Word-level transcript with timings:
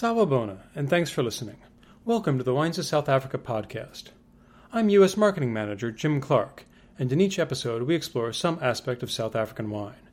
Sawubona, 0.00 0.58
and 0.76 0.88
thanks 0.88 1.10
for 1.10 1.24
listening. 1.24 1.56
Welcome 2.04 2.38
to 2.38 2.44
the 2.44 2.54
Wines 2.54 2.78
of 2.78 2.84
South 2.84 3.08
Africa 3.08 3.36
podcast. 3.36 4.10
I'm 4.72 4.90
U.S. 4.90 5.16
Marketing 5.16 5.52
Manager 5.52 5.90
Jim 5.90 6.20
Clark, 6.20 6.66
and 7.00 7.12
in 7.12 7.20
each 7.20 7.40
episode 7.40 7.82
we 7.82 7.96
explore 7.96 8.32
some 8.32 8.60
aspect 8.62 9.02
of 9.02 9.10
South 9.10 9.34
African 9.34 9.70
wine. 9.70 10.08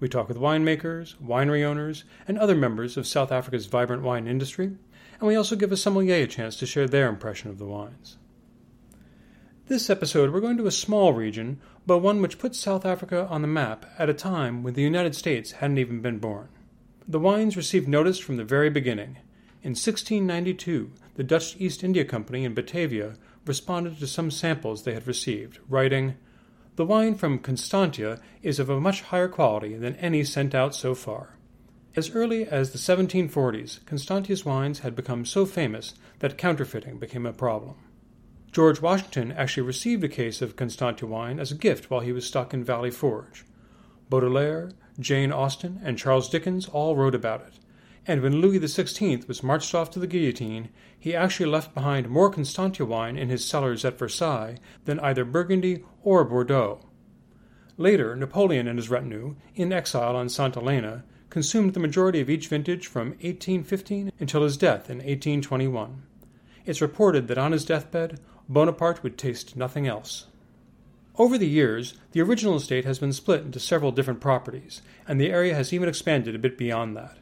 We 0.00 0.08
talk 0.08 0.26
with 0.26 0.38
winemakers, 0.38 1.14
winery 1.24 1.62
owners, 1.62 2.02
and 2.26 2.36
other 2.36 2.56
members 2.56 2.96
of 2.96 3.06
South 3.06 3.30
Africa's 3.30 3.66
vibrant 3.66 4.02
wine 4.02 4.26
industry, 4.26 4.72
and 5.20 5.28
we 5.28 5.36
also 5.36 5.54
give 5.54 5.70
a 5.70 5.76
sommelier 5.76 6.24
a 6.24 6.26
chance 6.26 6.56
to 6.56 6.66
share 6.66 6.88
their 6.88 7.08
impression 7.08 7.48
of 7.48 7.58
the 7.58 7.64
wines. 7.64 8.16
This 9.68 9.88
episode 9.88 10.32
we're 10.32 10.40
going 10.40 10.56
to 10.56 10.66
a 10.66 10.72
small 10.72 11.12
region, 11.12 11.60
but 11.86 11.98
one 11.98 12.20
which 12.20 12.40
puts 12.40 12.58
South 12.58 12.84
Africa 12.84 13.28
on 13.30 13.42
the 13.42 13.46
map 13.46 13.86
at 14.00 14.10
a 14.10 14.14
time 14.14 14.64
when 14.64 14.74
the 14.74 14.82
United 14.82 15.14
States 15.14 15.52
hadn't 15.52 15.78
even 15.78 16.00
been 16.00 16.18
born. 16.18 16.48
The 17.06 17.20
wines 17.20 17.56
received 17.56 17.86
notice 17.86 18.18
from 18.18 18.36
the 18.36 18.44
very 18.44 18.68
beginning 18.68 19.18
in 19.62 19.70
1692, 19.70 20.92
the 21.16 21.24
Dutch 21.24 21.56
East 21.58 21.82
India 21.82 22.04
Company 22.04 22.44
in 22.44 22.54
Batavia 22.54 23.16
responded 23.44 23.98
to 23.98 24.06
some 24.06 24.30
samples 24.30 24.84
they 24.84 24.94
had 24.94 25.06
received, 25.06 25.58
writing, 25.68 26.14
The 26.76 26.86
wine 26.86 27.16
from 27.16 27.40
Constantia 27.40 28.20
is 28.42 28.60
of 28.60 28.70
a 28.70 28.80
much 28.80 29.02
higher 29.02 29.28
quality 29.28 29.74
than 29.74 29.96
any 29.96 30.22
sent 30.22 30.54
out 30.54 30.74
so 30.74 30.94
far. 30.94 31.38
As 31.96 32.14
early 32.14 32.46
as 32.46 32.70
the 32.70 32.78
1740s, 32.78 33.84
Constantia's 33.84 34.44
wines 34.44 34.80
had 34.80 34.94
become 34.94 35.24
so 35.24 35.44
famous 35.44 35.94
that 36.20 36.38
counterfeiting 36.38 36.98
became 36.98 37.26
a 37.26 37.32
problem. 37.32 37.74
George 38.52 38.80
Washington 38.80 39.32
actually 39.32 39.66
received 39.66 40.04
a 40.04 40.08
case 40.08 40.40
of 40.40 40.54
Constantia 40.54 41.06
wine 41.06 41.40
as 41.40 41.50
a 41.50 41.56
gift 41.56 41.90
while 41.90 42.00
he 42.00 42.12
was 42.12 42.24
stuck 42.24 42.54
in 42.54 42.62
Valley 42.62 42.92
Forge. 42.92 43.44
Baudelaire, 44.08 44.70
Jane 45.00 45.32
Austen, 45.32 45.80
and 45.82 45.98
Charles 45.98 46.30
Dickens 46.30 46.68
all 46.68 46.94
wrote 46.94 47.14
about 47.14 47.40
it, 47.40 47.54
and 48.08 48.22
when 48.22 48.40
Louis 48.40 48.58
XVI 48.58 49.28
was 49.28 49.42
marched 49.42 49.74
off 49.74 49.90
to 49.90 49.98
the 49.98 50.06
guillotine, 50.06 50.70
he 50.98 51.14
actually 51.14 51.44
left 51.44 51.74
behind 51.74 52.08
more 52.08 52.30
Constantia 52.30 52.86
wine 52.86 53.18
in 53.18 53.28
his 53.28 53.44
cellars 53.44 53.84
at 53.84 53.98
Versailles 53.98 54.56
than 54.86 54.98
either 55.00 55.26
Burgundy 55.26 55.84
or 56.02 56.24
Bordeaux. 56.24 56.80
Later, 57.76 58.16
Napoleon 58.16 58.66
and 58.66 58.78
his 58.78 58.88
retinue, 58.88 59.36
in 59.54 59.74
exile 59.74 60.16
on 60.16 60.30
Santa 60.30 60.60
Elena, 60.60 61.04
consumed 61.28 61.74
the 61.74 61.80
majority 61.80 62.20
of 62.22 62.30
each 62.30 62.48
vintage 62.48 62.86
from 62.86 63.10
1815 63.20 64.10
until 64.18 64.42
his 64.42 64.56
death 64.56 64.88
in 64.88 64.96
1821. 64.96 66.02
It's 66.64 66.80
reported 66.80 67.28
that 67.28 67.38
on 67.38 67.52
his 67.52 67.66
deathbed, 67.66 68.20
Bonaparte 68.48 69.02
would 69.02 69.18
taste 69.18 69.54
nothing 69.54 69.86
else. 69.86 70.28
Over 71.18 71.36
the 71.36 71.46
years, 71.46 71.94
the 72.12 72.22
original 72.22 72.56
estate 72.56 72.86
has 72.86 72.98
been 72.98 73.12
split 73.12 73.42
into 73.42 73.60
several 73.60 73.92
different 73.92 74.20
properties, 74.20 74.80
and 75.06 75.20
the 75.20 75.30
area 75.30 75.54
has 75.54 75.74
even 75.74 75.90
expanded 75.90 76.34
a 76.34 76.38
bit 76.38 76.56
beyond 76.56 76.96
that. 76.96 77.18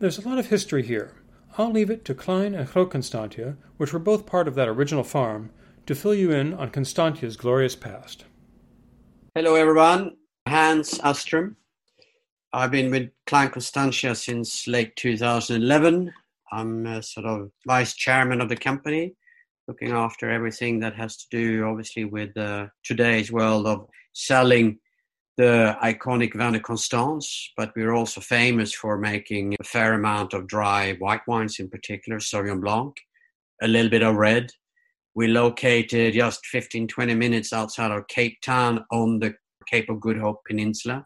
There's 0.00 0.18
a 0.18 0.28
lot 0.28 0.38
of 0.38 0.48
history 0.48 0.82
here. 0.82 1.12
I'll 1.56 1.70
leave 1.70 1.88
it 1.88 2.04
to 2.06 2.14
Klein 2.14 2.52
and 2.52 2.68
Groot 2.68 2.90
Constantia, 2.90 3.56
which 3.76 3.92
were 3.92 4.00
both 4.00 4.26
part 4.26 4.48
of 4.48 4.56
that 4.56 4.68
original 4.68 5.04
farm, 5.04 5.50
to 5.86 5.94
fill 5.94 6.14
you 6.14 6.32
in 6.32 6.52
on 6.54 6.70
Constantia's 6.70 7.36
glorious 7.36 7.76
past. 7.76 8.24
Hello, 9.36 9.54
everyone. 9.54 10.16
Hans 10.48 10.98
Astrom. 10.98 11.54
I've 12.52 12.72
been 12.72 12.90
with 12.90 13.10
Klein 13.26 13.50
Constantia 13.50 14.16
since 14.16 14.66
late 14.66 14.96
2011. 14.96 16.12
I'm 16.50 17.02
sort 17.02 17.26
of 17.26 17.50
vice 17.64 17.94
chairman 17.94 18.40
of 18.40 18.48
the 18.48 18.56
company, 18.56 19.14
looking 19.68 19.92
after 19.92 20.28
everything 20.28 20.80
that 20.80 20.96
has 20.96 21.16
to 21.18 21.26
do, 21.30 21.64
obviously, 21.66 22.04
with 22.04 22.36
uh, 22.36 22.66
today's 22.82 23.30
world 23.30 23.68
of 23.68 23.86
selling 24.12 24.80
the 25.36 25.76
iconic 25.82 26.34
Vin 26.34 26.52
de 26.52 26.60
Constance, 26.60 27.52
but 27.56 27.72
we're 27.74 27.92
also 27.92 28.20
famous 28.20 28.72
for 28.72 28.96
making 28.98 29.56
a 29.60 29.64
fair 29.64 29.94
amount 29.94 30.32
of 30.32 30.46
dry 30.46 30.94
white 30.94 31.26
wines, 31.26 31.58
in 31.58 31.68
particular 31.68 32.18
Sauvignon 32.18 32.60
Blanc, 32.60 32.96
a 33.62 33.68
little 33.68 33.90
bit 33.90 34.02
of 34.02 34.14
red. 34.14 34.50
We're 35.14 35.28
located 35.28 36.14
just 36.14 36.46
15, 36.46 36.88
20 36.88 37.14
minutes 37.14 37.52
outside 37.52 37.90
of 37.90 38.08
Cape 38.08 38.40
Town 38.42 38.84
on 38.90 39.18
the 39.18 39.34
Cape 39.68 39.88
of 39.88 40.00
Good 40.00 40.18
Hope 40.18 40.40
Peninsula. 40.46 41.04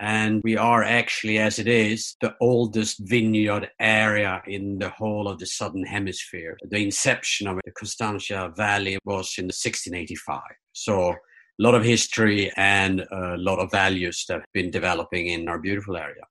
And 0.00 0.42
we 0.42 0.56
are 0.56 0.82
actually, 0.82 1.38
as 1.38 1.58
it 1.58 1.68
is, 1.68 2.16
the 2.20 2.34
oldest 2.40 2.98
vineyard 3.00 3.70
area 3.78 4.42
in 4.46 4.78
the 4.78 4.88
whole 4.88 5.28
of 5.28 5.38
the 5.38 5.46
Southern 5.46 5.84
Hemisphere. 5.84 6.56
The 6.68 6.82
inception 6.82 7.46
of 7.46 7.60
the 7.64 7.70
Constantia 7.70 8.52
Valley 8.56 8.98
was 9.04 9.34
in 9.38 9.44
1685. 9.44 10.40
So 10.72 11.14
a 11.58 11.62
lot 11.62 11.74
of 11.74 11.84
history 11.84 12.50
and 12.56 13.00
a 13.10 13.36
lot 13.36 13.58
of 13.58 13.70
values 13.70 14.24
that 14.28 14.40
have 14.40 14.52
been 14.52 14.70
developing 14.70 15.28
in 15.28 15.48
our 15.48 15.58
beautiful 15.58 15.96
area. 15.96 16.24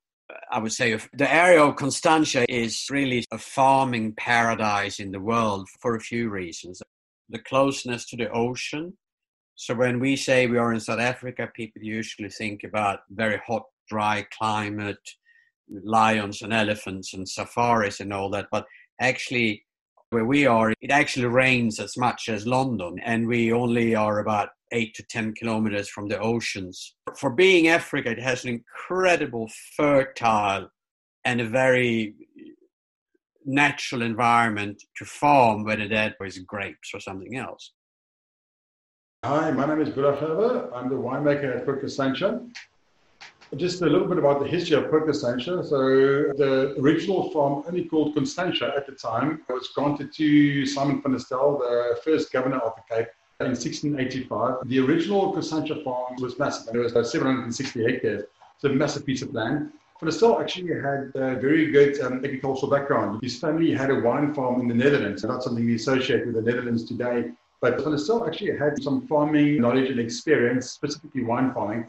I 0.52 0.60
would 0.60 0.74
say 0.74 0.98
the 1.14 1.34
area 1.34 1.64
of 1.64 1.76
Constantia 1.76 2.46
is 2.50 2.88
really 2.90 3.26
a 3.32 3.38
farming 3.38 4.14
paradise 4.16 5.00
in 5.00 5.12
the 5.12 5.20
world 5.20 5.68
for 5.80 5.96
a 5.96 6.02
few 6.02 6.30
reasons. 6.30 6.82
The 7.30 7.40
closeness 7.40 8.06
to 8.08 8.18
the 8.18 8.30
ocean. 8.32 8.98
So 9.56 9.74
when 9.76 10.00
we 10.00 10.16
say 10.16 10.48
we 10.48 10.58
are 10.58 10.74
in 10.74 10.80
South 10.80 11.00
Africa, 11.00 11.50
people 11.56 11.82
usually 11.82 12.30
think 12.30 12.64
about 12.64 13.02
very 13.10 13.40
hot, 13.46 13.64
dry 13.88 14.26
climate, 14.38 14.98
lions 15.70 16.42
and 16.42 16.54
elephants 16.54 17.14
and 17.14 17.28
safaris 17.28 18.00
and 18.00 18.12
all 18.12 18.30
that. 18.32 18.48
But 18.52 18.66
actually, 19.00 19.64
where 20.14 20.26
we 20.26 20.46
are, 20.46 20.74
it 20.80 20.92
actually 20.92 21.26
rains 21.26 21.80
as 21.80 21.98
much 21.98 22.30
as 22.30 22.46
London, 22.46 23.00
and 23.04 23.28
we 23.28 23.52
only 23.52 23.96
are 23.96 24.20
about 24.20 24.50
eight 24.72 24.94
to 24.96 25.04
10 25.04 25.34
kilometers 25.34 25.90
from 25.90 26.08
the 26.08 26.20
oceans. 26.20 26.96
For 27.18 27.32
being 27.32 27.68
Africa, 27.68 28.12
it 28.12 28.20
has 28.20 28.44
an 28.44 28.52
incredible, 28.52 29.50
fertile, 29.76 30.70
and 31.26 31.42
a 31.42 31.46
very 31.46 32.16
natural 33.46 34.04
environment 34.04 34.82
to 34.98 35.06
farm, 35.06 35.64
whether 35.64 35.88
that 35.88 36.16
was 36.20 36.38
grapes 36.40 36.92
or 36.94 37.00
something 37.00 37.36
else. 37.36 37.74
Hi, 39.26 39.52
my 39.52 39.66
name 39.66 39.82
is 39.82 39.90
Boela 39.90 40.72
I'm 40.76 40.90
the 40.90 40.96
winemaker 40.96 41.58
at 41.58 41.66
Constantia. 41.66 42.42
Just 43.56 43.82
a 43.82 43.86
little 43.86 44.08
bit 44.08 44.18
about 44.18 44.40
the 44.40 44.48
history 44.48 44.76
of 44.78 44.90
Constantia. 44.90 45.64
So, 45.64 45.78
the 45.78 46.76
original 46.80 47.30
farm, 47.30 47.64
only 47.68 47.86
called 47.86 48.16
Constantia 48.16 48.74
at 48.76 48.88
the 48.88 48.94
time, 48.94 49.42
was 49.48 49.68
granted 49.68 50.12
to 50.14 50.66
Simon 50.66 51.02
van 51.04 51.12
der 51.12 51.20
Stel, 51.20 51.60
the 51.60 52.00
first 52.04 52.32
governor 52.32 52.58
of 52.58 52.74
the 52.76 52.96
Cape, 52.96 53.10
in 53.42 53.48
1685. 53.48 54.68
The 54.68 54.80
original 54.80 55.34
Constantia 55.34 55.76
farm 55.84 56.16
was 56.20 56.40
massive. 56.40 56.74
It 56.74 56.80
was 56.80 56.94
about 56.94 57.06
760 57.06 57.84
hectares. 57.84 58.24
It's 58.56 58.64
a 58.64 58.70
massive 58.70 59.06
piece 59.06 59.22
of 59.22 59.34
land. 59.34 59.72
Van 60.00 60.10
der 60.10 60.12
Stel 60.12 60.40
actually 60.40 60.74
had 60.74 61.12
a 61.14 61.36
very 61.40 61.72
good 61.72 62.02
um, 62.02 62.26
agricultural 62.26 62.72
background. 62.72 63.20
His 63.22 63.40
family 63.40 63.72
had 63.72 63.92
a 63.92 64.00
wine 64.00 64.34
farm 64.34 64.62
in 64.62 64.68
the 64.68 64.74
Netherlands, 64.74 65.24
not 65.24 65.44
something 65.44 65.64
we 65.64 65.76
associate 65.76 66.26
with 66.26 66.36
the 66.36 66.42
Netherlands 66.42 66.86
today. 66.86 67.32
But 67.62 67.80
Van 67.82 67.92
der 67.92 67.98
Stel 67.98 68.26
actually 68.26 68.58
had 68.58 68.82
some 68.82 69.06
farming 69.08 69.62
knowledge 69.62 69.92
and 69.92 70.00
experience, 70.00 70.72
specifically 70.72 71.24
wine 71.24 71.54
farming. 71.54 71.86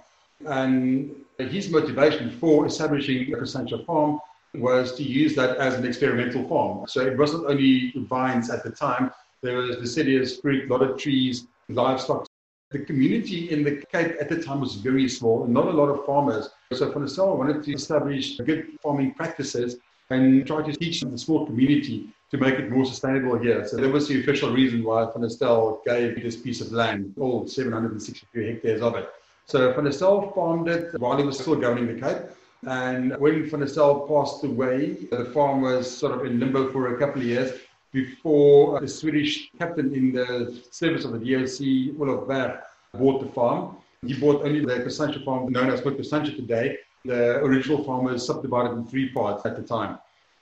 And 0.46 1.14
his 1.38 1.70
motivation 1.70 2.30
for 2.38 2.66
establishing 2.66 3.32
a 3.32 3.36
Constantia 3.36 3.78
farm 3.84 4.20
was 4.54 4.94
to 4.96 5.02
use 5.02 5.34
that 5.34 5.56
as 5.56 5.74
an 5.74 5.84
experimental 5.86 6.46
farm. 6.48 6.86
So 6.86 7.00
it 7.00 7.18
wasn't 7.18 7.46
only 7.46 7.92
vines 8.08 8.50
at 8.50 8.62
the 8.62 8.70
time, 8.70 9.10
there 9.44 9.58
was 9.58 9.76
deciduous 9.76 10.38
fruit, 10.38 10.70
a 10.70 10.72
lot 10.72 10.82
of 10.82 10.98
trees, 10.98 11.46
livestock. 11.68 12.26
The 12.70 12.78
community 12.78 13.50
in 13.50 13.62
the 13.62 13.84
Cape 13.92 14.16
at 14.18 14.30
the 14.30 14.42
time 14.42 14.60
was 14.60 14.76
very 14.76 15.06
small, 15.06 15.46
not 15.46 15.66
a 15.66 15.70
lot 15.70 15.90
of 15.90 16.06
farmers. 16.06 16.48
So 16.72 16.90
der 16.90 17.34
wanted 17.34 17.62
to 17.62 17.72
establish 17.72 18.38
good 18.38 18.78
farming 18.82 19.12
practices 19.14 19.76
and 20.08 20.46
try 20.46 20.62
to 20.62 20.72
teach 20.72 21.02
the 21.02 21.18
small 21.18 21.44
community 21.44 22.08
to 22.30 22.38
make 22.38 22.54
it 22.54 22.70
more 22.70 22.86
sustainable 22.86 23.36
here. 23.38 23.66
So 23.68 23.76
that 23.76 23.92
was 23.92 24.08
the 24.08 24.20
official 24.20 24.50
reason 24.50 24.82
why 24.82 25.04
der 25.04 25.76
gave 25.86 26.22
this 26.22 26.36
piece 26.36 26.60
of 26.62 26.72
land, 26.72 27.14
all 27.20 27.46
762 27.46 28.40
hectares 28.40 28.80
of 28.80 28.96
it. 28.96 29.08
So 29.46 29.72
Van 29.72 29.84
der 29.84 29.92
Stel 29.92 30.32
farmed 30.34 30.68
it 30.68 30.98
while 30.98 31.18
he 31.18 31.24
was 31.24 31.38
still 31.38 31.56
governing 31.56 31.86
the 31.94 32.00
Cape. 32.00 32.30
And 32.66 33.14
when 33.18 33.48
Van 33.48 33.60
der 33.60 33.66
passed 33.66 34.42
away, 34.42 35.06
the 35.10 35.26
farm 35.34 35.60
was 35.60 35.90
sort 35.90 36.12
of 36.12 36.24
in 36.24 36.40
limbo 36.40 36.72
for 36.72 36.94
a 36.94 36.98
couple 36.98 37.20
of 37.20 37.26
years 37.26 37.52
before 37.92 38.80
the 38.80 38.88
Swedish 38.88 39.50
captain 39.58 39.94
in 39.94 40.12
the 40.12 40.60
service 40.70 41.04
of 41.04 41.12
the 41.12 41.18
VOC, 41.18 42.00
Olof 42.00 42.26
Berg, 42.26 42.58
bought 42.94 43.22
the 43.22 43.28
farm. 43.32 43.76
He 44.04 44.14
bought 44.14 44.44
only 44.44 44.64
the 44.64 44.80
Constantia 44.80 45.20
farm 45.20 45.52
known 45.52 45.70
as 45.70 45.80
Constantia 45.82 46.32
today. 46.32 46.78
The 47.04 47.36
original 47.44 47.84
farm 47.84 48.06
was 48.06 48.26
subdivided 48.26 48.72
in 48.72 48.86
three 48.86 49.10
parts 49.10 49.44
at 49.44 49.56
the 49.56 49.62
time. 49.62 49.98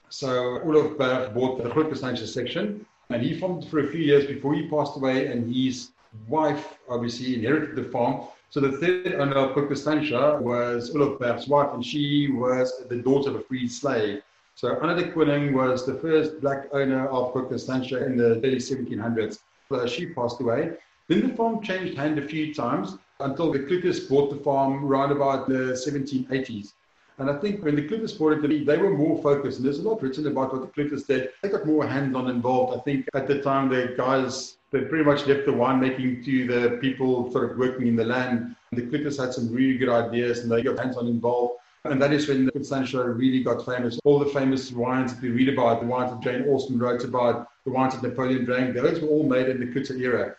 So 0.09 0.61
Olof 0.63 0.97
Berg 0.97 1.33
bought 1.33 1.61
the 1.61 1.69
Constantia 1.69 2.25
section 2.25 2.85
and 3.09 3.21
he 3.21 3.37
farmed 3.37 3.67
for 3.67 3.79
a 3.79 3.87
few 3.87 4.01
years 4.01 4.25
before 4.25 4.53
he 4.53 4.67
passed 4.69 4.95
away 4.95 5.27
and 5.27 5.53
his 5.53 5.89
wife 6.27 6.79
obviously 6.89 7.35
inherited 7.35 7.75
the 7.75 7.83
farm. 7.83 8.27
So 8.53 8.59
the 8.59 8.73
third 8.73 9.15
owner 9.15 9.37
of 9.37 9.55
Constantia 9.55 10.37
was 10.39 10.95
Olof 10.95 11.17
Berg's 11.17 11.47
wife 11.47 11.73
and 11.73 11.83
she 11.83 12.29
was 12.29 12.83
the 12.87 12.97
daughter 12.97 13.31
of 13.31 13.37
a 13.37 13.39
freed 13.39 13.71
slave. 13.71 14.21
So 14.53 14.79
Anna 14.79 14.95
de 14.95 15.11
Koningh 15.11 15.53
was 15.53 15.87
the 15.87 15.95
first 15.95 16.39
black 16.39 16.67
owner 16.71 17.07
of 17.07 17.33
Constantia 17.33 18.05
in 18.05 18.15
the 18.15 18.35
early 18.45 18.57
1700s. 18.57 19.39
So 19.69 19.87
she 19.87 20.05
passed 20.05 20.39
away. 20.39 20.73
Then 21.07 21.27
the 21.27 21.35
farm 21.35 21.63
changed 21.63 21.97
hand 21.97 22.19
a 22.19 22.27
few 22.27 22.53
times 22.53 22.95
until 23.21 23.51
the 23.51 23.57
Cloetes 23.57 24.07
bought 24.07 24.29
the 24.29 24.43
farm 24.43 24.85
around 24.85 25.11
about 25.11 25.47
the 25.47 25.73
1780s. 25.73 26.73
And 27.17 27.31
I 27.31 27.39
think 27.39 27.63
when 27.63 27.75
the 27.75 27.87
Cloetes 27.87 28.13
bought 28.13 28.33
it 28.33 28.65
they 28.67 28.77
were 28.77 28.95
more 28.95 29.19
focused. 29.23 29.57
And 29.57 29.65
there's 29.65 29.79
a 29.79 29.89
lot 29.89 30.03
written 30.03 30.27
about 30.27 30.53
what 30.53 30.61
the 30.61 30.67
Cloetes 30.67 31.07
did. 31.07 31.31
They 31.41 31.49
got 31.49 31.65
more 31.65 31.87
hands-on 31.87 32.29
involved. 32.29 32.77
I 32.77 32.83
think 32.83 33.07
at 33.15 33.25
the 33.25 33.41
time 33.41 33.69
the 33.69 33.95
guys 33.97 34.57
they 34.73 34.81
pretty 34.81 35.03
much 35.03 35.27
left 35.27 35.45
the 35.45 35.51
winemaking 35.51 36.25
to 36.25 36.47
the 36.47 36.77
people 36.77 37.31
sort 37.31 37.51
of 37.51 37.57
working 37.57 37.85
in 37.87 37.95
the 37.95 38.03
land. 38.03 38.55
The 38.71 38.81
Cloetes 38.81 39.19
had 39.19 39.31
some 39.31 39.53
really 39.53 39.77
good 39.77 39.89
ideas 39.89 40.39
and 40.39 40.51
they 40.51 40.63
got 40.63 40.79
hands-on 40.79 41.07
involved. 41.07 41.59
And 41.85 42.01
that 42.01 42.11
is 42.11 42.27
when 42.27 42.45
the 42.45 42.51
Constantia 42.51 43.07
really 43.07 43.43
got 43.43 43.63
famous. 43.63 43.99
All 44.03 44.17
the 44.17 44.25
famous 44.25 44.71
wines 44.71 45.13
that 45.13 45.21
we 45.21 45.29
read 45.29 45.49
about, 45.49 45.81
the 45.81 45.85
wines 45.85 46.11
that 46.11 46.21
Jane 46.21 46.49
Austen 46.49 46.79
wrote 46.79 47.03
about, 47.03 47.47
the 47.65 47.71
wines 47.71 47.93
that 47.93 48.01
Napoleon 48.01 48.45
drank, 48.45 48.73
those 48.73 48.99
were 48.99 49.09
all 49.09 49.27
made 49.27 49.47
in 49.47 49.59
the 49.59 49.67
Cloete 49.67 50.01
era. 50.01 50.35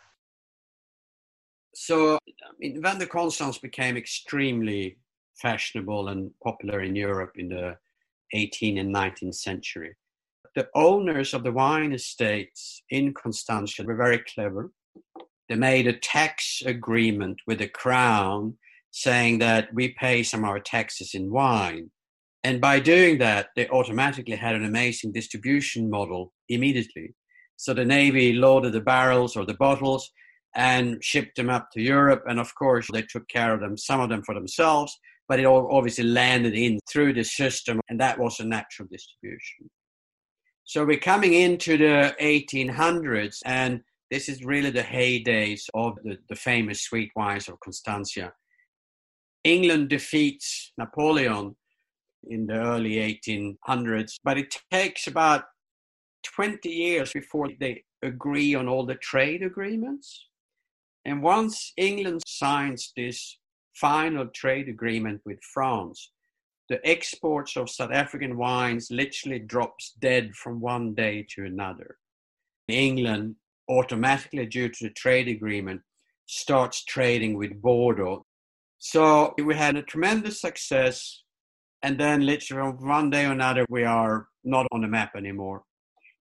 So, 1.75 2.16
I 2.16 2.19
mean, 2.58 2.82
Vin 2.82 2.98
de 2.98 3.06
Constance 3.06 3.58
became 3.58 3.96
extremely 3.96 4.98
fashionable 5.37 6.08
and 6.08 6.32
popular 6.42 6.80
in 6.80 6.96
Europe 6.96 7.32
in 7.37 7.48
the 7.50 7.76
18th 8.34 8.80
and 8.80 8.94
19th 8.94 9.34
century. 9.37 9.94
The 10.54 10.68
owners 10.74 11.34
of 11.34 11.42
the 11.42 11.50
wine 11.50 11.92
estates 11.92 12.82
in 12.88 13.12
Constantia 13.12 13.82
were 13.82 13.96
very 13.96 14.18
clever. 14.18 14.70
They 15.48 15.56
made 15.56 15.88
a 15.88 15.98
tax 15.98 16.62
agreement 16.64 17.40
with 17.46 17.58
the 17.58 17.68
crown 17.68 18.56
saying 18.92 19.40
that 19.40 19.74
we 19.74 19.96
pay 19.98 20.22
some 20.22 20.44
of 20.44 20.50
our 20.50 20.60
taxes 20.60 21.10
in 21.12 21.32
wine. 21.32 21.90
And 22.44 22.60
by 22.60 22.78
doing 22.78 23.18
that, 23.18 23.48
they 23.56 23.68
automatically 23.68 24.36
had 24.36 24.54
an 24.54 24.64
amazing 24.64 25.10
distribution 25.10 25.90
model 25.90 26.32
immediately. 26.48 27.14
So 27.56 27.74
the 27.74 27.84
Navy 27.84 28.34
loaded 28.34 28.74
the 28.74 28.80
barrels 28.80 29.36
or 29.36 29.44
the 29.44 29.54
bottles 29.54 30.08
and 30.54 31.02
shipped 31.02 31.34
them 31.36 31.50
up 31.50 31.70
to 31.72 31.82
Europe. 31.82 32.22
And 32.28 32.38
of 32.38 32.54
course, 32.54 32.86
they 32.92 33.02
took 33.02 33.26
care 33.28 33.52
of 33.52 33.60
them, 33.60 33.76
some 33.76 34.00
of 34.00 34.08
them 34.08 34.22
for 34.22 34.34
themselves, 34.34 34.96
but 35.26 35.40
it 35.40 35.46
all 35.46 35.68
obviously 35.72 36.04
landed 36.04 36.54
in 36.54 36.78
through 36.88 37.14
the 37.14 37.24
system, 37.24 37.80
and 37.88 37.98
that 37.98 38.20
was 38.20 38.38
a 38.38 38.44
natural 38.44 38.86
distribution. 38.88 39.68
So 40.66 40.82
we're 40.87 40.99
coming 40.99 41.34
into 41.34 41.76
the 41.76 42.16
1800s, 42.22 43.40
and 43.44 43.82
this 44.11 44.31
is 44.31 44.44
really 44.44 44.70
the 44.70 44.82
heydays 44.82 45.69
of 45.75 45.96
the, 46.02 46.16
the 46.31 46.37
famous 46.37 46.82
sweet 46.82 47.11
wines 47.14 47.49
of 47.49 47.61
Constantia. 47.61 48.32
England 49.44 49.90
defeats 49.90 50.72
Napoleon 50.78 51.55
in 52.31 52.46
the 52.46 52.55
early 52.55 52.94
1800s, 52.94 54.14
but 54.25 54.38
it 54.38 54.56
takes 54.70 55.06
about 55.06 55.44
20 56.34 56.70
years 56.70 57.12
before 57.12 57.50
they 57.61 57.84
agree 58.02 58.55
on 58.55 58.66
all 58.66 58.87
the 58.87 58.94
trade 58.94 59.43
agreements. 59.43 60.28
And 61.05 61.22
once 61.22 61.75
England 61.76 62.22
signs 62.26 62.90
this 62.96 63.38
final 63.75 64.28
trade 64.28 64.70
agreement 64.70 65.20
with 65.26 65.40
France, 65.43 66.11
the 66.69 66.81
exports 66.88 67.56
of 67.56 67.69
South 67.69 67.93
African 67.93 68.37
wines 68.37 68.90
literally 68.90 69.38
drops 69.38 69.94
dead 70.00 70.34
from 70.34 70.61
one 70.61 70.94
day 70.94 71.26
to 71.34 71.44
another. 71.44 71.96
England 72.69 73.37
automatically, 73.69 74.46
due 74.46 74.69
to 74.69 74.84
the 74.84 74.90
trade 74.90 75.28
agreement, 75.28 75.81
starts 76.26 76.84
trading 76.84 77.37
with 77.37 77.61
Bordeaux. 77.61 78.25
So 78.78 79.34
we 79.43 79.55
had 79.55 79.76
a 79.76 79.82
tremendous 79.82 80.40
success, 80.40 81.22
and 81.82 81.99
then 81.99 82.25
literally 82.25 82.72
one 82.81 83.11
day 83.11 83.26
or 83.26 83.32
another, 83.32 83.64
we 83.69 83.84
are 83.84 84.28
not 84.44 84.66
on 84.72 84.82
the 84.82 84.88
map 84.88 85.12
anymore. 85.16 85.62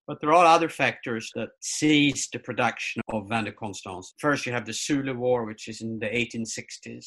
But 0.07 0.19
there 0.19 0.34
are 0.34 0.45
other 0.45 0.69
factors 0.69 1.31
that 1.36 1.50
seize 1.62 2.28
the 2.31 2.40
production 2.40 3.01
of 3.10 3.30
Vin 3.30 3.45
de 3.45 3.54
Constance. 3.54 4.13
First, 4.18 4.45
you 4.45 4.51
have 4.51 4.66
the 4.66 4.74
Zulu 4.74 5.13
War, 5.16 5.45
which 5.45 5.69
is 5.69 5.81
in 5.81 6.00
the 6.00 6.07
1860s, 6.07 7.06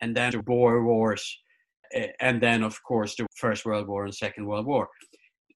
and 0.00 0.16
then 0.16 0.32
the 0.32 0.42
Boer 0.42 0.82
Wars, 0.82 1.38
and 2.20 2.40
then, 2.40 2.62
of 2.62 2.82
course, 2.82 3.16
the 3.16 3.26
First 3.36 3.64
World 3.64 3.88
War 3.88 4.04
and 4.04 4.14
Second 4.14 4.46
World 4.46 4.66
War. 4.66 4.88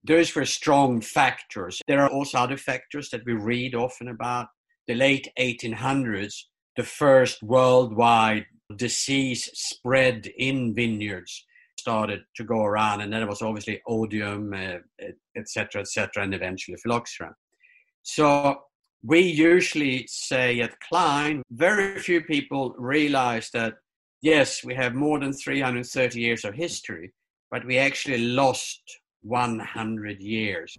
Those 0.05 0.35
were 0.35 0.45
strong 0.45 1.01
factors. 1.01 1.81
There 1.87 2.01
are 2.01 2.11
also 2.11 2.39
other 2.39 2.57
factors 2.57 3.11
that 3.11 3.25
we 3.25 3.35
read 3.35 3.75
often 3.75 4.09
about. 4.09 4.49
The 4.89 4.95
late 4.95 5.29
1800s, 5.39 6.35
the 6.77 6.83
first 6.83 7.43
worldwide 7.43 8.47
disease 8.77 9.49
spread 9.53 10.27
in 10.39 10.75
vineyards 10.75 11.45
started 11.79 12.23
to 12.37 12.45
go 12.45 12.65
around, 12.65 13.01
and 13.01 13.13
then 13.13 13.23
it 13.23 13.29
was 13.29 13.43
obviously 13.43 13.81
oidium, 13.89 14.81
etc., 15.37 15.81
uh, 15.81 15.83
etc., 15.83 16.07
et 16.17 16.23
and 16.23 16.35
eventually 16.35 16.77
phylloxera. 16.83 17.35
So 18.03 18.63
we 19.05 19.21
usually 19.21 20.07
say 20.09 20.61
at 20.61 20.79
klein 20.81 21.43
very 21.51 21.99
few 21.99 22.21
people 22.23 22.75
realize 22.79 23.51
that 23.53 23.75
yes, 24.23 24.65
we 24.65 24.75
have 24.75 24.95
more 24.95 25.19
than 25.19 25.33
330 25.33 26.21
years 26.21 26.45
of 26.45 26.55
history, 26.55 27.13
but 27.51 27.65
we 27.67 27.79
actually 27.79 28.19
lost 28.19 28.81
100 29.23 30.21
years. 30.21 30.79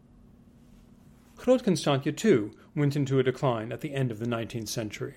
Groot 1.35 1.63
Constantia, 1.63 2.11
too, 2.11 2.51
went 2.75 2.95
into 2.95 3.19
a 3.19 3.23
decline 3.23 3.71
at 3.71 3.81
the 3.81 3.93
end 3.93 4.11
of 4.11 4.19
the 4.19 4.25
19th 4.25 4.69
century. 4.69 5.15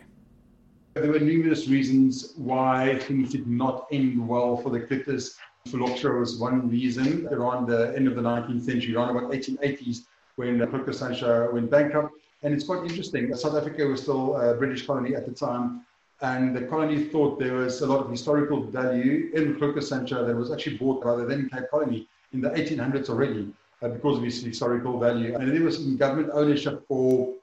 There 0.94 1.10
were 1.10 1.20
numerous 1.20 1.68
reasons 1.68 2.32
why 2.36 2.98
things 3.00 3.30
did 3.30 3.46
not 3.46 3.86
end 3.92 4.26
well 4.26 4.56
for 4.56 4.70
the 4.70 4.80
Cloetes 4.80 5.36
Phylloxera 5.66 6.20
was 6.20 6.38
one 6.38 6.68
reason 6.68 7.26
around 7.28 7.66
the 7.66 7.94
end 7.96 8.06
of 8.06 8.14
the 8.14 8.22
19th 8.22 8.62
century, 8.62 8.94
around 8.94 9.16
about 9.16 9.30
1880s, 9.32 10.02
when 10.36 10.60
uh, 10.60 10.66
Groot 10.66 10.84
Constantia 10.84 11.48
went 11.52 11.70
bankrupt. 11.70 12.14
And 12.42 12.54
it's 12.54 12.64
quite 12.64 12.88
interesting. 12.88 13.28
That 13.28 13.38
South 13.38 13.56
Africa 13.56 13.86
was 13.86 14.02
still 14.02 14.36
a 14.36 14.54
British 14.54 14.86
colony 14.86 15.14
at 15.14 15.26
the 15.26 15.32
time, 15.32 15.85
and 16.22 16.56
the 16.56 16.62
colony 16.62 17.04
thought 17.04 17.38
there 17.38 17.54
was 17.54 17.82
a 17.82 17.86
lot 17.86 18.00
of 18.04 18.10
historical 18.10 18.62
value 18.62 19.30
in 19.34 19.58
Constantia 19.58 20.24
that 20.24 20.34
was 20.34 20.50
actually 20.50 20.78
bought 20.78 21.04
by 21.04 21.14
the 21.16 21.24
then 21.24 21.48
Cape 21.50 21.64
Colony 21.70 22.08
in 22.32 22.40
the 22.40 22.50
1800s 22.50 23.10
already 23.10 23.52
uh, 23.82 23.88
because 23.88 24.18
of 24.18 24.24
its 24.24 24.40
historical 24.40 24.98
value. 24.98 25.34
And 25.36 25.52
it 25.52 25.60
was 25.60 25.84
in 25.84 25.96
government 25.96 26.30
ownership 26.32 26.86
for 26.88 27.34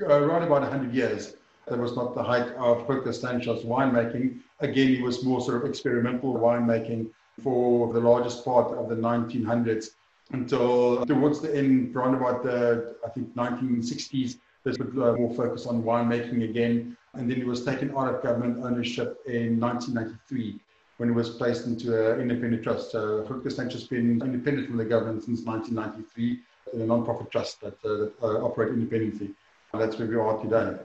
uh, 0.00 0.04
around 0.06 0.42
about 0.42 0.62
100 0.62 0.94
years. 0.94 1.34
That 1.66 1.78
was 1.78 1.96
not 1.96 2.14
the 2.14 2.22
height 2.22 2.48
of 2.56 2.86
Constantia's 2.86 3.64
winemaking. 3.64 4.40
Again, 4.60 4.92
it 4.92 5.02
was 5.02 5.24
more 5.24 5.40
sort 5.40 5.62
of 5.62 5.68
experimental 5.68 6.34
winemaking 6.34 7.10
for 7.42 7.92
the 7.92 8.00
largest 8.00 8.44
part 8.44 8.76
of 8.76 8.88
the 8.88 8.96
1900s 8.96 9.90
until 10.32 11.06
towards 11.06 11.40
the 11.40 11.56
end, 11.56 11.96
around 11.96 12.14
about 12.14 12.42
the, 12.42 12.96
I 13.04 13.08
think, 13.10 13.34
1960s, 13.34 14.38
there's 14.64 14.76
put 14.76 14.90
uh, 14.90 15.14
more 15.14 15.32
focus 15.34 15.66
on 15.66 15.82
winemaking 15.82 16.48
again. 16.48 16.96
And 17.18 17.28
then 17.28 17.40
it 17.40 17.46
was 17.46 17.64
taken 17.64 17.90
out 17.96 18.14
of 18.14 18.22
government 18.22 18.64
ownership 18.64 19.20
in 19.26 19.58
1993 19.58 20.60
when 20.98 21.08
it 21.08 21.12
was 21.12 21.30
placed 21.30 21.66
into 21.66 22.12
an 22.12 22.20
independent 22.20 22.62
trust. 22.62 22.92
So 22.92 23.24
Groot 23.24 23.42
Constantia 23.42 23.76
has 23.76 23.88
been 23.88 24.22
independent 24.22 24.68
from 24.68 24.76
the 24.76 24.84
government 24.84 25.24
since 25.24 25.42
1993, 25.42 26.38
a 26.74 26.86
non-profit 26.86 27.30
trust 27.32 27.60
that, 27.60 27.74
uh, 27.84 27.88
that 27.88 28.12
uh, 28.22 28.44
operate 28.44 28.72
independently. 28.72 29.30
And 29.72 29.82
that's 29.82 29.98
where 29.98 30.06
we 30.06 30.14
are 30.14 30.40
today. 30.40 30.80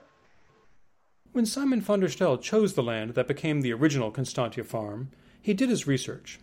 When 1.34 1.46
Simon 1.46 1.82
van 1.82 2.00
der 2.00 2.10
Stel 2.10 2.38
chose 2.40 2.74
the 2.74 2.84
land 2.84 3.12
that 3.12 3.28
became 3.28 3.62
the 3.62 3.74
original 3.74 4.10
Constantia 4.10 4.64
farm, 4.64 5.12
he 5.40 5.54
did 5.54 5.70
his 5.70 5.86
research. 5.86 6.40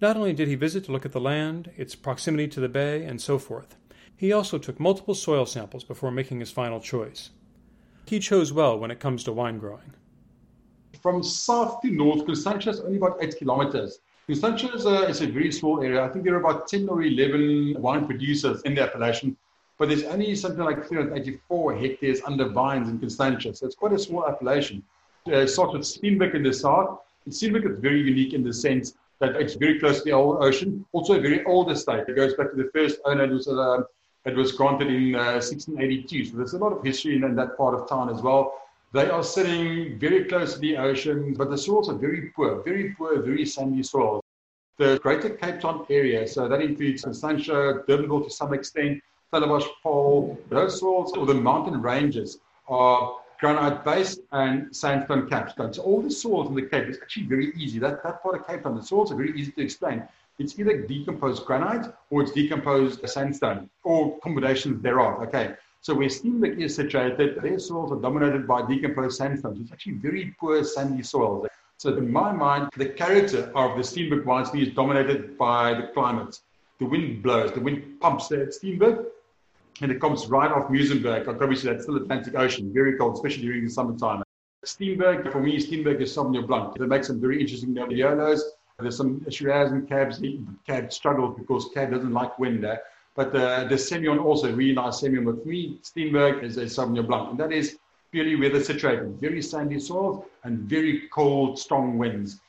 Not 0.00 0.16
only 0.16 0.32
did 0.32 0.48
he 0.48 0.54
visit 0.54 0.84
to 0.84 0.92
look 0.92 1.04
at 1.04 1.12
the 1.12 1.20
land, 1.20 1.70
its 1.76 1.94
proximity 1.94 2.48
to 2.48 2.60
the 2.60 2.68
bay, 2.68 3.04
and 3.04 3.20
so 3.20 3.38
forth, 3.38 3.76
he 4.16 4.32
also 4.32 4.56
took 4.56 4.80
multiple 4.80 5.14
soil 5.14 5.44
samples 5.44 5.84
before 5.84 6.10
making 6.10 6.40
his 6.40 6.50
final 6.50 6.80
choice. 6.80 7.30
He 8.06 8.18
chose 8.18 8.52
well 8.52 8.78
when 8.78 8.90
it 8.90 9.00
comes 9.00 9.24
to 9.24 9.32
wine 9.32 9.58
growing. 9.58 9.92
From 11.00 11.22
south 11.22 11.80
to 11.82 11.90
north, 11.90 12.24
Constantia 12.26 12.70
is 12.70 12.80
only 12.80 12.96
about 12.96 13.18
8 13.20 13.36
kilometers. 13.36 14.00
Constantia 14.26 14.72
is 14.72 14.86
a, 14.86 15.08
is 15.08 15.20
a 15.20 15.26
very 15.26 15.52
small 15.52 15.82
area. 15.82 16.02
I 16.02 16.08
think 16.08 16.24
there 16.24 16.34
are 16.34 16.40
about 16.40 16.66
10 16.68 16.88
or 16.88 17.02
11 17.02 17.76
wine 17.78 18.06
producers 18.06 18.62
in 18.62 18.74
the 18.74 18.82
appellation, 18.82 19.36
but 19.78 19.88
there's 19.88 20.04
only 20.04 20.34
something 20.34 20.64
like 20.64 20.86
384 20.86 21.76
hectares 21.76 22.20
under 22.24 22.48
vines 22.48 22.88
in 22.88 22.98
Constantia. 22.98 23.54
So 23.54 23.66
it's 23.66 23.74
quite 23.74 23.92
a 23.92 23.98
small 23.98 24.26
appellation. 24.26 24.82
Uh, 25.30 25.46
starts 25.46 25.72
with 25.72 25.82
Steenberg 25.82 26.34
in 26.34 26.42
the 26.42 26.52
south, 26.52 27.00
seems 27.30 27.54
like 27.54 27.64
it's 27.64 27.80
very 27.80 28.00
unique 28.00 28.34
in 28.34 28.44
the 28.44 28.52
sense 28.52 28.94
that 29.20 29.36
it's 29.36 29.54
very 29.54 29.78
close 29.78 29.98
to 29.98 30.04
the 30.04 30.12
old 30.12 30.42
ocean. 30.42 30.84
Also, 30.92 31.14
a 31.14 31.20
very 31.20 31.44
old 31.44 31.70
estate. 31.70 32.04
It 32.08 32.16
goes 32.16 32.34
back 32.34 32.50
to 32.50 32.56
the 32.56 32.70
first 32.74 32.98
owner. 33.04 33.24
It 33.24 33.30
was, 33.30 33.48
uh, 33.48 33.82
it 34.24 34.34
was 34.34 34.52
granted 34.52 34.88
in 34.88 35.14
uh, 35.14 35.40
1682. 35.40 36.26
So 36.26 36.36
there's 36.36 36.54
a 36.54 36.58
lot 36.58 36.72
of 36.72 36.82
history 36.82 37.16
in, 37.16 37.24
in 37.24 37.34
that 37.36 37.56
part 37.56 37.74
of 37.74 37.88
town 37.88 38.08
as 38.08 38.22
well. 38.22 38.54
They 38.92 39.10
are 39.10 39.24
sitting 39.24 39.98
very 39.98 40.24
close 40.24 40.54
to 40.54 40.60
the 40.60 40.76
ocean, 40.76 41.34
but 41.34 41.50
the 41.50 41.58
soils 41.58 41.88
are 41.88 41.94
very 41.94 42.30
poor, 42.34 42.62
very 42.62 42.94
poor, 42.94 43.20
very 43.20 43.44
sandy 43.44 43.82
soils. 43.82 44.22
The 44.78 44.98
Greater 45.02 45.30
Cape 45.30 45.60
Town 45.60 45.84
area, 45.90 46.26
so 46.26 46.48
that 46.48 46.60
includes 46.60 47.02
Constantia, 47.02 47.82
Durbanville 47.88 48.24
to 48.24 48.30
some 48.30 48.54
extent, 48.54 49.02
Stellenbosch, 49.32 49.66
Paarl, 49.82 50.38
those 50.48 50.78
soils 50.78 51.12
or 51.16 51.26
the 51.26 51.34
mountain 51.34 51.80
ranges 51.82 52.38
are 52.68 53.16
granite 53.40 53.84
base 53.84 54.18
and 54.32 54.74
sandstone 54.74 55.28
capstone. 55.28 55.72
So 55.72 55.82
all 55.82 56.00
the 56.00 56.10
soils 56.10 56.48
in 56.48 56.54
the 56.54 56.62
Cape 56.62 56.88
is 56.88 56.98
actually 57.02 57.26
very 57.26 57.52
easy. 57.56 57.78
That, 57.80 58.02
that 58.04 58.22
part 58.22 58.40
of 58.40 58.46
Cape 58.46 58.62
Town, 58.62 58.76
the 58.76 58.82
soils 58.82 59.10
are 59.12 59.16
very 59.16 59.38
easy 59.38 59.52
to 59.52 59.62
explain. 59.62 60.04
It's 60.38 60.58
either 60.58 60.82
decomposed 60.82 61.44
granite 61.44 61.92
or 62.10 62.22
it's 62.22 62.32
decomposed 62.32 63.08
sandstone 63.08 63.70
or 63.84 64.18
combinations 64.20 64.82
thereof. 64.82 65.22
Okay. 65.22 65.54
So 65.80 65.94
where 65.94 66.08
Steenberg 66.08 66.58
is 66.60 66.74
situated, 66.74 67.42
their 67.42 67.58
soils 67.58 67.92
are 67.92 68.00
dominated 68.00 68.46
by 68.48 68.66
decomposed 68.66 69.18
sandstones. 69.18 69.60
It's 69.60 69.70
actually 69.70 69.94
very 69.94 70.34
poor 70.40 70.64
sandy 70.64 71.02
soils. 71.02 71.46
So 71.76 71.94
in 71.96 72.10
my 72.10 72.32
mind, 72.32 72.70
the 72.76 72.86
character 72.86 73.52
of 73.54 73.76
the 73.76 73.82
Steenberg 73.82 74.24
wine 74.24 74.46
is 74.56 74.70
dominated 74.70 75.36
by 75.36 75.74
the 75.74 75.88
climate. 75.92 76.40
The 76.78 76.86
wind 76.86 77.22
blows, 77.22 77.52
the 77.52 77.60
wind 77.60 78.00
pumps 78.00 78.32
at 78.32 78.48
Steenberg, 78.48 79.04
and 79.82 79.92
it 79.92 80.00
comes 80.00 80.26
right 80.26 80.50
off 80.50 80.70
Muizenberg. 80.70 81.28
Obviously, 81.28 81.70
that's 81.70 81.82
still 81.84 81.96
the 81.96 82.00
Atlantic 82.00 82.34
Ocean, 82.34 82.72
very 82.72 82.96
cold, 82.96 83.14
especially 83.14 83.42
during 83.42 83.64
the 83.64 83.70
summertime. 83.70 84.22
Steenberg, 84.64 85.30
for 85.30 85.40
me, 85.42 85.58
Steenberg 85.58 86.00
is 86.00 86.16
Sauvignon 86.16 86.46
Blanc. 86.46 86.74
It 86.76 86.88
makes 86.88 87.08
some 87.08 87.20
very 87.20 87.40
interesting 87.40 87.74
Nebbiolos. 87.74 88.40
There's 88.78 88.96
some 88.96 89.24
Shiraz 89.30 89.70
and 89.70 89.88
Cabs. 89.88 90.20
Cab 90.66 90.92
struggles 90.92 91.38
because 91.38 91.68
Cab 91.72 91.92
doesn't 91.92 92.12
like 92.12 92.38
wind 92.38 92.64
there. 92.64 92.82
But 93.14 93.28
uh, 93.28 93.62
the, 93.62 93.68
the 93.70 93.74
Semillon 93.76 94.22
also, 94.22 94.52
really 94.52 94.74
nice 94.74 95.00
Semillon. 95.00 95.24
With 95.24 95.46
me, 95.46 95.78
Steenberg 95.82 96.42
is 96.42 96.56
a 96.56 96.64
Sauvignon 96.64 97.06
Blanc. 97.06 97.30
And 97.30 97.38
that 97.38 97.52
is 97.52 97.78
purely 98.10 98.36
weather 98.36 98.62
situated, 98.62 99.20
very 99.20 99.42
sandy 99.42 99.78
soils 99.78 100.24
and 100.44 100.58
very 100.60 101.08
cold, 101.12 101.58
strong 101.58 101.98
winds. 101.98 102.40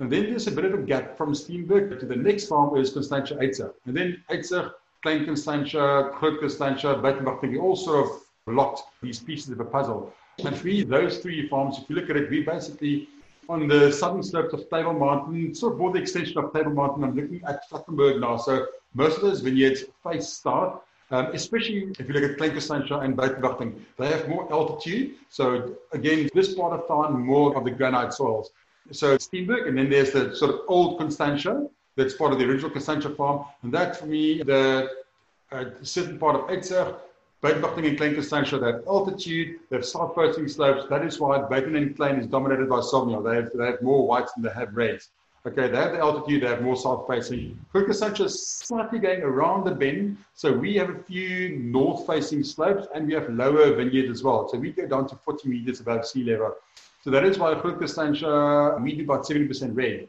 And 0.00 0.10
then 0.10 0.30
there's 0.30 0.46
a 0.46 0.52
bit 0.52 0.64
of 0.64 0.74
a 0.74 0.82
gap 0.82 1.16
from 1.16 1.32
Steenberg 1.32 1.98
to 1.98 2.06
the 2.06 2.14
next 2.14 2.46
farm 2.46 2.76
is 2.76 2.92
Constantia 2.92 3.34
Uitsig. 3.34 3.72
And 3.86 3.96
then 3.96 4.22
Uitsig, 4.30 4.72
Klein 5.02 5.24
Constantia, 5.24 6.12
Groot 6.18 6.40
Constantia, 6.40 6.94
Buitenwachting, 7.02 7.60
all 7.60 7.76
sort 7.76 8.06
of 8.06 8.22
locked 8.46 8.82
these 9.02 9.18
pieces 9.18 9.50
of 9.50 9.60
a 9.60 9.64
puzzle. 9.64 10.12
And 10.44 10.64
me, 10.64 10.82
those 10.82 11.18
three 11.18 11.48
farms, 11.48 11.78
if 11.78 11.90
you 11.90 11.96
look 11.96 12.10
at 12.10 12.16
it, 12.16 12.30
we 12.30 12.42
basically 12.42 13.08
on 13.48 13.66
the 13.66 13.90
southern 13.90 14.22
slopes 14.22 14.52
of 14.52 14.68
Table 14.68 14.92
Mountain, 14.92 15.54
sort 15.54 15.72
of 15.72 15.78
more 15.78 15.90
the 15.90 15.98
extension 15.98 16.36
of 16.38 16.52
Table 16.52 16.72
Mountain. 16.72 17.04
I'm 17.04 17.16
looking 17.16 17.42
at 17.46 17.68
Flattenberg 17.68 18.20
now. 18.20 18.36
So 18.36 18.66
most 18.94 19.16
of 19.16 19.22
those 19.22 19.40
vineyards 19.40 19.84
face 20.04 20.28
start, 20.28 20.82
um, 21.10 21.26
especially 21.32 21.90
if 21.98 22.06
you 22.06 22.14
look 22.14 22.30
at 22.30 22.36
Klein 22.36 22.50
Constantia 22.50 22.98
and 22.98 23.16
Buitenwachting. 23.16 23.80
They 23.96 24.08
have 24.08 24.28
more 24.28 24.50
altitude. 24.52 25.14
So 25.30 25.76
again, 25.92 26.28
this 26.34 26.54
part 26.54 26.78
of 26.78 26.86
town, 26.86 27.20
more 27.20 27.56
of 27.56 27.64
the 27.64 27.70
granite 27.70 28.12
soils. 28.12 28.50
So 28.92 29.16
Steenberg, 29.16 29.66
and 29.66 29.78
then 29.78 29.88
there's 29.88 30.12
the 30.12 30.34
sort 30.34 30.54
of 30.54 30.60
old 30.68 30.98
Constantia 30.98 31.68
that's 31.96 32.14
part 32.14 32.32
of 32.32 32.38
the 32.38 32.44
original 32.44 32.70
Constantia 32.70 33.10
farm. 33.10 33.46
And 33.62 33.72
that 33.72 33.96
for 33.96 34.06
me, 34.06 34.42
the 34.42 34.90
uh, 35.50 35.64
certain 35.82 36.18
part 36.18 36.36
of 36.36 36.42
Uitsig, 36.48 36.96
Buitenwachting 37.42 37.86
and 37.86 37.96
Klein 37.96 38.14
Constantia, 38.14 38.58
they 38.58 38.72
have 38.72 38.82
altitude, 38.88 39.60
they 39.70 39.76
have 39.76 39.84
south 39.84 40.14
facing 40.16 40.48
slopes. 40.48 40.88
That 40.90 41.04
is 41.04 41.20
why 41.20 41.38
Buiten 41.38 41.76
and 41.76 41.94
Klein 41.94 42.18
is 42.18 42.26
dominated 42.26 42.68
by 42.68 42.80
Sauvignon. 42.80 43.24
They 43.24 43.36
have, 43.36 43.50
they 43.54 43.66
have 43.66 43.80
more 43.80 44.08
whites 44.08 44.32
than 44.32 44.42
they 44.42 44.50
have 44.50 44.74
reds. 44.74 45.10
Okay, 45.46 45.68
they 45.68 45.76
have 45.76 45.92
the 45.92 46.00
altitude, 46.00 46.42
they 46.42 46.48
have 46.48 46.62
more 46.62 46.74
south 46.74 47.06
facing. 47.06 47.56
Groot 47.72 47.86
Constantia 47.86 48.24
is 48.24 48.44
slightly 48.44 48.98
going 48.98 49.22
around 49.22 49.64
the 49.64 49.70
bend. 49.70 50.18
So 50.34 50.52
we 50.52 50.74
have 50.76 50.90
a 50.90 50.98
few 51.04 51.50
north 51.50 52.08
facing 52.08 52.42
slopes 52.42 52.88
and 52.92 53.06
we 53.06 53.14
have 53.14 53.30
lower 53.30 53.72
vineyard 53.72 54.10
as 54.10 54.24
well. 54.24 54.48
So 54.48 54.58
we 54.58 54.72
go 54.72 54.86
down 54.86 55.08
to 55.08 55.14
40 55.14 55.48
meters 55.48 55.78
above 55.78 56.06
sea 56.06 56.24
level. 56.24 56.56
So 57.02 57.10
that 57.10 57.24
is 57.24 57.38
why 57.38 57.54
Constantia, 57.54 58.78
we 58.82 58.96
do 58.96 59.04
about 59.04 59.24
70% 59.24 59.76
red. 59.76 60.08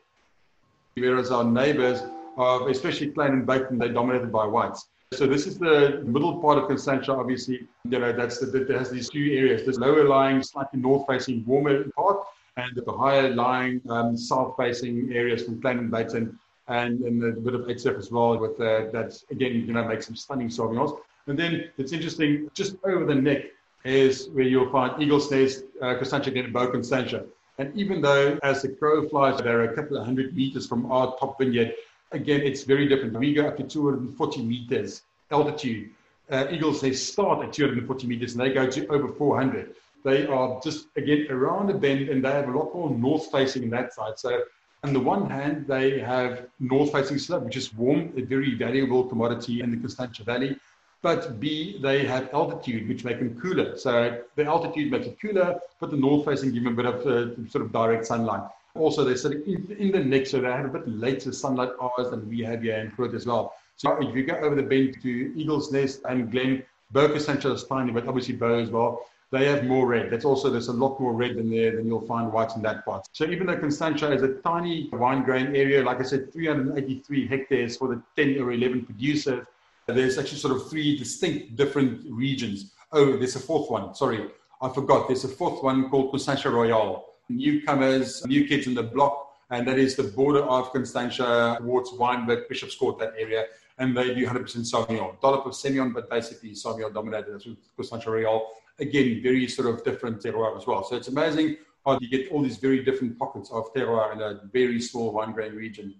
Whereas 0.95 1.29
our 1.29 1.43
neighbors, 1.43 2.01
are, 2.37 2.67
especially 2.69 3.11
Klein 3.11 3.33
and 3.33 3.47
Buiten, 3.47 3.77
they're 3.77 3.93
dominated 3.93 4.31
by 4.31 4.47
whites. 4.47 4.87
So 5.11 5.25
this 5.25 5.47
is 5.47 5.57
the 5.57 6.03
middle 6.05 6.37
part 6.37 6.59
of 6.59 6.67
Constantia, 6.67 7.11
obviously. 7.13 7.67
You 7.85 7.99
know, 7.99 8.13
that's 8.13 8.37
the, 8.37 8.45
that 8.45 8.69
has 8.69 8.91
these 8.91 9.09
two 9.09 9.31
areas. 9.33 9.65
This 9.65 9.77
lower 9.77 10.07
lying, 10.07 10.43
slightly 10.43 10.79
north-facing, 10.79 11.45
warmer 11.45 11.85
part, 11.97 12.19
and 12.57 12.71
the 12.75 12.91
higher 12.91 13.33
lying, 13.33 13.81
um, 13.89 14.15
south-facing 14.15 15.11
areas 15.11 15.43
from 15.43 15.55
and 15.65 15.91
Buiten, 15.91 16.37
and, 16.67 17.01
and 17.01 17.23
a 17.23 17.41
bit 17.41 17.55
of 17.55 17.61
Uitsig 17.61 17.97
as 17.97 18.11
well. 18.11 18.37
With 18.37 18.51
uh, 18.61 18.91
that, 18.91 19.19
again, 19.31 19.53
you 19.65 19.73
know, 19.73 19.83
makes 19.83 20.05
some 20.05 20.15
stunning 20.15 20.47
sauvignons. 20.47 20.99
And 21.25 21.37
then 21.37 21.71
it's 21.79 21.91
interesting, 21.91 22.47
just 22.53 22.75
over 22.83 23.03
the 23.03 23.15
neck 23.15 23.45
is 23.85 24.29
where 24.29 24.45
you'll 24.45 24.71
find 24.71 25.01
Eagle's 25.01 25.31
Nest, 25.31 25.63
uh, 25.81 25.95
Constantia, 25.95 26.31
and 26.35 26.53
Beau 26.53 26.69
Constantia. 26.69 27.25
And 27.57 27.75
even 27.75 27.99
though, 27.99 28.37
as 28.43 28.61
the 28.61 28.69
crow 28.69 29.09
flies, 29.09 29.41
they're 29.41 29.63
a 29.63 29.75
couple 29.75 29.97
of 29.97 30.05
hundred 30.05 30.35
meters 30.35 30.67
from 30.67 30.91
our 30.91 31.17
top 31.17 31.39
vineyard, 31.39 31.73
again, 32.11 32.41
it's 32.41 32.63
very 32.63 32.87
different. 32.87 33.17
We 33.17 33.33
go 33.33 33.47
up 33.47 33.57
to 33.57 33.63
240 33.63 34.43
meters 34.43 35.03
altitude. 35.31 35.91
Uh, 36.29 36.47
eagles, 36.51 36.81
they 36.81 36.93
start 36.93 37.43
at 37.43 37.53
240 37.53 38.07
meters 38.07 38.33
and 38.33 38.41
they 38.41 38.51
go 38.51 38.69
to 38.69 38.87
over 38.87 39.07
400. 39.07 39.75
They 40.03 40.27
are 40.27 40.59
just, 40.63 40.87
again, 40.95 41.27
around 41.29 41.69
a 41.69 41.73
bend 41.73 42.09
and 42.09 42.23
they 42.23 42.31
have 42.31 42.47
a 42.47 42.57
lot 42.57 42.73
more 42.73 42.89
north 42.89 43.31
facing 43.31 43.63
in 43.63 43.69
that 43.71 43.93
side. 43.93 44.17
So, 44.17 44.43
on 44.83 44.93
the 44.93 44.99
one 44.99 45.29
hand, 45.29 45.67
they 45.67 45.99
have 45.99 46.47
north 46.59 46.93
facing 46.93 47.19
slope, 47.19 47.43
which 47.43 47.57
is 47.57 47.73
warm, 47.73 48.13
a 48.15 48.21
very 48.21 48.55
valuable 48.55 49.03
commodity 49.03 49.61
in 49.61 49.71
the 49.71 49.77
Constantia 49.77 50.23
Valley. 50.23 50.55
But 51.01 51.39
B, 51.39 51.79
they 51.81 52.05
have 52.05 52.33
altitude, 52.33 52.87
which 52.87 53.03
makes 53.03 53.19
them 53.19 53.39
cooler. 53.41 53.77
So 53.77 54.21
the 54.35 54.45
altitude 54.45 54.91
makes 54.91 55.07
it 55.07 55.19
cooler, 55.19 55.59
but 55.79 55.91
the 55.91 55.97
north 55.97 56.25
facing 56.25 56.53
give 56.53 56.63
them 56.63 56.79
a 56.79 56.83
bit 56.83 56.85
of 56.85 57.07
uh, 57.07 57.49
sort 57.49 57.65
of 57.65 57.71
direct 57.71 58.05
sunlight. 58.05 58.49
Also, 58.79 59.03
they're 59.03 59.17
sitting 59.17 59.43
in, 59.45 59.75
in, 59.77 59.91
the 59.91 59.99
neck, 59.99 60.25
so 60.25 60.39
they 60.39 60.47
have 60.47 60.63
a 60.63 60.79
bit 60.79 60.87
later 60.87 61.33
sunlight 61.33 61.71
hours 61.81 62.09
than 62.11 62.27
we 62.29 62.39
have 62.41 62.61
here 62.61 62.77
in 62.77 62.89
Groot 62.89 63.13
as 63.13 63.25
well. 63.25 63.53
So 63.75 63.97
if 64.01 64.15
you 64.15 64.23
go 64.23 64.35
over 64.35 64.55
the 64.55 64.63
bend 64.63 64.97
to 65.01 65.33
Eagle's 65.35 65.69
Nest 65.71 66.01
and 66.07 66.31
Glen, 66.31 66.63
Bow 66.91 67.17
Central 67.17 67.53
is 67.53 67.65
tiny, 67.65 67.91
but 67.91 68.07
obviously 68.07 68.35
Beau 68.35 68.57
as 68.57 68.69
well. 68.69 69.05
They 69.31 69.45
have 69.45 69.65
more 69.65 69.85
red. 69.85 70.09
That's 70.09 70.25
also 70.25 70.49
there's 70.49 70.69
a 70.69 70.73
lot 70.73 70.99
more 70.99 71.13
red 71.13 71.35
than 71.35 71.51
there 71.51 71.75
than 71.75 71.87
you'll 71.87 72.07
find 72.07 72.31
whites 72.31 72.55
in 72.55 72.61
that 72.63 72.83
part. 72.85 73.07
So 73.11 73.25
even 73.25 73.47
though 73.47 73.57
Constantia 73.57 74.11
is 74.11 74.23
a 74.23 74.35
tiny 74.35 74.89
wine 74.91 75.23
grain 75.23 75.55
area, 75.55 75.83
like 75.83 75.99
I 75.99 76.03
said, 76.03 76.33
383 76.33 77.27
hectares 77.27 77.77
for 77.77 77.89
the 77.89 78.01
10 78.15 78.41
or 78.41 78.53
11 78.53 78.85
producers, 78.85 79.45
there's 79.87 80.17
actually 80.17 80.39
sort 80.39 80.55
of 80.55 80.69
three 80.69 80.97
distinct 80.97 81.57
different 81.57 82.09
regions. 82.09 82.71
Oh, 82.91 83.17
there's 83.17 83.35
a 83.35 83.39
fourth 83.39 83.69
one. 83.69 83.93
Sorry, 83.93 84.25
I 84.61 84.69
forgot. 84.69 85.07
There's 85.07 85.25
a 85.25 85.29
fourth 85.29 85.61
one 85.63 85.89
called 85.89 86.11
Constantia 86.11 86.49
Royale 86.49 87.08
newcomers, 87.29 88.25
new 88.25 88.47
kids 88.47 88.67
in 88.67 88.73
the 88.73 88.83
block, 88.83 89.27
and 89.51 89.67
that 89.67 89.79
is 89.79 89.95
the 89.95 90.03
border 90.03 90.43
of 90.43 90.71
Constantia 90.71 91.57
towards 91.59 91.91
Wynberg, 91.91 92.47
Bishop's 92.49 92.75
Court, 92.75 92.99
that 92.99 93.13
area. 93.17 93.45
And 93.77 93.95
they 93.95 94.13
do 94.13 94.27
100% 94.27 94.43
Sauvignon. 94.69 95.19
Dollop 95.21 95.45
of 95.45 95.53
Semillon, 95.53 95.93
but 95.93 96.09
basically 96.09 96.51
Sauvignon 96.51 96.93
dominated. 96.93 97.33
That's 97.33 97.47
Constantia 97.77 98.11
Royale. 98.11 98.47
Again, 98.79 99.21
very 99.23 99.47
sort 99.47 99.69
of 99.69 99.83
different 99.83 100.21
terroir 100.21 100.57
as 100.57 100.67
well. 100.67 100.83
So 100.83 100.95
it's 100.95 101.07
amazing 101.07 101.57
how 101.85 101.97
you 101.99 102.09
get 102.09 102.31
all 102.31 102.41
these 102.41 102.57
very 102.57 102.83
different 102.83 103.17
pockets 103.17 103.49
of 103.51 103.73
terroir 103.73 104.13
in 104.13 104.21
a 104.21 104.41
very 104.51 104.81
small 104.81 105.13
wine 105.13 105.31
grain 105.31 105.53
region. 105.53 105.95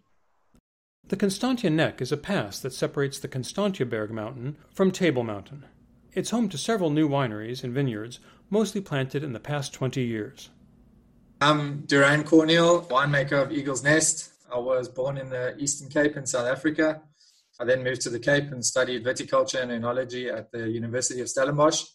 The 1.08 1.16
Constantia 1.16 1.70
Neck 1.70 2.02
is 2.02 2.12
a 2.12 2.18
pass 2.18 2.60
that 2.60 2.74
separates 2.74 3.18
the 3.18 3.28
Constantia 3.28 3.86
Berg 3.86 4.12
Mountain 4.12 4.58
from 4.74 4.92
Table 4.92 5.24
Mountain. 5.24 5.66
It's 6.14 6.30
home 6.30 6.50
to 6.50 6.58
several 6.58 6.90
new 6.90 7.08
wineries 7.10 7.64
and 7.64 7.74
vineyards, 7.74 8.20
mostly 8.50 8.82
planted 8.82 9.24
in 9.24 9.34
the 9.34 9.40
past 9.40 9.74
20 9.74 10.02
years. 10.02 10.50
I'm 11.42 11.86
Duran 11.86 12.26
Cornhill, 12.26 12.86
winemaker 12.90 13.42
of 13.42 13.54
Eagle's 13.54 13.82
Nest. 13.82 14.34
I 14.54 14.58
was 14.58 14.90
born 14.90 15.18
in 15.18 15.30
the 15.30 15.56
Eastern 15.58 15.88
Cape 15.88 16.18
in 16.18 16.26
South 16.26 16.46
Africa. 16.46 17.02
I 17.62 17.64
then 17.64 17.82
moved 17.82 18.02
to 18.02 18.10
the 18.10 18.20
Cape 18.20 18.52
and 18.52 18.66
studied 18.66 19.06
viticulture 19.06 19.62
and 19.62 19.72
enology 19.72 20.30
at 20.30 20.52
the 20.52 20.68
University 20.68 21.22
of 21.22 21.30
Stellenbosch, 21.30 21.86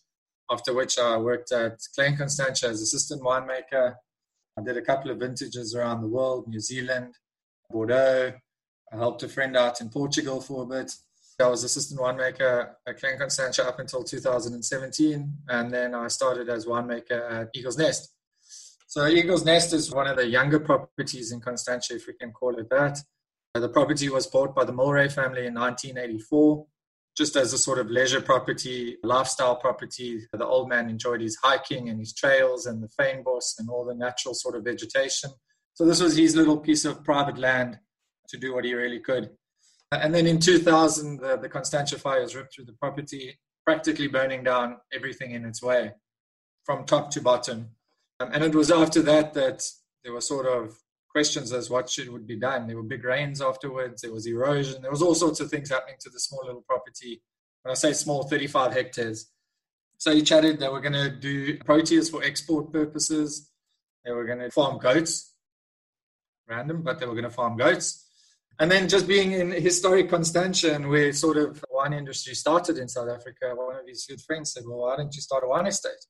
after 0.50 0.72
which 0.72 0.98
I 0.98 1.18
worked 1.18 1.52
at 1.52 1.78
Klein 1.94 2.16
Constantia 2.16 2.68
as 2.68 2.80
assistant 2.80 3.20
winemaker. 3.20 3.96
I 4.58 4.62
did 4.62 4.78
a 4.78 4.82
couple 4.82 5.10
of 5.10 5.18
vintages 5.18 5.74
around 5.74 6.00
the 6.00 6.08
world, 6.08 6.48
New 6.48 6.60
Zealand, 6.60 7.14
Bordeaux. 7.68 8.32
I 8.90 8.96
helped 8.96 9.24
a 9.24 9.28
friend 9.28 9.58
out 9.58 9.82
in 9.82 9.90
Portugal 9.90 10.40
for 10.40 10.62
a 10.62 10.66
bit. 10.66 10.90
I 11.38 11.48
was 11.48 11.64
assistant 11.64 12.00
winemaker 12.00 12.70
at 12.88 12.98
Klein 12.98 13.18
Constantia 13.18 13.68
up 13.68 13.78
until 13.78 14.04
2017, 14.04 15.34
and 15.50 15.70
then 15.70 15.94
I 15.94 16.08
started 16.08 16.48
as 16.48 16.64
winemaker 16.64 17.30
at 17.30 17.50
Eagle's 17.54 17.76
Nest. 17.76 18.13
So 18.94 19.08
Eagle's 19.08 19.44
Nest 19.44 19.72
is 19.72 19.90
one 19.90 20.06
of 20.06 20.16
the 20.16 20.28
younger 20.28 20.60
properties 20.60 21.32
in 21.32 21.40
Constantia, 21.40 21.96
if 21.96 22.06
we 22.06 22.12
can 22.12 22.30
call 22.30 22.56
it 22.60 22.70
that. 22.70 22.96
Uh, 23.52 23.58
the 23.58 23.68
property 23.68 24.08
was 24.08 24.28
bought 24.28 24.54
by 24.54 24.62
the 24.62 24.72
Mylrea 24.72 25.10
family 25.10 25.46
in 25.46 25.54
1984, 25.54 26.64
just 27.16 27.34
as 27.34 27.52
a 27.52 27.58
sort 27.58 27.80
of 27.80 27.90
leisure 27.90 28.20
property, 28.20 28.98
lifestyle 29.02 29.56
property. 29.56 30.20
The 30.32 30.46
old 30.46 30.68
man 30.68 30.88
enjoyed 30.88 31.22
his 31.22 31.36
hiking 31.42 31.88
and 31.88 31.98
his 31.98 32.14
trails 32.14 32.66
and 32.66 32.80
the 32.80 32.88
fynbos 32.88 33.58
and 33.58 33.68
all 33.68 33.84
the 33.84 33.96
natural 33.96 34.32
sort 34.32 34.54
of 34.54 34.62
vegetation. 34.62 35.30
So 35.72 35.84
this 35.84 36.00
was 36.00 36.16
his 36.16 36.36
little 36.36 36.58
piece 36.58 36.84
of 36.84 37.02
private 37.02 37.36
land 37.36 37.80
to 38.28 38.36
do 38.36 38.54
what 38.54 38.64
he 38.64 38.74
really 38.74 39.00
could. 39.00 39.28
Uh, 39.90 39.98
and 40.02 40.14
then 40.14 40.28
in 40.28 40.38
2000, 40.38 41.18
the, 41.18 41.36
the 41.36 41.48
Constantia 41.48 41.98
fires 41.98 42.36
ripped 42.36 42.54
through 42.54 42.66
the 42.66 42.76
property, 42.80 43.40
practically 43.66 44.06
burning 44.06 44.44
down 44.44 44.76
everything 44.92 45.32
in 45.32 45.44
its 45.44 45.60
way 45.60 45.94
from 46.64 46.84
top 46.84 47.10
to 47.10 47.20
bottom. 47.20 47.70
Um, 48.20 48.30
and 48.32 48.44
it 48.44 48.54
was 48.54 48.70
after 48.70 49.02
that 49.02 49.34
that 49.34 49.68
there 50.02 50.12
were 50.12 50.20
sort 50.20 50.46
of 50.46 50.78
questions 51.08 51.52
as 51.52 51.70
what 51.70 51.88
should 51.88 52.10
would 52.10 52.26
be 52.26 52.36
done. 52.36 52.66
There 52.66 52.76
were 52.76 52.82
big 52.82 53.04
rains 53.04 53.40
afterwards. 53.40 54.02
There 54.02 54.12
was 54.12 54.26
erosion. 54.26 54.82
There 54.82 54.90
was 54.90 55.02
all 55.02 55.14
sorts 55.14 55.40
of 55.40 55.48
things 55.48 55.70
happening 55.70 55.96
to 56.00 56.10
the 56.10 56.18
small 56.18 56.44
little 56.44 56.62
property. 56.62 57.22
When 57.62 57.70
I 57.70 57.74
say 57.74 57.92
small, 57.92 58.24
35 58.24 58.72
hectares. 58.72 59.30
So 59.98 60.14
he 60.14 60.22
chatted. 60.22 60.58
They 60.58 60.68
were 60.68 60.80
going 60.80 60.92
to 60.92 61.10
do 61.10 61.58
proteas 61.60 62.10
for 62.10 62.22
export 62.22 62.72
purposes. 62.72 63.50
They 64.04 64.12
were 64.12 64.24
going 64.24 64.40
to 64.40 64.50
farm 64.50 64.78
goats. 64.78 65.34
Random, 66.48 66.82
but 66.82 66.98
they 66.98 67.06
were 67.06 67.14
going 67.14 67.24
to 67.24 67.30
farm 67.30 67.56
goats. 67.56 68.04
And 68.58 68.70
then 68.70 68.88
just 68.88 69.08
being 69.08 69.32
in 69.32 69.50
historic 69.50 70.10
Constantia, 70.10 70.78
where 70.78 71.12
sort 71.12 71.38
of 71.38 71.64
wine 71.70 71.92
industry 71.92 72.34
started 72.34 72.78
in 72.78 72.88
South 72.88 73.08
Africa, 73.08 73.52
one 73.54 73.76
of 73.76 73.86
his 73.86 74.04
good 74.04 74.20
friends 74.20 74.52
said, 74.52 74.64
"Well, 74.66 74.78
why 74.78 74.96
don't 74.96 75.14
you 75.14 75.22
start 75.22 75.42
a 75.42 75.48
wine 75.48 75.66
estate?" 75.66 76.04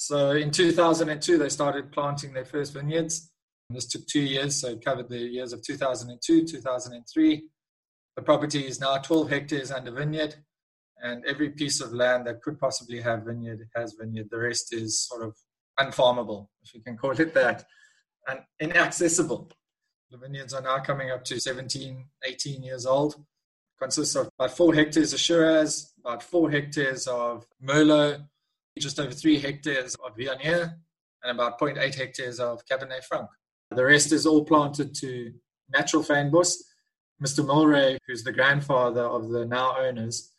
So 0.00 0.30
in 0.30 0.52
2002, 0.52 1.38
they 1.38 1.48
started 1.48 1.90
planting 1.90 2.32
their 2.32 2.44
first 2.44 2.72
vineyards. 2.72 3.32
This 3.68 3.84
took 3.84 4.06
two 4.06 4.20
years, 4.20 4.54
so 4.54 4.68
it 4.68 4.84
covered 4.84 5.08
the 5.08 5.18
years 5.18 5.52
of 5.52 5.60
2002, 5.62 6.46
2003. 6.46 7.48
The 8.14 8.22
property 8.22 8.64
is 8.64 8.80
now 8.80 8.98
12 8.98 9.28
hectares 9.28 9.72
under 9.72 9.90
vineyard, 9.90 10.36
and 11.02 11.24
every 11.26 11.50
piece 11.50 11.80
of 11.80 11.92
land 11.92 12.28
that 12.28 12.42
could 12.42 12.60
possibly 12.60 13.00
have 13.00 13.24
vineyard 13.24 13.66
has 13.74 13.96
vineyard. 13.98 14.28
The 14.30 14.38
rest 14.38 14.72
is 14.72 15.04
sort 15.04 15.24
of 15.24 15.36
unfarmable, 15.80 16.46
if 16.62 16.74
you 16.74 16.80
can 16.80 16.96
call 16.96 17.18
it 17.20 17.34
that, 17.34 17.64
and 18.28 18.38
inaccessible. 18.60 19.50
The 20.12 20.18
vineyards 20.18 20.54
are 20.54 20.62
now 20.62 20.78
coming 20.78 21.10
up 21.10 21.24
to 21.24 21.40
17, 21.40 22.06
18 22.24 22.62
years 22.62 22.86
old. 22.86 23.16
Consists 23.80 24.14
of 24.14 24.30
about 24.38 24.56
four 24.56 24.74
hectares 24.74 25.12
of 25.12 25.18
Shiraz, 25.18 25.92
about 25.98 26.22
four 26.22 26.52
hectares 26.52 27.08
of 27.08 27.48
Merlot, 27.60 28.22
just 28.78 28.98
over 28.98 29.12
three 29.12 29.38
hectares 29.38 29.94
of 30.04 30.16
Viognier, 30.16 30.74
and 31.22 31.32
about 31.32 31.58
0.8 31.58 31.94
hectares 31.94 32.40
of 32.40 32.60
Cabernet 32.70 33.04
Franc. 33.04 33.28
The 33.70 33.84
rest 33.84 34.12
is 34.12 34.26
all 34.26 34.44
planted 34.44 34.94
to 34.96 35.32
natural 35.70 36.02
fynbos. 36.02 36.54
Mr. 37.22 37.44
Mylrea, 37.44 37.98
who's 38.06 38.22
the 38.22 38.32
grandfather 38.32 39.02
of 39.02 39.28
the 39.30 39.44
now 39.44 39.76
owners, 39.78 40.32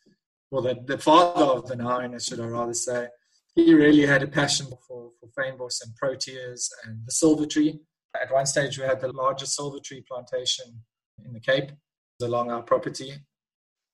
or 0.50 0.62
the, 0.62 0.76
the 0.86 0.98
father 0.98 1.44
of 1.44 1.68
the 1.68 1.76
now 1.76 2.00
owners, 2.00 2.24
should 2.24 2.40
I 2.40 2.46
rather 2.46 2.74
say, 2.74 3.08
he 3.54 3.74
really 3.74 4.06
had 4.06 4.22
a 4.22 4.28
passion 4.28 4.66
for, 4.66 5.10
for 5.20 5.28
fynbos 5.38 5.80
and 5.84 5.92
proteas 6.02 6.68
and 6.84 7.00
the 7.04 7.12
silver 7.12 7.46
tree. 7.46 7.80
At 8.20 8.32
one 8.32 8.46
stage, 8.46 8.78
we 8.78 8.84
had 8.84 9.00
the 9.00 9.12
largest 9.12 9.54
silver 9.54 9.78
tree 9.84 10.02
plantation 10.08 10.82
in 11.24 11.32
the 11.32 11.40
Cape 11.40 11.70
along 12.22 12.50
our 12.50 12.62
property. 12.62 13.12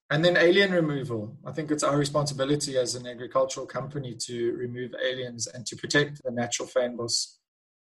And 0.08 0.25
then 0.25 0.36
alien 0.36 0.70
removal. 0.70 1.36
I 1.44 1.50
think 1.50 1.70
it's 1.70 1.82
our 1.82 1.96
responsibility 1.96 2.78
as 2.78 2.94
an 2.94 3.06
agricultural 3.06 3.66
company 3.66 4.14
to 4.20 4.52
remove 4.52 4.92
aliens 5.04 5.48
and 5.48 5.66
to 5.66 5.75
protect 5.76 6.22
the 6.22 6.30
natural 6.30 6.68
fynbos 6.68 7.38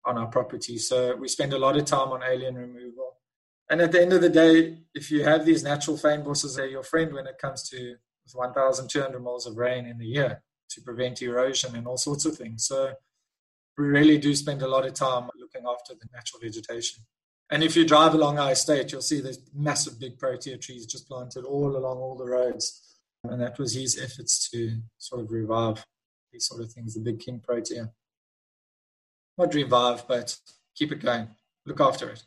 on 0.04 0.18
our 0.18 0.28
property. 0.28 0.80
So 0.80 1.16
we 1.16 1.28
spend 1.28 1.54
a 1.54 1.60
lot 1.60 1.78
of 1.78 1.86
time 1.86 2.10
on 2.10 2.24
alien 2.24 2.56
removal. 2.56 3.18
And 3.70 3.82
at 3.82 3.92
the 3.92 4.02
end 4.02 4.14
of 4.14 4.22
the 4.22 4.30
day, 4.30 4.80
if 4.96 5.12
you 5.12 5.24
have 5.26 5.46
these 5.46 5.64
natural 5.64 5.98
fynbos, 5.98 6.56
they're 6.56 6.66
your 6.66 6.84
friend 6.84 7.14
when 7.14 7.28
it 7.28 7.38
comes 7.38 7.70
to 7.70 7.96
1,200 8.34 9.20
mils 9.20 9.46
of 9.46 9.58
rain 9.58 9.86
in 9.86 9.98
the 10.00 10.06
year 10.06 10.42
to 10.70 10.82
prevent 10.82 11.22
erosion 11.22 11.76
and 11.76 11.86
all 11.86 11.98
sorts 11.98 12.26
of 12.26 12.36
things. 12.36 12.66
So 12.66 12.94
we 13.78 13.86
really 13.86 14.18
do 14.18 14.34
spend 14.34 14.64
a 14.64 14.68
lot 14.68 14.88
of 14.88 14.94
time 14.94 15.30
looking 15.40 15.68
after 15.70 15.94
the 15.94 16.08
natural 16.12 16.40
vegetation. 16.42 17.04
And 17.50 17.64
if 17.64 17.76
you 17.76 17.86
drive 17.86 18.14
along 18.14 18.40
our 18.40 18.52
estate, 18.52 18.92
you'll 18.92 19.02
see 19.02 19.22
there's 19.22 19.40
massive 19.54 20.00
big 20.00 20.20
protea 20.20 20.58
trees 20.58 20.86
just 20.86 21.08
planted 21.08 21.46
all 21.46 21.78
along 21.78 21.98
all 21.98 22.18
the 22.18 22.26
roads. 22.26 22.98
And 23.24 23.42
that 23.42 23.58
was 23.58 23.74
his 23.74 23.98
efforts 23.98 24.50
to 24.50 24.82
sort 24.98 25.22
of 25.22 25.32
revive 25.32 25.86
these 26.32 26.46
sort 26.46 26.62
of 26.62 26.72
things, 26.72 26.94
the 26.94 27.00
big 27.00 27.20
king 27.20 27.40
protea. 27.40 27.92
Not 29.38 29.54
revive, 29.54 30.08
but 30.08 30.38
keep 30.76 30.92
it 30.92 31.02
going. 31.02 31.30
Look 31.66 31.80
after 31.80 32.10
it. 32.10 32.24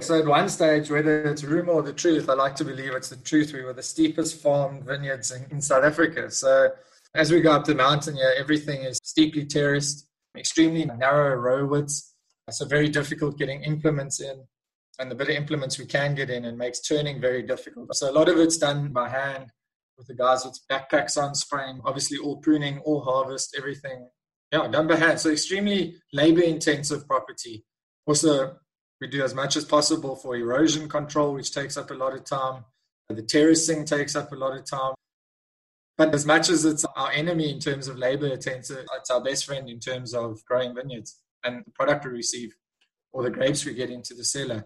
So 0.00 0.20
at 0.20 0.26
one 0.26 0.48
stage, 0.48 0.88
whether 0.90 1.22
it's 1.22 1.42
rumor 1.42 1.72
or 1.72 1.82
the 1.82 1.92
truth, 1.92 2.28
I 2.28 2.34
like 2.34 2.54
to 2.56 2.64
believe 2.64 2.94
it's 2.94 3.08
the 3.08 3.16
truth. 3.16 3.52
We 3.52 3.62
were 3.62 3.72
the 3.72 3.82
steepest 3.82 4.40
farmed 4.40 4.84
vineyards 4.84 5.32
in, 5.32 5.46
in 5.50 5.60
South 5.60 5.82
Africa. 5.82 6.30
So 6.30 6.70
as 7.14 7.32
we 7.32 7.40
go 7.40 7.52
up 7.52 7.64
the 7.64 7.74
mountain 7.74 8.14
here, 8.14 8.32
everything 8.38 8.82
is 8.82 9.00
steeply 9.02 9.46
terraced, 9.46 10.06
extremely 10.36 10.84
narrow 10.84 11.34
row 11.34 11.66
widths. 11.66 12.09
So 12.50 12.66
very 12.66 12.88
difficult 12.88 13.38
getting 13.38 13.62
implements 13.62 14.20
in. 14.20 14.44
And 14.98 15.10
the 15.10 15.14
bit 15.14 15.30
of 15.30 15.36
implements 15.36 15.78
we 15.78 15.86
can 15.86 16.14
get 16.14 16.28
in, 16.28 16.44
and 16.44 16.58
makes 16.58 16.80
turning 16.80 17.20
very 17.20 17.42
difficult. 17.42 17.94
So 17.94 18.10
a 18.10 18.12
lot 18.12 18.28
of 18.28 18.38
it's 18.38 18.58
done 18.58 18.92
by 18.92 19.08
hand 19.08 19.50
with 19.96 20.08
the 20.08 20.14
guys 20.14 20.44
with 20.44 20.60
backpacks 20.70 21.16
on, 21.22 21.34
spraying, 21.34 21.80
obviously 21.84 22.18
all 22.18 22.36
pruning, 22.36 22.80
all 22.80 23.00
harvest, 23.00 23.54
everything. 23.56 24.08
Yeah, 24.52 24.66
done 24.68 24.88
by 24.88 24.96
hand. 24.96 25.20
So 25.20 25.30
extremely 25.30 25.96
labor 26.12 26.42
intensive 26.42 27.06
property. 27.06 27.64
Also, 28.06 28.56
we 29.00 29.06
do 29.06 29.22
as 29.22 29.34
much 29.34 29.56
as 29.56 29.64
possible 29.64 30.16
for 30.16 30.36
erosion 30.36 30.88
control, 30.88 31.34
which 31.34 31.52
takes 31.52 31.76
up 31.76 31.90
a 31.90 31.94
lot 31.94 32.14
of 32.14 32.24
time. 32.24 32.64
The 33.08 33.22
terracing 33.22 33.84
takes 33.84 34.14
up 34.14 34.32
a 34.32 34.36
lot 34.36 34.56
of 34.56 34.64
time. 34.64 34.94
But 35.96 36.14
as 36.14 36.26
much 36.26 36.48
as 36.48 36.64
it's 36.64 36.84
our 36.96 37.10
enemy 37.10 37.50
in 37.50 37.58
terms 37.58 37.88
of 37.88 37.96
labor 37.96 38.26
intensive, 38.26 38.86
it's 38.96 39.10
our 39.10 39.22
best 39.22 39.44
friend 39.44 39.68
in 39.68 39.80
terms 39.80 40.14
of 40.14 40.44
growing 40.44 40.74
vineyards 40.74 41.18
and 41.44 41.64
the 41.64 41.70
product 41.72 42.04
we 42.04 42.12
receive 42.12 42.54
or 43.12 43.22
the 43.22 43.30
grapes 43.30 43.64
we 43.64 43.74
get 43.74 43.90
into 43.90 44.14
the 44.14 44.24
cellar. 44.24 44.64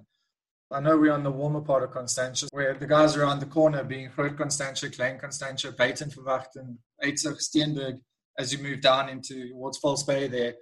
I 0.71 0.81
know 0.81 0.99
we're 0.99 1.13
on 1.13 1.23
the 1.23 1.31
warmer 1.31 1.61
part 1.61 1.83
of 1.83 1.93
Constantia, 1.93 2.49
where 2.51 2.75
the 2.75 2.87
guys 2.87 3.17
around 3.17 3.39
the 3.41 3.47
corner 3.47 3.85
being 3.85 4.11
Groot 4.15 4.37
Constantia, 4.37 4.91
Klein 4.91 5.19
Constantia, 5.19 5.73
Buitenverwachting, 5.73 6.77
Uitsig, 7.03 7.39
Steenberg, 7.39 8.01
as 8.39 8.53
you 8.53 8.59
move 8.59 8.81
down 8.81 9.09
into 9.09 9.51
towards 9.51 9.79
False 9.79 10.03
Bay 10.03 10.27
there, 10.27 10.55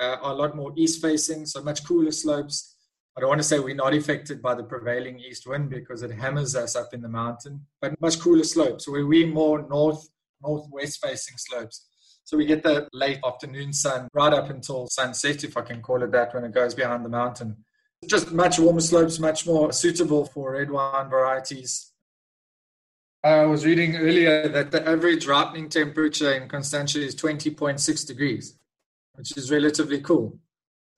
uh, 0.00 0.16
are 0.22 0.32
a 0.32 0.34
lot 0.34 0.56
more 0.56 0.72
east 0.76 1.00
facing, 1.00 1.46
so 1.46 1.62
much 1.62 1.84
cooler 1.84 2.10
slopes. 2.10 2.76
I 3.16 3.20
don't 3.20 3.28
want 3.28 3.40
to 3.40 3.46
say 3.46 3.58
we're 3.58 3.74
not 3.74 3.94
affected 3.94 4.40
by 4.40 4.54
the 4.54 4.64
prevailing 4.64 5.20
east 5.20 5.46
wind 5.46 5.70
because 5.70 6.02
it 6.02 6.10
hammers 6.10 6.56
us 6.56 6.74
up 6.74 6.94
in 6.94 7.02
the 7.02 7.08
mountain, 7.08 7.66
but 7.80 8.00
much 8.00 8.18
cooler 8.18 8.44
slopes 8.44 8.88
where 8.88 9.06
we're 9.06 9.26
more 9.26 9.66
north, 9.68 10.08
northwest 10.42 11.04
facing 11.04 11.36
slopes. 11.36 11.86
So 12.30 12.36
we 12.36 12.46
get 12.46 12.62
the 12.62 12.88
late 12.92 13.18
afternoon 13.26 13.72
sun 13.72 14.06
right 14.14 14.32
up 14.32 14.50
until 14.50 14.86
sunset, 14.86 15.42
if 15.42 15.56
I 15.56 15.62
can 15.62 15.82
call 15.82 16.00
it 16.04 16.12
that, 16.12 16.32
when 16.32 16.44
it 16.44 16.54
goes 16.54 16.76
behind 16.76 17.04
the 17.04 17.08
mountain. 17.08 17.64
Just 18.06 18.30
much 18.30 18.60
warmer 18.60 18.80
slopes, 18.80 19.18
much 19.18 19.48
more 19.48 19.72
suitable 19.72 20.26
for 20.26 20.52
red 20.52 20.70
wine 20.70 21.10
varieties. 21.10 21.90
I 23.24 23.46
was 23.46 23.66
reading 23.66 23.96
earlier 23.96 24.46
that 24.46 24.70
the 24.70 24.88
average 24.88 25.26
ripening 25.26 25.70
temperature 25.70 26.32
in 26.34 26.48
Constantia 26.48 27.00
is 27.00 27.16
20.6 27.16 28.06
degrees, 28.06 28.56
which 29.14 29.36
is 29.36 29.50
relatively 29.50 30.00
cool. 30.00 30.38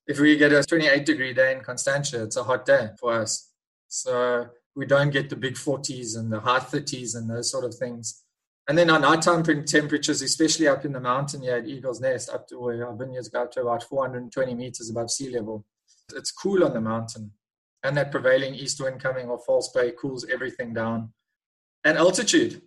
If 0.05 0.19
we 0.19 0.37
get 0.37 0.53
a 0.53 0.63
28 0.63 1.03
degree 1.03 1.33
day 1.33 1.53
in 1.53 1.61
Constantia, 1.61 2.21
it's 2.21 2.37
a 2.37 2.43
hot 2.43 2.63
day 2.63 2.89
for 2.99 3.11
us. 3.11 3.49
So 3.87 4.49
we 4.75 4.85
don't 4.85 5.09
get 5.09 5.31
the 5.31 5.35
big 5.35 5.55
40s 5.55 6.15
and 6.15 6.31
the 6.31 6.41
high 6.41 6.59
30s 6.59 7.15
and 7.15 7.27
those 7.27 7.49
sort 7.49 7.65
of 7.65 7.73
things. 7.73 8.22
And 8.67 8.77
then 8.77 8.89
our 8.89 8.99
nighttime 8.99 9.43
temperatures, 9.43 10.21
especially 10.21 10.69
up 10.69 10.85
in 10.85 10.93
the 10.93 10.99
mountain 10.99 11.41
here 11.41 11.57
at 11.57 11.67
Eagle's 11.67 11.99
Nest, 11.99 12.29
up 12.29 12.47
to 12.47 12.59
where 12.59 12.87
our 12.87 12.95
vineyards 12.95 13.27
go 13.27 13.43
up 13.43 13.51
to 13.51 13.61
about 13.61 13.83
420 13.83 14.55
meters 14.55 14.89
above 14.89 15.11
sea 15.11 15.29
level. 15.29 15.65
It's 16.15 16.31
cool 16.31 16.63
on 16.63 16.73
the 16.73 16.79
mountain. 16.79 17.31
And 17.83 17.97
that 17.97 18.11
prevailing 18.11 18.55
east 18.55 18.81
wind 18.81 19.01
coming 19.01 19.29
off 19.29 19.45
False 19.45 19.69
Bay 19.73 19.91
cools 19.91 20.25
everything 20.31 20.73
down. 20.73 21.11
And 21.83 21.97
altitude. 21.97 22.61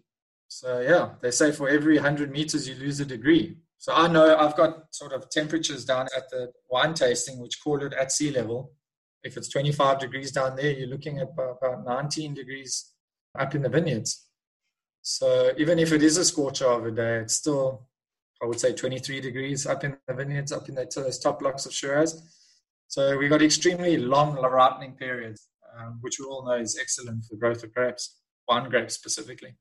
So, 0.49 0.81
yeah, 0.81 1.15
they 1.23 1.31
say 1.31 1.51
for 1.51 1.71
every 1.71 1.95
100 1.95 2.31
meters, 2.31 2.69
you 2.69 2.75
lose 2.75 3.01
a 3.01 3.07
degree. 3.07 3.57
So 3.79 3.95
I 3.95 4.09
know 4.09 4.37
I've 4.37 4.57
got 4.57 4.95
sort 4.95 5.13
of 5.13 5.31
temperatures 5.31 5.87
down 5.87 6.09
at 6.15 6.29
the 6.31 6.53
wine 6.71 6.93
tasting, 6.93 7.41
which 7.41 7.63
call 7.63 7.83
it 7.83 7.95
at 7.95 8.13
sea 8.13 8.31
level. 8.31 8.73
If 9.23 9.37
it's 9.37 9.49
25 9.49 9.99
degrees 9.99 10.31
down 10.31 10.57
there, 10.57 10.73
you're 10.73 10.89
looking 10.89 11.19
at 11.19 11.29
about 11.33 11.85
19 11.87 12.35
degrees 12.35 12.93
up 13.39 13.55
in 13.55 13.63
the 13.63 13.69
vineyards. 13.69 14.26
So 15.09 15.53
even 15.57 15.79
if 15.79 15.93
it 15.93 16.03
is 16.03 16.17
a 16.17 16.25
scorcher 16.25 16.67
of 16.67 16.85
a 16.85 16.91
day, 16.91 17.19
it's 17.19 17.35
still, 17.35 17.87
I 18.43 18.47
would 18.47 18.59
say, 18.59 18.73
23 18.73 19.21
degrees 19.21 19.65
up 19.65 19.85
in 19.85 19.97
the 20.09 20.15
vineyards, 20.15 20.51
up 20.51 20.69
in 20.69 20.75
the, 20.75 20.91
those 20.97 21.21
top 21.21 21.39
blocks 21.39 21.65
of 21.65 21.73
Shiraz. 21.73 22.21
So 22.89 23.17
we've 23.17 23.31
got 23.31 23.41
extremely 23.41 23.99
long 23.99 24.35
ripening 24.35 24.95
periods, 24.95 25.47
um, 25.79 25.99
which 26.01 26.19
we 26.19 26.27
all 26.27 26.45
know 26.45 26.57
is 26.57 26.77
excellent 26.77 27.23
for 27.23 27.37
the 27.37 27.39
growth 27.39 27.63
of 27.63 27.73
grapes, 27.73 28.19
wine 28.49 28.69
grapes 28.69 28.95
specifically. 28.95 29.55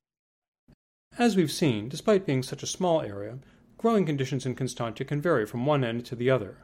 As 1.20 1.36
we've 1.36 1.52
seen, 1.52 1.90
despite 1.90 2.26
being 2.26 2.42
such 2.42 2.64
a 2.64 2.68
small 2.68 3.04
area, 3.04 3.38
growing 3.78 4.08
conditions 4.08 4.48
in 4.48 4.56
Constantia 4.56 5.06
can 5.06 5.22
vary 5.22 5.46
from 5.46 5.68
one 5.68 5.84
end 5.84 6.08
to 6.08 6.16
the 6.16 6.32
other. 6.32 6.58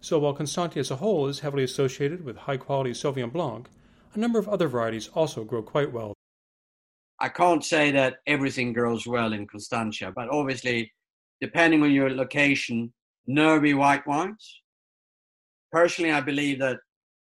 So 0.00 0.20
while 0.20 0.34
Constantia 0.34 0.78
as 0.78 0.92
a 0.92 0.96
whole 0.96 1.26
is 1.26 1.40
heavily 1.40 1.64
associated 1.64 2.24
with 2.24 2.36
high 2.36 2.56
quality 2.56 2.92
Sauvignon 2.92 3.32
Blanc, 3.32 3.68
a 4.14 4.18
number 4.20 4.38
of 4.38 4.48
other 4.48 4.68
varieties 4.68 5.08
also 5.08 5.42
grow 5.42 5.64
quite 5.64 5.90
well 5.90 6.14
I 7.20 7.28
can't 7.28 7.64
say 7.64 7.90
that 7.92 8.16
everything 8.26 8.72
grows 8.72 9.06
well 9.06 9.32
in 9.34 9.46
Constantia, 9.46 10.12
but 10.14 10.30
obviously, 10.30 10.90
depending 11.40 11.82
on 11.82 11.92
your 11.92 12.10
location, 12.10 12.92
nervy 13.26 13.74
white 13.74 14.06
wines. 14.06 14.62
Personally, 15.70 16.12
I 16.12 16.22
believe 16.22 16.58
that 16.60 16.78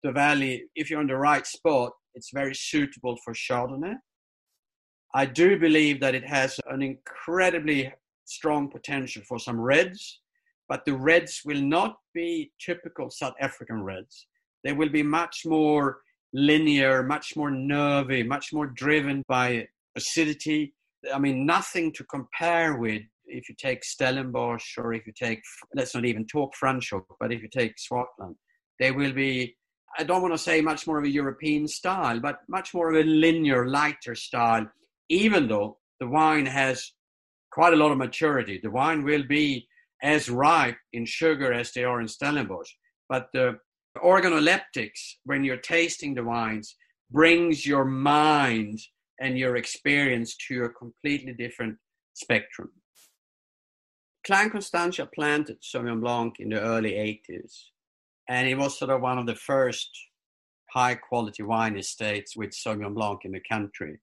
the 0.02 0.12
valley, 0.12 0.64
if 0.74 0.90
you're 0.90 1.00
in 1.00 1.06
the 1.06 1.16
right 1.16 1.46
spot, 1.46 1.92
it's 2.14 2.30
very 2.32 2.54
suitable 2.54 3.16
for 3.24 3.32
Chardonnay. 3.32 3.94
I 5.14 5.24
do 5.24 5.58
believe 5.58 6.00
that 6.00 6.14
it 6.14 6.26
has 6.26 6.58
an 6.68 6.82
incredibly 6.82 7.92
strong 8.24 8.68
potential 8.68 9.22
for 9.26 9.38
some 9.38 9.60
reds, 9.60 10.20
but 10.68 10.84
the 10.84 10.94
reds 10.94 11.42
will 11.44 11.60
not 11.60 11.96
be 12.12 12.50
typical 12.60 13.08
South 13.08 13.34
African 13.40 13.82
reds. 13.82 14.26
They 14.64 14.72
will 14.72 14.88
be 14.88 15.02
much 15.02 15.46
more 15.46 16.00
linear, 16.32 17.02
much 17.04 17.36
more 17.36 17.50
nervy, 17.50 18.22
much 18.24 18.52
more 18.52 18.66
driven 18.66 19.22
by 19.28 19.68
acidity. 19.96 20.74
I 21.12 21.18
mean, 21.18 21.46
nothing 21.46 21.92
to 21.94 22.04
compare 22.04 22.76
with 22.76 23.02
if 23.26 23.48
you 23.48 23.54
take 23.58 23.84
Stellenbosch 23.84 24.78
or 24.78 24.92
if 24.94 25.06
you 25.06 25.12
take, 25.12 25.40
let's 25.74 25.94
not 25.94 26.04
even 26.04 26.26
talk 26.26 26.52
Franschhoek, 26.62 27.04
but 27.18 27.32
if 27.32 27.42
you 27.42 27.48
take 27.48 27.74
Swartland, 27.76 28.36
they 28.78 28.92
will 28.92 29.12
be, 29.12 29.56
I 29.98 30.04
don't 30.04 30.22
want 30.22 30.34
to 30.34 30.38
say 30.38 30.60
much 30.60 30.86
more 30.86 30.98
of 30.98 31.04
a 31.04 31.10
European 31.10 31.66
style, 31.66 32.20
but 32.20 32.40
much 32.48 32.72
more 32.74 32.90
of 32.90 32.96
a 32.96 33.08
linear, 33.08 33.68
lighter 33.68 34.14
style, 34.14 34.66
even 35.08 35.48
though 35.48 35.78
the 36.00 36.06
wine 36.06 36.46
has 36.46 36.92
quite 37.50 37.72
a 37.72 37.76
lot 37.76 37.92
of 37.92 37.98
maturity. 37.98 38.60
The 38.62 38.70
wine 38.70 39.02
will 39.02 39.24
be 39.24 39.66
as 40.02 40.28
ripe 40.28 40.76
in 40.92 41.06
sugar 41.06 41.52
as 41.52 41.72
they 41.72 41.84
are 41.84 42.00
in 42.00 42.08
Stellenbosch, 42.08 42.70
but 43.08 43.28
the 43.32 43.58
organoleptics, 43.96 45.14
when 45.24 45.42
you're 45.42 45.56
tasting 45.56 46.14
the 46.14 46.24
wines, 46.24 46.76
brings 47.10 47.64
your 47.64 47.84
mind 47.84 48.78
and 49.20 49.38
your 49.38 49.56
experience 49.56 50.36
to 50.48 50.64
a 50.64 50.70
completely 50.70 51.32
different 51.32 51.76
spectrum. 52.14 52.70
Klein 54.26 54.50
Constantia 54.50 55.06
planted 55.06 55.58
Sauvignon 55.62 56.00
Blanc 56.00 56.34
in 56.40 56.48
the 56.48 56.60
early 56.60 56.92
80s, 56.92 57.52
and 58.28 58.48
it 58.48 58.56
was 58.56 58.78
sort 58.78 58.90
of 58.90 59.00
one 59.00 59.18
of 59.18 59.26
the 59.26 59.36
first 59.36 59.90
high 60.72 60.94
quality 60.94 61.42
wine 61.42 61.78
estates 61.78 62.36
with 62.36 62.50
Sauvignon 62.50 62.94
Blanc 62.94 63.20
in 63.24 63.32
the 63.32 63.40
country. 63.48 64.00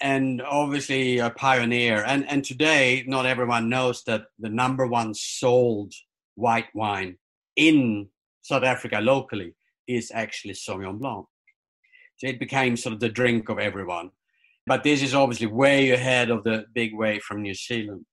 And 0.00 0.42
obviously 0.42 1.18
a 1.18 1.30
pioneer. 1.30 2.02
And, 2.04 2.28
and 2.28 2.44
today, 2.44 3.04
not 3.06 3.24
everyone 3.24 3.68
knows 3.68 4.02
that 4.04 4.24
the 4.38 4.48
number 4.48 4.86
one 4.86 5.14
sold 5.14 5.92
white 6.34 6.74
wine 6.74 7.18
in 7.54 8.08
South 8.40 8.64
Africa 8.64 8.98
locally 9.00 9.54
is 9.86 10.10
actually 10.12 10.54
Sauvignon 10.54 10.98
Blanc. 10.98 11.26
So 12.16 12.26
it 12.26 12.40
became 12.40 12.76
sort 12.76 12.94
of 12.94 13.00
the 13.00 13.08
drink 13.08 13.48
of 13.48 13.58
everyone. 13.58 14.10
But 14.66 14.84
this 14.84 15.02
is 15.02 15.14
obviously 15.14 15.48
way 15.48 15.90
ahead 15.90 16.30
of 16.30 16.44
the 16.44 16.64
big 16.74 16.94
wave 16.94 17.22
from 17.22 17.42
New 17.42 17.54
Zealand. 17.54 18.06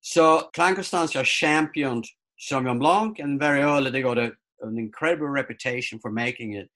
So 0.00 0.50
Klein 0.54 0.74
Constantia 0.74 1.22
championed 1.22 2.06
Sauvignon 2.38 2.78
Blanc, 2.78 3.18
and 3.18 3.40
very 3.40 3.62
early 3.62 3.90
they 3.90 4.02
got 4.02 4.18
a, 4.18 4.32
an 4.60 4.78
incredible 4.78 5.28
reputation 5.28 5.98
for 5.98 6.10
making 6.10 6.52
it. 6.52 6.68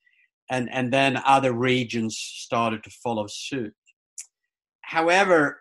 And, 0.51 0.69
and 0.73 0.93
then 0.93 1.23
other 1.25 1.53
regions 1.53 2.17
started 2.19 2.83
to 2.83 2.91
follow 2.91 3.27
suit. 3.29 3.75
However, 4.81 5.61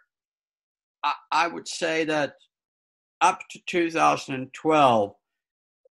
I, 1.03 1.13
I 1.31 1.47
would 1.47 1.67
say 1.67 2.05
that 2.05 2.33
up 3.21 3.41
to 3.51 3.59
2012, 3.67 5.13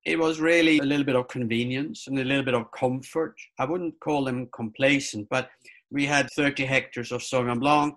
it 0.05 0.19
was 0.19 0.41
really 0.41 0.79
a 0.79 0.83
little 0.83 1.05
bit 1.05 1.17
of 1.17 1.29
convenience 1.29 2.07
and 2.07 2.19
a 2.19 2.25
little 2.25 2.45
bit 2.45 2.55
of 2.55 2.71
comfort. 2.73 3.37
I 3.59 3.67
wouldn't 3.67 4.01
call 4.01 4.25
them 4.25 4.49
complacent, 4.53 5.29
but 5.29 5.51
we 5.91 6.07
had 6.07 6.29
30 6.31 6.65
hectares 6.65 7.13
of 7.13 7.23
Sauvignon 7.23 7.61
Blanc 7.61 7.95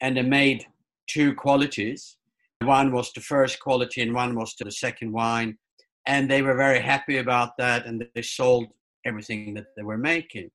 and 0.00 0.16
they 0.16 0.22
made 0.22 0.66
two 1.06 1.34
qualities. 1.34 2.16
One 2.62 2.92
was 2.92 3.12
the 3.12 3.20
first 3.20 3.60
quality 3.60 4.00
and 4.02 4.14
one 4.14 4.34
was 4.34 4.54
the 4.58 4.70
second 4.70 5.12
wine. 5.12 5.58
And 6.06 6.30
they 6.30 6.42
were 6.42 6.56
very 6.56 6.80
happy 6.80 7.18
about 7.18 7.56
that 7.58 7.86
and 7.86 8.04
they 8.14 8.22
sold 8.22 8.66
everything 9.06 9.54
that 9.54 9.66
they 9.76 9.82
were 9.82 9.98
making. 9.98 10.50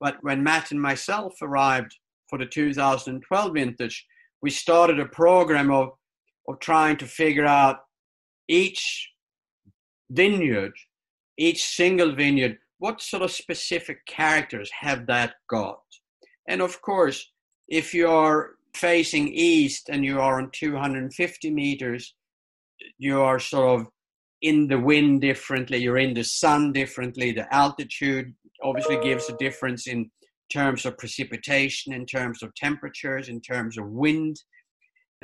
But 0.00 0.16
when 0.22 0.42
Matt 0.42 0.70
and 0.72 0.80
myself 0.80 1.34
arrived 1.42 1.96
for 2.28 2.38
the 2.38 2.46
2012 2.46 3.54
vintage, 3.54 4.06
we 4.40 4.50
started 4.50 4.98
a 4.98 5.06
program 5.06 5.70
of, 5.70 5.90
of 6.48 6.58
trying 6.58 6.96
to 6.96 7.06
figure 7.06 7.46
out 7.46 7.80
each 8.48 9.10
vineyard, 10.10 10.72
each 11.38 11.64
single 11.64 12.14
vineyard, 12.14 12.58
what 12.82 13.00
sort 13.00 13.22
of 13.22 13.30
specific 13.30 14.04
characters 14.06 14.68
have 14.80 15.06
that 15.06 15.34
got? 15.48 15.84
And 16.48 16.60
of 16.60 16.82
course, 16.82 17.30
if 17.68 17.94
you're 17.94 18.56
facing 18.74 19.28
east 19.28 19.88
and 19.88 20.04
you 20.04 20.18
are 20.20 20.40
on 20.40 20.50
250 20.50 21.50
meters, 21.52 22.12
you 22.98 23.20
are 23.20 23.38
sort 23.38 23.80
of 23.80 23.86
in 24.40 24.66
the 24.66 24.80
wind 24.80 25.20
differently, 25.20 25.78
you're 25.78 25.98
in 25.98 26.12
the 26.12 26.24
sun 26.24 26.72
differently, 26.72 27.30
the 27.30 27.46
altitude 27.54 28.34
obviously 28.64 28.98
gives 29.00 29.28
a 29.28 29.36
difference 29.36 29.86
in 29.86 30.10
terms 30.52 30.84
of 30.84 30.98
precipitation, 30.98 31.92
in 31.92 32.04
terms 32.04 32.42
of 32.42 32.52
temperatures, 32.56 33.28
in 33.28 33.40
terms 33.40 33.78
of 33.78 33.88
wind. 33.90 34.42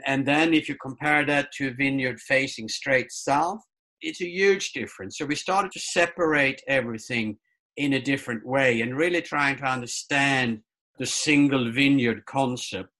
And 0.06 0.24
then 0.24 0.54
if 0.54 0.68
you 0.68 0.76
compare 0.80 1.26
that 1.26 1.50
to 1.54 1.66
a 1.70 1.74
vineyard 1.74 2.20
facing 2.20 2.68
straight 2.68 3.10
south, 3.10 3.58
it's 4.00 4.20
a 4.20 4.28
huge 4.28 4.70
difference. 4.74 5.18
So 5.18 5.26
we 5.26 5.34
started 5.34 5.72
to 5.72 5.80
separate 5.80 6.62
everything 6.68 7.36
in 7.78 7.92
a 7.94 8.00
different 8.00 8.44
way 8.44 8.80
and 8.80 8.96
really 8.96 9.22
trying 9.22 9.56
to 9.56 9.64
understand 9.64 10.60
the 10.98 11.06
single 11.06 11.70
vineyard 11.70 12.26
concept. 12.26 12.90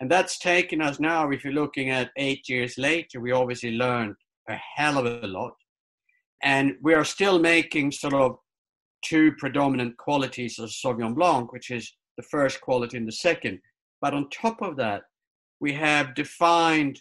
And 0.00 0.10
that's 0.10 0.38
taken 0.38 0.80
us 0.80 0.98
now, 0.98 1.30
if 1.30 1.44
you're 1.44 1.52
looking 1.52 1.90
at 1.90 2.10
eight 2.16 2.48
years 2.48 2.76
later, 2.78 3.20
we 3.20 3.32
obviously 3.32 3.72
learned 3.72 4.16
a 4.48 4.56
hell 4.76 4.98
of 4.98 5.06
a 5.06 5.26
lot. 5.26 5.52
And 6.42 6.72
we 6.82 6.94
are 6.94 7.04
still 7.04 7.38
making 7.38 7.92
sort 7.92 8.14
of 8.14 8.36
two 9.04 9.32
predominant 9.38 9.96
qualities 9.98 10.58
of 10.58 10.70
Sauvignon 10.70 11.14
Blanc, 11.14 11.52
which 11.52 11.70
is 11.70 11.92
the 12.16 12.22
first 12.22 12.60
quality 12.62 12.96
and 12.96 13.06
the 13.06 13.12
second. 13.12 13.60
But 14.00 14.14
on 14.14 14.28
top 14.30 14.62
of 14.62 14.76
that, 14.76 15.02
we 15.60 15.74
have 15.74 16.14
defined 16.14 17.00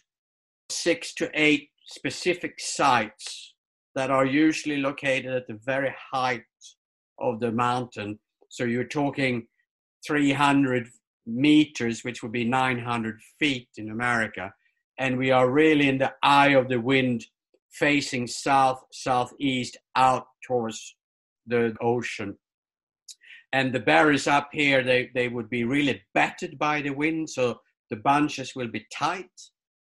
six 0.69 1.13
to 1.15 1.29
eight 1.33 1.69
specific 1.85 2.59
sites 2.59 3.55
that 3.95 4.11
are 4.11 4.25
usually 4.25 4.77
located 4.77 5.33
at 5.33 5.47
the 5.47 5.59
very 5.65 5.93
height 6.11 6.43
of 7.23 7.39
the 7.39 7.51
mountain. 7.51 8.19
So 8.49 8.65
you're 8.65 8.83
talking 8.83 9.47
300 10.05 10.89
meters, 11.25 12.03
which 12.03 12.21
would 12.21 12.31
be 12.31 12.45
900 12.45 13.19
feet 13.39 13.69
in 13.77 13.89
America. 13.89 14.53
And 14.99 15.17
we 15.17 15.31
are 15.31 15.49
really 15.49 15.89
in 15.89 15.97
the 15.97 16.13
eye 16.21 16.49
of 16.49 16.69
the 16.69 16.79
wind, 16.79 17.25
facing 17.71 18.27
south, 18.27 18.83
southeast, 18.91 19.77
out 19.95 20.27
towards 20.45 20.95
the 21.47 21.75
ocean. 21.81 22.37
And 23.53 23.73
the 23.73 23.79
berries 23.79 24.27
up 24.27 24.49
here, 24.51 24.83
they, 24.83 25.11
they 25.13 25.29
would 25.29 25.49
be 25.49 25.63
really 25.63 26.01
battered 26.13 26.57
by 26.57 26.81
the 26.81 26.89
wind. 26.89 27.29
So 27.29 27.59
the 27.89 27.95
bunches 27.97 28.55
will 28.55 28.67
be 28.67 28.85
tight. 28.91 29.29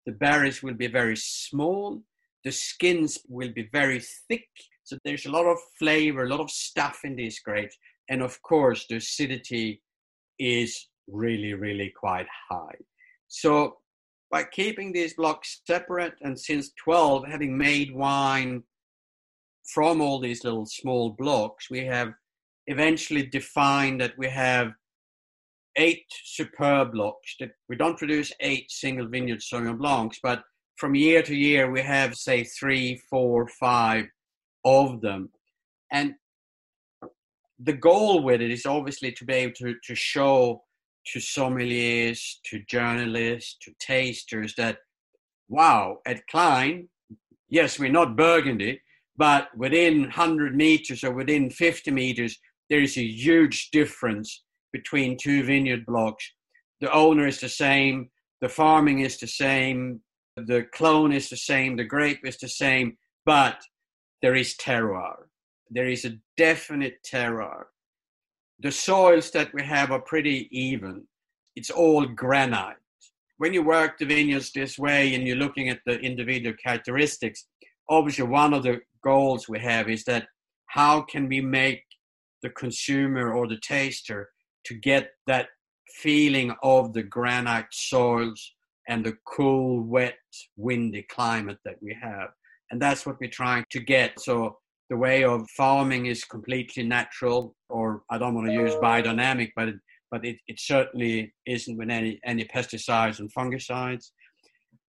The 0.07 0.13
berries 0.13 0.63
will 0.63 0.75
be 0.75 0.89
very 0.89 1.17
small. 1.17 2.03
The 2.45 2.53
skins 2.53 3.19
will 3.29 3.53
be 3.53 3.69
very 3.73 4.03
thick. 4.29 4.49
So 4.91 4.99
there's 5.05 5.27
a 5.27 5.31
lot 5.31 5.47
of 5.47 5.57
flavor, 5.79 6.25
a 6.25 6.29
lot 6.29 6.41
of 6.41 6.51
stuff 6.51 7.03
in 7.05 7.15
these 7.15 7.39
grapes. 7.39 7.79
And 8.09 8.23
of 8.23 8.43
course, 8.43 8.87
the 8.89 8.97
acidity 8.97 9.81
is 10.37 10.89
really, 11.07 11.55
really 11.55 11.93
quite 11.97 12.27
high. 12.51 12.75
So 13.29 13.77
by 14.33 14.43
keeping 14.43 14.91
these 14.91 15.15
blocks 15.15 15.61
separate 15.65 16.15
and 16.23 16.37
since 16.37 16.73
12 16.83 17.29
having 17.29 17.57
made 17.57 17.95
wine 17.95 18.65
from 19.73 20.01
all 20.01 20.19
these 20.19 20.43
little 20.43 20.67
small 20.67 21.11
blocks, 21.11 21.71
we 21.71 21.85
have 21.87 22.13
eventually 22.67 23.25
defined 23.25 24.01
that 24.01 24.19
we 24.19 24.29
have 24.29 24.73
eight 25.77 26.07
superb 26.25 26.91
blocks 26.91 27.37
that 27.39 27.53
we 27.69 27.77
don't 27.77 27.97
produce 27.97 28.33
eight 28.41 28.69
single 28.73 29.07
vineyard 29.07 29.39
Sauvignon 29.39 29.79
Blancs, 29.79 30.19
but 30.21 30.43
from 30.79 30.97
year 30.97 31.23
to 31.23 31.37
year 31.37 31.71
we 31.71 31.81
have 31.81 32.17
say 32.17 32.43
three, 32.43 33.01
four, 33.09 33.47
five 33.47 34.07
of 34.65 35.01
them. 35.01 35.31
And 35.93 36.15
the 37.59 37.73
goal 37.73 38.23
with 38.23 38.41
it 38.41 38.51
is 38.51 38.67
obviously 38.67 39.13
to 39.13 39.25
be 39.25 39.35
able 39.35 39.55
to, 39.55 39.75
to 39.85 39.95
show 39.95 40.63
to 41.07 41.19
sommeliers, 41.19 42.37
to 42.45 42.61
journalists, 42.69 43.57
to 43.63 43.73
tasters 43.81 44.55
that, 44.57 44.79
wow, 45.49 45.99
at 46.07 46.27
Klein, 46.29 46.89
yes, 47.49 47.79
we're 47.79 47.91
not 47.91 48.17
Burgundy, 48.17 48.81
but 49.17 49.49
within 49.57 50.03
100 50.03 50.55
meters 50.55 51.05
or 51.05 51.13
within 51.13 51.51
50 51.51 51.91
meters, 51.91 52.39
there 52.69 52.81
is 52.81 52.97
a 52.97 53.03
huge 53.03 53.71
difference 53.71 54.45
between 54.73 55.17
two 55.19 55.43
vineyard 55.43 55.85
blocks. 55.87 56.33
The 56.81 56.93
owner 56.93 57.27
is 57.27 57.41
the 57.41 57.49
same, 57.49 58.11
the 58.41 58.49
farming 58.49 59.01
is 59.01 59.19
the 59.19 59.27
same, 59.27 60.01
the 60.37 60.67
clone 60.73 61.13
is 61.13 61.29
the 61.29 61.37
same, 61.37 61.77
the 61.77 61.85
grape 61.85 62.21
is 62.25 62.39
the 62.39 62.49
same, 62.49 62.97
but 63.27 63.61
there 64.23 64.35
is 64.35 64.57
terroir. 64.57 65.17
There 65.71 65.89
is 65.89 66.05
a 66.05 66.19
definite 66.37 66.99
terroir. 67.03 67.65
The 68.61 68.73
soils 68.73 69.31
that 69.31 69.53
we 69.55 69.63
have 69.63 69.91
are 69.91 70.01
pretty 70.01 70.49
even. 70.51 71.05
It's 71.57 71.71
all 71.71 72.07
granite. 72.07 72.77
When 73.39 73.55
you 73.55 73.63
work 73.63 73.99
the 73.99 74.05
vineyards 74.05 74.53
this 74.53 74.79
way 74.79 75.15
and 75.15 75.27
you're 75.27 75.37
looking 75.37 75.71
at 75.71 75.81
the 75.87 75.99
individual 76.01 76.55
characteristics, 76.63 77.47
obviously 77.89 78.25
one 78.25 78.53
of 78.53 78.63
the 78.63 78.81
goals 79.03 79.49
we 79.49 79.59
have 79.61 79.89
is 79.89 80.05
that 80.05 80.27
how 80.67 81.01
can 81.03 81.29
we 81.29 81.41
make 81.41 81.83
the 82.43 82.51
consumer 82.51 83.33
or 83.33 83.49
the 83.49 83.59
taster 83.63 84.31
to 84.65 84.75
get 84.75 85.11
that 85.27 85.49
feeling 85.95 86.55
of 86.63 86.93
the 86.93 87.03
granite 87.03 87.67
soils 87.73 88.53
and 88.89 89.05
the 89.05 89.17
cool, 89.27 89.83
wet, 89.83 90.19
windy 90.57 91.07
climate 91.11 91.59
that 91.65 91.77
we 91.81 91.97
have. 92.01 92.29
And 92.71 92.81
that's 92.81 93.05
what 93.05 93.21
we're 93.21 93.31
trying 93.31 93.65
to 93.71 93.81
get. 93.81 94.21
So 94.21 94.59
the 94.91 94.97
way 94.97 95.25
of 95.25 95.49
farming 95.51 96.07
is 96.07 96.25
completely 96.25 96.83
natural, 96.83 97.55
or 97.69 98.03
I 98.11 98.19
don't 98.19 98.35
want 98.35 98.49
to 98.49 98.53
use 98.53 98.75
biodynamic, 98.75 99.51
but 99.57 99.69
it, 99.69 99.77
but 100.11 100.25
it, 100.25 100.37
it 100.49 100.59
certainly 100.59 101.33
isn't 101.47 101.77
with 101.77 101.91
any, 101.91 102.19
any 102.25 102.45
pesticides 102.45 103.21
and 103.21 103.33
fungicides. 103.33 104.11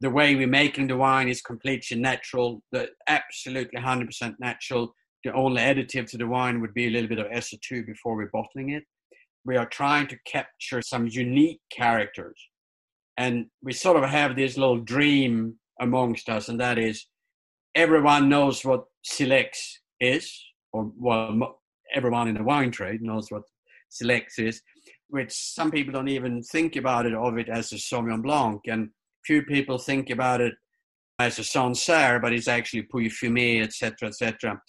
The 0.01 0.11
way 0.11 0.37
we're 0.37 0.47
making 0.47 0.87
the 0.87 0.97
wine 0.97 1.29
is 1.29 1.43
completely 1.43 1.99
natural, 1.99 2.62
the 2.71 2.91
absolutely 3.09 3.81
100% 3.81 4.35
natural. 4.38 4.95
The 5.25 5.33
only 5.33 5.61
additive 5.61 6.09
to 6.11 6.19
the 6.19 6.29
wine 6.29 6.61
would 6.61 6.73
be 6.73 6.87
a 6.87 6.91
little 6.91 7.09
bit 7.09 7.19
of 7.19 7.27
SO2 7.27 7.85
before 7.85 8.17
we're 8.17 8.31
bottling 8.33 8.71
it. 8.71 8.85
We 9.45 9.57
are 9.57 9.67
trying 9.67 10.07
to 10.09 10.19
capture 10.25 10.81
some 10.83 11.09
unique 11.09 11.61
characters. 11.73 12.38
And 13.17 13.47
we 13.64 13.73
sort 13.73 13.97
of 13.97 14.09
have 14.09 14.37
this 14.37 14.57
little 14.57 14.79
dream 14.79 15.59
amongst 15.81 16.29
us, 16.29 16.49
and 16.49 16.61
that 16.61 16.79
is 16.79 17.07
everyone 17.74 18.28
knows 18.28 18.64
what 18.64 18.85
Silex 19.02 19.81
is, 20.00 20.33
or 20.72 20.90
well, 20.96 21.61
everyone 21.94 22.28
in 22.28 22.35
the 22.35 22.42
wine 22.42 22.70
trade 22.70 23.02
knows 23.02 23.31
what 23.31 23.42
Silex 23.88 24.38
is, 24.38 24.62
which 25.09 25.33
some 25.33 25.70
people 25.70 25.92
don't 25.92 26.09
even 26.09 26.42
think 26.42 26.76
about 26.76 27.07
it 27.07 27.14
of 27.14 27.38
it 27.38 27.48
as 27.48 27.72
a 27.72 27.76
Sauvignon 27.76 28.22
Blanc, 28.22 28.61
and 28.66 28.90
few 29.24 29.42
people 29.42 29.78
think 29.78 30.11
about 30.11 30.40
it 30.40 30.54
as 31.18 31.38
a 31.38 31.44
Sancerre, 31.44 32.20
but 32.20 32.33
it's 32.33 32.48
actually 32.48 32.83
Pouilly-Fumé, 32.85 33.62
etc., 33.62 34.09
etc. 34.09 34.61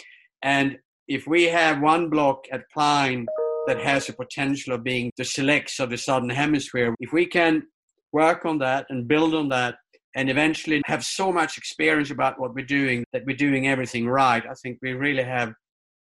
And 0.42 0.78
if 1.08 1.28
we 1.28 1.44
have 1.44 1.82
one 1.82 2.10
block 2.10 2.46
at 2.52 2.70
Klein 2.74 3.26
that 3.68 3.80
has 3.80 4.08
the 4.08 4.14
potential 4.14 4.74
of 4.74 4.84
being 4.84 5.12
the 5.18 5.26
Silex 5.26 5.80
of 5.80 5.90
the 5.90 5.98
Southern 5.98 6.30
Hemisphere, 6.30 6.96
if 7.00 7.14
we 7.14 7.26
can 7.26 7.64
work 8.12 8.46
on 8.46 8.58
that 8.60 8.86
and 8.90 9.08
build 9.08 9.36
on 9.36 9.50
that 9.50 9.76
and 10.16 10.30
eventually 10.30 10.82
have 10.86 11.04
so 11.04 11.32
much 11.32 11.58
experience 11.58 12.12
about 12.12 12.40
what 12.40 12.54
we're 12.54 12.66
doing 12.66 13.04
that 13.14 13.26
we're 13.26 13.36
doing 13.36 13.68
everything 13.68 14.08
right, 14.08 14.44
I 14.46 14.54
think 14.56 14.80
we 14.82 14.94
really 14.94 15.24
have 15.24 15.54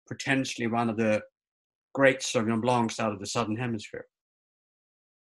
potentially 0.08 0.66
one 0.66 0.88
of 0.88 0.96
the 0.96 1.22
great 1.92 2.20
Sauvignon 2.20 2.60
Blancs 2.60 3.00
out 3.00 3.12
of 3.12 3.18
the 3.18 3.26
Southern 3.26 3.56
Hemisphere. 3.56 4.06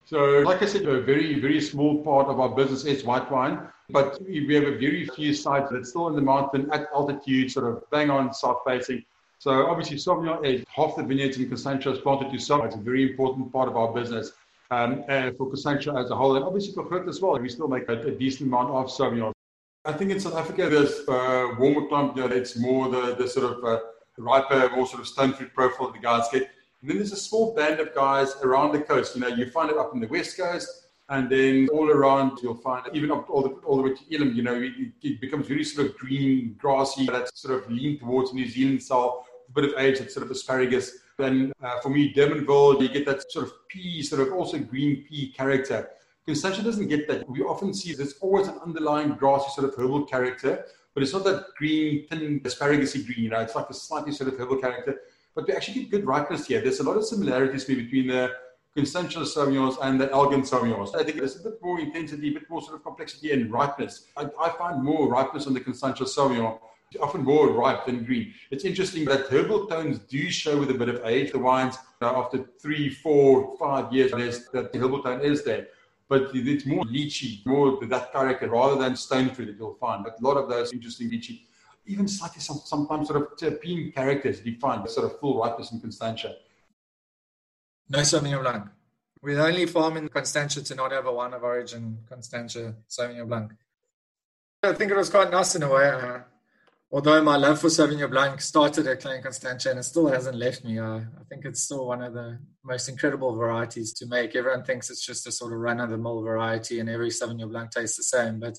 So, 0.05 0.39
like 0.45 0.61
I 0.61 0.65
said, 0.65 0.85
a 0.85 1.01
very, 1.01 1.39
very 1.39 1.59
small 1.59 2.01
part 2.01 2.27
of 2.27 2.39
our 2.39 2.55
business 2.55 2.85
is 2.85 3.03
white 3.03 3.29
wine, 3.29 3.67
but 3.89 4.21
we 4.21 4.53
have 4.55 4.63
a 4.63 4.77
very 4.77 5.05
few 5.05 5.33
sites 5.33 5.69
that's 5.69 5.89
still 5.89 6.07
in 6.07 6.15
the 6.15 6.21
mountain 6.21 6.69
at 6.71 6.87
altitude, 6.93 7.51
sort 7.51 7.65
of 7.69 7.89
bang 7.89 8.09
on 8.09 8.33
south 8.33 8.61
facing. 8.65 9.03
So, 9.39 9.67
obviously, 9.67 9.97
Sauvignon 9.97 10.45
is 10.45 10.63
half 10.73 10.95
the 10.95 11.03
vineyards 11.03 11.37
in 11.37 11.49
Constantia 11.49 11.91
is 11.91 11.99
planted 11.99 12.31
to 12.31 12.37
Sauvignon. 12.37 12.67
It's 12.67 12.75
a 12.75 12.79
very 12.79 13.11
important 13.11 13.51
part 13.51 13.67
of 13.67 13.75
our 13.75 13.93
business 13.93 14.31
um, 14.71 15.03
and 15.07 15.35
for 15.37 15.47
Constantia 15.47 15.93
as 15.97 16.09
a 16.11 16.15
whole, 16.15 16.35
and 16.35 16.45
obviously 16.45 16.73
for 16.73 16.83
Groot 16.83 17.07
as 17.07 17.21
well. 17.21 17.39
We 17.39 17.49
still 17.49 17.67
make 17.67 17.87
a, 17.89 17.99
a 18.01 18.11
decent 18.11 18.47
amount 18.47 18.69
of 18.71 18.87
Sauvignon. 18.87 19.31
I 19.85 19.93
think 19.93 20.11
in 20.11 20.19
South 20.19 20.35
Africa, 20.35 20.69
there's 20.69 21.07
uh, 21.07 21.55
warmer 21.57 21.87
climate, 21.87 22.17
you 22.17 22.27
know, 22.27 22.35
it's 22.35 22.57
more 22.57 22.89
the, 22.89 23.15
the 23.15 23.27
sort 23.27 23.57
of 23.57 23.63
uh, 23.63 23.79
riper, 24.17 24.69
more 24.75 24.85
sort 24.85 25.01
of 25.01 25.07
stone 25.07 25.33
fruit 25.33 25.53
profile 25.53 25.87
that 25.87 25.93
the 25.93 25.99
guys 25.99 26.27
get. 26.31 26.49
And 26.81 26.89
then 26.89 26.97
there's 26.97 27.13
a 27.13 27.17
small 27.17 27.55
band 27.55 27.79
of 27.79 27.95
guys 27.95 28.35
around 28.43 28.73
the 28.73 28.81
coast. 28.81 29.15
You 29.15 29.21
know, 29.21 29.29
you 29.29 29.49
find 29.49 29.71
it 29.71 29.77
up 29.77 29.93
in 29.93 30.01
the 30.01 30.07
west 30.07 30.37
coast, 30.37 30.87
and 31.09 31.29
then 31.29 31.69
all 31.71 31.89
around 31.89 32.39
you'll 32.43 32.55
find 32.55 32.85
it, 32.85 32.95
even 32.95 33.11
up 33.11 33.29
all 33.29 33.41
the, 33.41 33.49
all 33.65 33.77
the 33.77 33.83
way 33.83 33.93
to 33.93 34.15
Elim. 34.15 34.35
You 34.35 34.43
know, 34.43 34.55
it, 34.55 34.73
it 35.01 35.21
becomes 35.21 35.47
very 35.47 35.63
sort 35.63 35.87
of 35.87 35.97
green, 35.97 36.55
grassy. 36.57 37.05
That's 37.05 37.31
sort 37.39 37.63
of 37.63 37.71
lean 37.71 37.97
towards 37.99 38.33
New 38.33 38.47
Zealand 38.47 38.83
style. 38.83 39.25
A 39.47 39.51
bit 39.53 39.71
of 39.71 39.79
age, 39.79 39.99
that's 39.99 40.13
sort 40.13 40.25
of 40.25 40.31
asparagus. 40.31 40.97
Then 41.17 41.51
uh, 41.63 41.79
for 41.79 41.89
me, 41.89 42.13
Durbanville, 42.13 42.81
you 42.81 42.89
get 42.89 43.05
that 43.05 43.31
sort 43.31 43.45
of 43.45 43.67
pea, 43.67 44.03
sort 44.03 44.21
of 44.21 44.33
also 44.33 44.59
green 44.59 45.03
pea 45.07 45.31
character. 45.31 45.89
Constantia 46.25 46.61
doesn't 46.61 46.87
get 46.87 47.07
that. 47.07 47.27
We 47.29 47.41
often 47.41 47.73
see 47.73 47.93
there's 47.93 48.17
always 48.19 48.47
an 48.47 48.59
underlying 48.63 49.15
grassy 49.15 49.49
sort 49.51 49.67
of 49.69 49.75
herbal 49.75 50.05
character, 50.05 50.65
but 50.93 51.01
it's 51.01 51.13
not 51.13 51.23
that 51.23 51.45
green, 51.57 52.05
thin, 52.07 52.41
asparagusy 52.41 53.05
green. 53.05 53.23
You 53.23 53.29
know, 53.29 53.39
it's 53.39 53.55
like 53.55 53.69
a 53.69 53.73
slightly 53.73 54.11
sort 54.11 54.31
of 54.31 54.39
herbal 54.39 54.57
character 54.57 54.99
but 55.37 55.47
we 55.47 55.53
actually 55.53 55.83
get 55.83 55.91
good 55.91 56.05
ripeness 56.07 56.47
here. 56.47 56.61
There's 56.61 56.79
a 56.79 56.83
lot 56.83 56.97
of 56.97 57.05
similarities 57.05 57.63
between 57.63 58.07
the 58.07 58.31
Constantia 58.75 59.19
Sauvignons 59.19 59.77
and 59.83 60.01
the 60.01 60.11
Elgin 60.11 60.41
Sauvignons. 60.41 60.95
I 60.95 61.03
think 61.03 61.17
there's 61.17 61.39
a 61.39 61.43
bit 61.43 61.61
more 61.61 61.79
intensity, 61.79 62.29
a 62.29 62.39
bit 62.39 62.49
more 62.49 62.59
sort 62.63 62.73
of 62.73 62.83
complexity 62.83 63.31
and 63.33 63.51
ripeness. 63.51 64.07
I, 64.17 64.25
I 64.41 64.49
find 64.49 64.83
more 64.83 65.07
ripeness 65.07 65.45
on 65.45 65.53
the 65.53 65.59
Constantia 65.59 66.05
Sauvignon, 66.05 66.59
often 67.01 67.23
more 67.23 67.51
ripe 67.51 67.85
than 67.85 68.05
green. 68.05 68.33
It's 68.51 68.63
interesting 68.63 69.05
that 69.05 69.27
herbal 69.27 69.67
tones 69.67 69.99
do 69.99 70.29
show 70.29 70.57
with 70.57 70.71
a 70.71 70.73
bit 70.73 70.89
of 70.89 71.01
age. 71.05 71.31
The 71.31 71.39
wines, 71.39 71.77
after 72.01 72.45
three, 72.61 72.89
four, 72.89 73.57
five 73.57 73.91
years, 73.91 74.11
there's, 74.11 74.47
that 74.49 74.71
the 74.71 74.79
herbal 74.79 75.03
tone 75.03 75.21
is 75.21 75.43
there. 75.43 75.67
But 76.09 76.29
it's 76.33 76.65
more 76.65 76.85
lychee, 76.85 77.45
more 77.45 77.85
that 77.85 78.13
character 78.13 78.49
rather 78.49 78.81
than 78.81 78.95
stone 78.95 79.29
fruit 79.29 79.47
that 79.47 79.57
you'll 79.57 79.75
find. 79.75 80.05
But 80.05 80.15
a 80.21 80.25
lot 80.25 80.37
of 80.37 80.47
those 80.47 80.71
interesting 80.71 81.09
lychee 81.09 81.41
even 81.87 82.07
slightly 82.07 82.41
some, 82.41 82.61
sometimes 82.63 83.07
sort 83.07 83.21
of 83.21 83.37
terpene 83.37 83.93
characters 83.93 84.41
define 84.41 84.87
sort 84.87 85.05
of 85.05 85.19
full 85.19 85.39
ripeness 85.41 85.71
in 85.71 85.79
Constantia. 85.79 86.35
No 87.89 87.99
Sauvignon 87.99 88.41
Blanc. 88.41 88.67
We're 89.21 89.35
the 89.35 89.45
only 89.45 89.65
farm 89.65 89.97
in 89.97 90.09
Constantia 90.09 90.61
to 90.61 90.75
not 90.75 90.91
have 90.91 91.05
a 91.05 91.11
wine 91.11 91.33
of 91.33 91.43
origin 91.43 91.99
Constantia 92.07 92.75
Sauvignon 92.89 93.27
Blanc. 93.27 93.53
I 94.63 94.73
think 94.73 94.91
it 94.91 94.97
was 94.97 95.09
quite 95.09 95.31
nice 95.31 95.55
in 95.55 95.63
a 95.63 95.69
way. 95.69 95.89
Uh, 95.89 96.19
although 96.91 97.21
my 97.21 97.35
love 97.35 97.59
for 97.59 97.67
Sauvignon 97.67 98.09
Blanc 98.09 98.39
started 98.41 98.87
at 98.87 99.01
Klein 99.01 99.21
Constantia 99.21 99.71
and 99.71 99.79
it 99.79 99.83
still 99.83 100.07
hasn't 100.07 100.37
left 100.37 100.63
me. 100.63 100.79
Uh, 100.79 100.97
I 100.97 101.23
think 101.29 101.45
it's 101.45 101.63
still 101.63 101.87
one 101.87 102.01
of 102.01 102.13
the 102.13 102.39
most 102.63 102.87
incredible 102.87 103.35
varieties 103.35 103.93
to 103.95 104.05
make. 104.05 104.35
Everyone 104.35 104.63
thinks 104.63 104.89
it's 104.89 105.05
just 105.05 105.27
a 105.27 105.31
sort 105.31 105.53
of 105.53 105.59
run 105.59 105.79
of 105.79 105.89
the 105.89 105.97
mill 105.97 106.21
variety 106.21 106.79
and 106.79 106.89
every 106.89 107.09
Sauvignon 107.09 107.49
Blanc 107.49 107.71
tastes 107.71 107.97
the 107.97 108.03
same. 108.03 108.39
But 108.39 108.57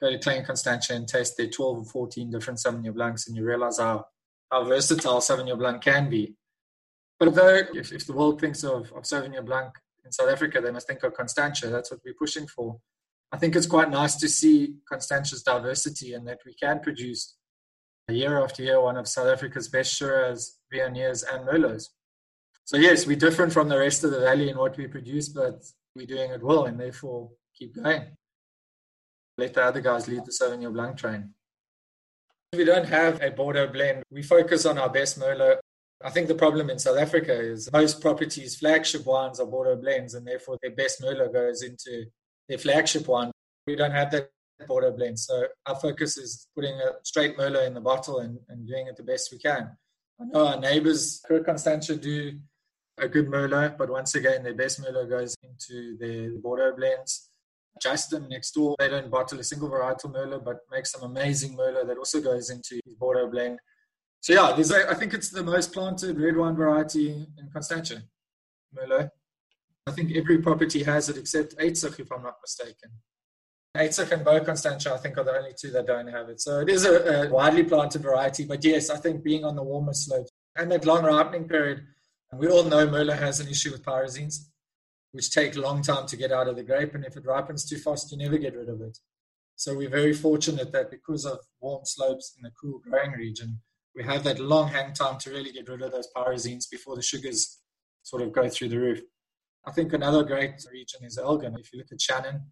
go 0.00 0.10
to 0.10 0.18
Klein 0.18 0.44
Constantia 0.44 0.94
and 0.94 1.06
taste 1.06 1.36
their 1.36 1.48
12 1.48 1.78
or 1.78 1.84
14 1.84 2.30
different 2.30 2.58
Sauvignon 2.58 2.94
Blancs, 2.94 3.26
and 3.26 3.36
you 3.36 3.44
realize 3.44 3.78
how, 3.78 4.06
how 4.50 4.64
versatile 4.64 5.20
Sauvignon 5.20 5.58
Blanc 5.58 5.82
can 5.82 6.10
be. 6.10 6.34
But 7.18 7.34
though, 7.34 7.62
if, 7.72 7.92
if 7.92 8.06
the 8.06 8.12
world 8.12 8.40
thinks 8.40 8.62
of, 8.62 8.92
of 8.92 9.04
Sauvignon 9.04 9.46
Blanc 9.46 9.72
in 10.04 10.12
South 10.12 10.28
Africa, 10.28 10.60
they 10.60 10.70
must 10.70 10.86
think 10.86 11.02
of 11.02 11.14
Constantia. 11.14 11.68
That's 11.68 11.90
what 11.90 12.00
we're 12.04 12.14
pushing 12.14 12.46
for. 12.46 12.78
I 13.32 13.38
think 13.38 13.56
it's 13.56 13.66
quite 13.66 13.90
nice 13.90 14.16
to 14.16 14.28
see 14.28 14.76
Constantia's 14.88 15.42
diversity 15.42 16.12
and 16.12 16.26
that 16.28 16.40
we 16.46 16.54
can 16.54 16.80
produce 16.80 17.35
year 18.08 18.42
after 18.42 18.62
year 18.62 18.80
one 18.80 18.96
of 18.96 19.08
South 19.08 19.26
Africa's 19.26 19.68
best 19.68 19.94
Shiraz, 19.94 20.58
Viogniers, 20.72 21.24
and 21.32 21.46
Merlots. 21.46 21.88
So, 22.64 22.76
yes, 22.76 23.06
we're 23.06 23.16
different 23.16 23.52
from 23.52 23.68
the 23.68 23.78
rest 23.78 24.04
of 24.04 24.10
the 24.10 24.20
valley 24.20 24.50
in 24.50 24.58
what 24.58 24.76
we 24.76 24.86
produce, 24.86 25.28
but 25.28 25.64
we're 25.94 26.06
doing 26.06 26.30
it 26.30 26.42
well 26.42 26.64
and 26.66 26.78
therefore 26.78 27.30
keep 27.54 27.74
going 27.74 28.06
let 29.38 29.54
the 29.54 29.62
other 29.62 29.80
guys 29.80 30.08
lead 30.08 30.24
the 30.24 30.32
Sauvignon 30.32 30.72
Blanc 30.72 30.96
train. 30.96 31.34
We 32.54 32.64
don't 32.64 32.86
have 32.86 33.20
a 33.22 33.30
Bordeaux 33.30 33.66
blend. 33.66 34.02
We 34.10 34.22
focus 34.22 34.64
on 34.64 34.78
our 34.78 34.88
best 34.88 35.18
Merlot. 35.18 35.58
I 36.04 36.10
think 36.10 36.28
the 36.28 36.34
problem 36.34 36.70
in 36.70 36.78
South 36.78 36.98
Africa 36.98 37.38
is 37.38 37.70
most 37.72 38.00
properties' 38.00 38.56
flagship 38.56 39.04
wines 39.04 39.40
are 39.40 39.46
Bordeaux 39.46 39.76
blends, 39.76 40.14
and 40.14 40.26
therefore 40.26 40.58
their 40.62 40.74
best 40.74 41.02
Merlot 41.02 41.32
goes 41.32 41.62
into 41.62 42.06
their 42.48 42.58
flagship 42.58 43.08
wine. 43.08 43.30
We 43.66 43.76
don't 43.76 43.90
have 43.90 44.10
that 44.12 44.30
Bordeaux 44.66 44.92
blend. 44.92 45.18
So 45.18 45.46
our 45.66 45.76
focus 45.76 46.16
is 46.16 46.48
putting 46.54 46.74
a 46.74 46.92
straight 47.02 47.36
Merlot 47.36 47.66
in 47.66 47.74
the 47.74 47.80
bottle 47.80 48.20
and, 48.20 48.38
and 48.48 48.66
doing 48.66 48.86
it 48.86 48.96
the 48.96 49.02
best 49.02 49.30
we 49.32 49.38
can. 49.38 49.76
I 50.20 50.24
know 50.24 50.46
our 50.46 50.60
neighbors, 50.60 51.20
Groot 51.26 51.44
Constantia, 51.44 51.96
do 51.96 52.38
a 52.98 53.08
good 53.08 53.26
Merlot, 53.26 53.76
but 53.76 53.90
once 53.90 54.14
again, 54.14 54.42
their 54.42 54.54
best 54.54 54.80
Merlot 54.80 55.10
goes 55.10 55.36
into 55.42 55.96
their 55.98 56.30
Bordeaux 56.38 56.74
blends. 56.76 57.28
Justin 57.82 58.26
next 58.30 58.52
door, 58.52 58.74
they 58.78 58.88
don't 58.88 59.10
bottle 59.10 59.38
a 59.38 59.44
single 59.44 59.68
varietal 59.68 60.12
Merlot, 60.14 60.44
but 60.44 60.60
make 60.70 60.86
some 60.86 61.02
amazing 61.02 61.56
Merlot 61.56 61.86
that 61.86 61.98
also 61.98 62.20
goes 62.20 62.48
into 62.48 62.80
his 62.86 62.94
Bordeaux 62.94 63.28
blend. 63.28 63.58
So 64.20 64.32
yeah, 64.32 64.52
there's 64.54 64.70
a, 64.70 64.90
I 64.90 64.94
think 64.94 65.12
it's 65.12 65.28
the 65.28 65.42
most 65.42 65.72
planted 65.72 66.18
red 66.18 66.36
wine 66.36 66.56
variety 66.56 67.10
in 67.10 67.50
Constantia, 67.52 68.02
Merlot. 68.74 69.10
I 69.86 69.92
think 69.92 70.16
every 70.16 70.38
property 70.38 70.82
has 70.82 71.08
it 71.08 71.18
except 71.18 71.56
Uitsig, 71.58 72.00
if 72.00 72.10
I'm 72.10 72.22
not 72.22 72.36
mistaken. 72.42 72.90
Uitsig 73.76 74.12
and 74.12 74.24
Beau 74.24 74.40
Constantia, 74.40 74.92
I 74.92 74.98
think, 74.98 75.18
are 75.18 75.24
the 75.24 75.36
only 75.36 75.52
two 75.58 75.70
that 75.70 75.86
don't 75.86 76.06
have 76.08 76.28
it. 76.28 76.40
So 76.40 76.60
it 76.60 76.68
is 76.68 76.84
a, 76.84 77.26
a 77.26 77.30
widely 77.30 77.62
planted 77.62 78.02
variety. 78.02 78.44
But 78.44 78.64
yes, 78.64 78.90
I 78.90 78.96
think 78.96 79.22
being 79.22 79.44
on 79.44 79.56
the 79.56 79.62
warmer 79.62 79.94
slopes 79.94 80.32
and 80.56 80.70
that 80.72 80.86
long 80.86 81.04
ripening 81.04 81.48
period, 81.48 81.84
and 82.30 82.40
we 82.40 82.48
all 82.48 82.64
know 82.64 82.86
Merlot 82.86 83.18
has 83.18 83.40
an 83.40 83.48
issue 83.48 83.70
with 83.70 83.84
pyrazines 83.84 84.46
which 85.12 85.30
take 85.30 85.56
a 85.56 85.60
long 85.60 85.82
time 85.82 86.06
to 86.06 86.16
get 86.16 86.30
out 86.30 86.48
of 86.48 86.56
the 86.56 86.62
grape. 86.62 86.94
And 86.94 87.04
if 87.04 87.16
it 87.16 87.24
ripens 87.24 87.64
too 87.64 87.78
fast, 87.78 88.12
you 88.12 88.18
never 88.18 88.36
get 88.36 88.54
rid 88.54 88.68
of 88.68 88.80
it. 88.82 88.98
So 89.54 89.74
we're 89.74 89.88
very 89.88 90.12
fortunate 90.12 90.72
that 90.72 90.90
because 90.90 91.24
of 91.24 91.38
warm 91.60 91.84
slopes 91.84 92.34
in 92.36 92.42
the 92.42 92.50
cool 92.50 92.80
growing 92.80 93.12
region, 93.12 93.60
we 93.94 94.04
have 94.04 94.24
that 94.24 94.38
long 94.38 94.68
hang 94.68 94.92
time 94.92 95.18
to 95.20 95.30
really 95.30 95.52
get 95.52 95.68
rid 95.68 95.80
of 95.80 95.92
those 95.92 96.08
pyrazines 96.14 96.68
before 96.70 96.96
the 96.96 97.02
sugars 97.02 97.58
sort 98.02 98.22
of 98.22 98.32
go 98.32 98.48
through 98.50 98.68
the 98.68 98.78
roof. 98.78 99.00
I 99.66 99.72
think 99.72 99.94
another 99.94 100.22
great 100.22 100.62
region 100.70 101.02
is 101.02 101.16
Elgin. 101.16 101.56
If 101.58 101.72
you 101.72 101.78
look 101.78 101.90
at 101.90 102.00
Shannon, 102.00 102.42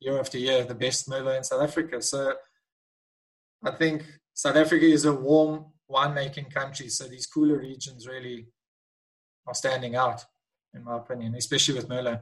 year 0.00 0.18
after 0.18 0.38
year, 0.38 0.64
the 0.64 0.74
best 0.74 1.08
Merlot 1.08 1.38
in 1.38 1.44
South 1.44 1.62
Africa. 1.62 2.00
So 2.02 2.34
I 3.64 3.70
think 3.72 4.04
South 4.34 4.56
Africa 4.56 4.84
is 4.84 5.04
a 5.04 5.12
warm 5.12 5.66
winemaking 5.90 6.52
country. 6.52 6.88
So 6.88 7.04
these 7.04 7.26
cooler 7.26 7.58
regions 7.58 8.06
really 8.06 8.48
are 9.46 9.54
standing 9.54 9.96
out 9.96 10.24
in 10.74 10.84
my 10.84 10.96
opinion, 10.96 11.34
especially 11.34 11.74
with 11.74 11.88
Merlot. 11.88 12.20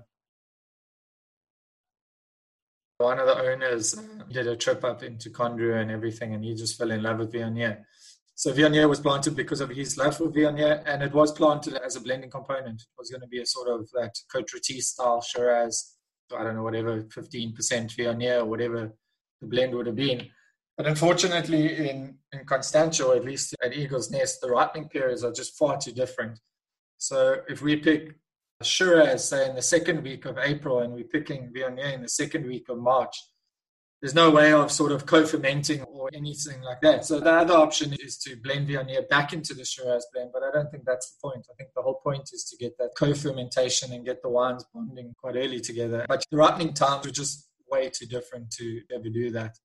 One 2.98 3.18
of 3.18 3.26
the 3.26 3.36
owners 3.36 3.98
uh, 3.98 4.02
did 4.30 4.46
a 4.46 4.56
trip 4.56 4.84
up 4.84 5.02
into 5.02 5.30
Condrieu 5.30 5.80
and 5.80 5.90
everything, 5.90 6.34
and 6.34 6.44
he 6.44 6.54
just 6.54 6.78
fell 6.78 6.90
in 6.90 7.02
love 7.02 7.18
with 7.18 7.32
Viognier. 7.32 7.78
So 8.34 8.52
Viognier 8.52 8.88
was 8.88 9.00
planted 9.00 9.34
because 9.34 9.60
of 9.60 9.70
his 9.70 9.96
love 9.96 10.16
for 10.16 10.28
Viognier, 10.28 10.82
and 10.86 11.02
it 11.02 11.12
was 11.12 11.32
planted 11.32 11.74
as 11.74 11.96
a 11.96 12.00
blending 12.00 12.30
component. 12.30 12.80
It 12.80 12.98
was 12.98 13.10
going 13.10 13.22
to 13.22 13.26
be 13.26 13.40
a 13.40 13.46
sort 13.46 13.68
of 13.68 13.88
that 13.94 14.14
Côte 14.32 14.82
style 14.82 15.20
Shiraz, 15.20 15.91
I 16.36 16.44
don't 16.44 16.56
know, 16.56 16.62
whatever, 16.62 17.02
15% 17.02 17.54
Viognier 17.54 18.40
or 18.40 18.44
whatever 18.44 18.92
the 19.40 19.46
blend 19.46 19.74
would 19.74 19.86
have 19.86 19.96
been. 19.96 20.28
But 20.76 20.86
unfortunately, 20.86 21.90
in, 21.90 22.16
in 22.32 22.44
Constantia, 22.44 23.08
at 23.10 23.24
least 23.24 23.54
at 23.62 23.74
Eagle's 23.74 24.10
Nest, 24.10 24.40
the 24.40 24.50
ripening 24.50 24.88
periods 24.88 25.22
are 25.22 25.32
just 25.32 25.56
far 25.58 25.78
too 25.78 25.92
different. 25.92 26.38
So 26.98 27.36
if 27.48 27.62
we 27.62 27.76
pick 27.76 28.14
Shiraz, 28.62 29.28
say, 29.28 29.48
in 29.48 29.56
the 29.56 29.62
second 29.62 30.02
week 30.02 30.24
of 30.24 30.38
April, 30.38 30.80
and 30.80 30.92
we're 30.92 31.04
picking 31.04 31.52
Viognier 31.52 31.94
in 31.94 32.02
the 32.02 32.08
second 32.08 32.46
week 32.46 32.68
of 32.68 32.78
March, 32.78 33.16
there's 34.02 34.14
no 34.16 34.30
way 34.30 34.52
of 34.52 34.72
sort 34.72 34.90
of 34.90 35.06
co-fermenting 35.06 35.82
or 35.82 36.10
anything 36.12 36.60
like 36.60 36.80
that. 36.80 37.04
So 37.04 37.20
the 37.20 37.30
other 37.30 37.54
option 37.54 37.92
is 37.92 38.18
to 38.18 38.34
blend 38.34 38.68
Viognier 38.68 39.08
back 39.08 39.32
into 39.32 39.54
the 39.54 39.64
Shiraz 39.64 40.04
blend, 40.12 40.30
but 40.34 40.42
I 40.42 40.50
don't 40.50 40.68
think 40.72 40.84
that's 40.84 41.12
the 41.12 41.18
point. 41.22 41.46
I 41.48 41.54
think 41.54 41.70
the 41.76 41.82
whole 41.82 42.00
point 42.02 42.28
is 42.32 42.42
to 42.50 42.56
get 42.56 42.76
that 42.78 42.90
co-fermentation 42.98 43.92
and 43.92 44.04
get 44.04 44.20
the 44.20 44.28
wines 44.28 44.64
bonding 44.74 45.14
quite 45.16 45.36
early 45.36 45.60
together. 45.60 46.04
But 46.08 46.24
the 46.28 46.36
ripening 46.36 46.74
times 46.74 47.06
are 47.06 47.12
just 47.12 47.48
way 47.70 47.90
too 47.90 48.06
different 48.06 48.50
to 48.58 48.80
ever 48.92 49.08
do 49.08 49.30
that. 49.30 49.56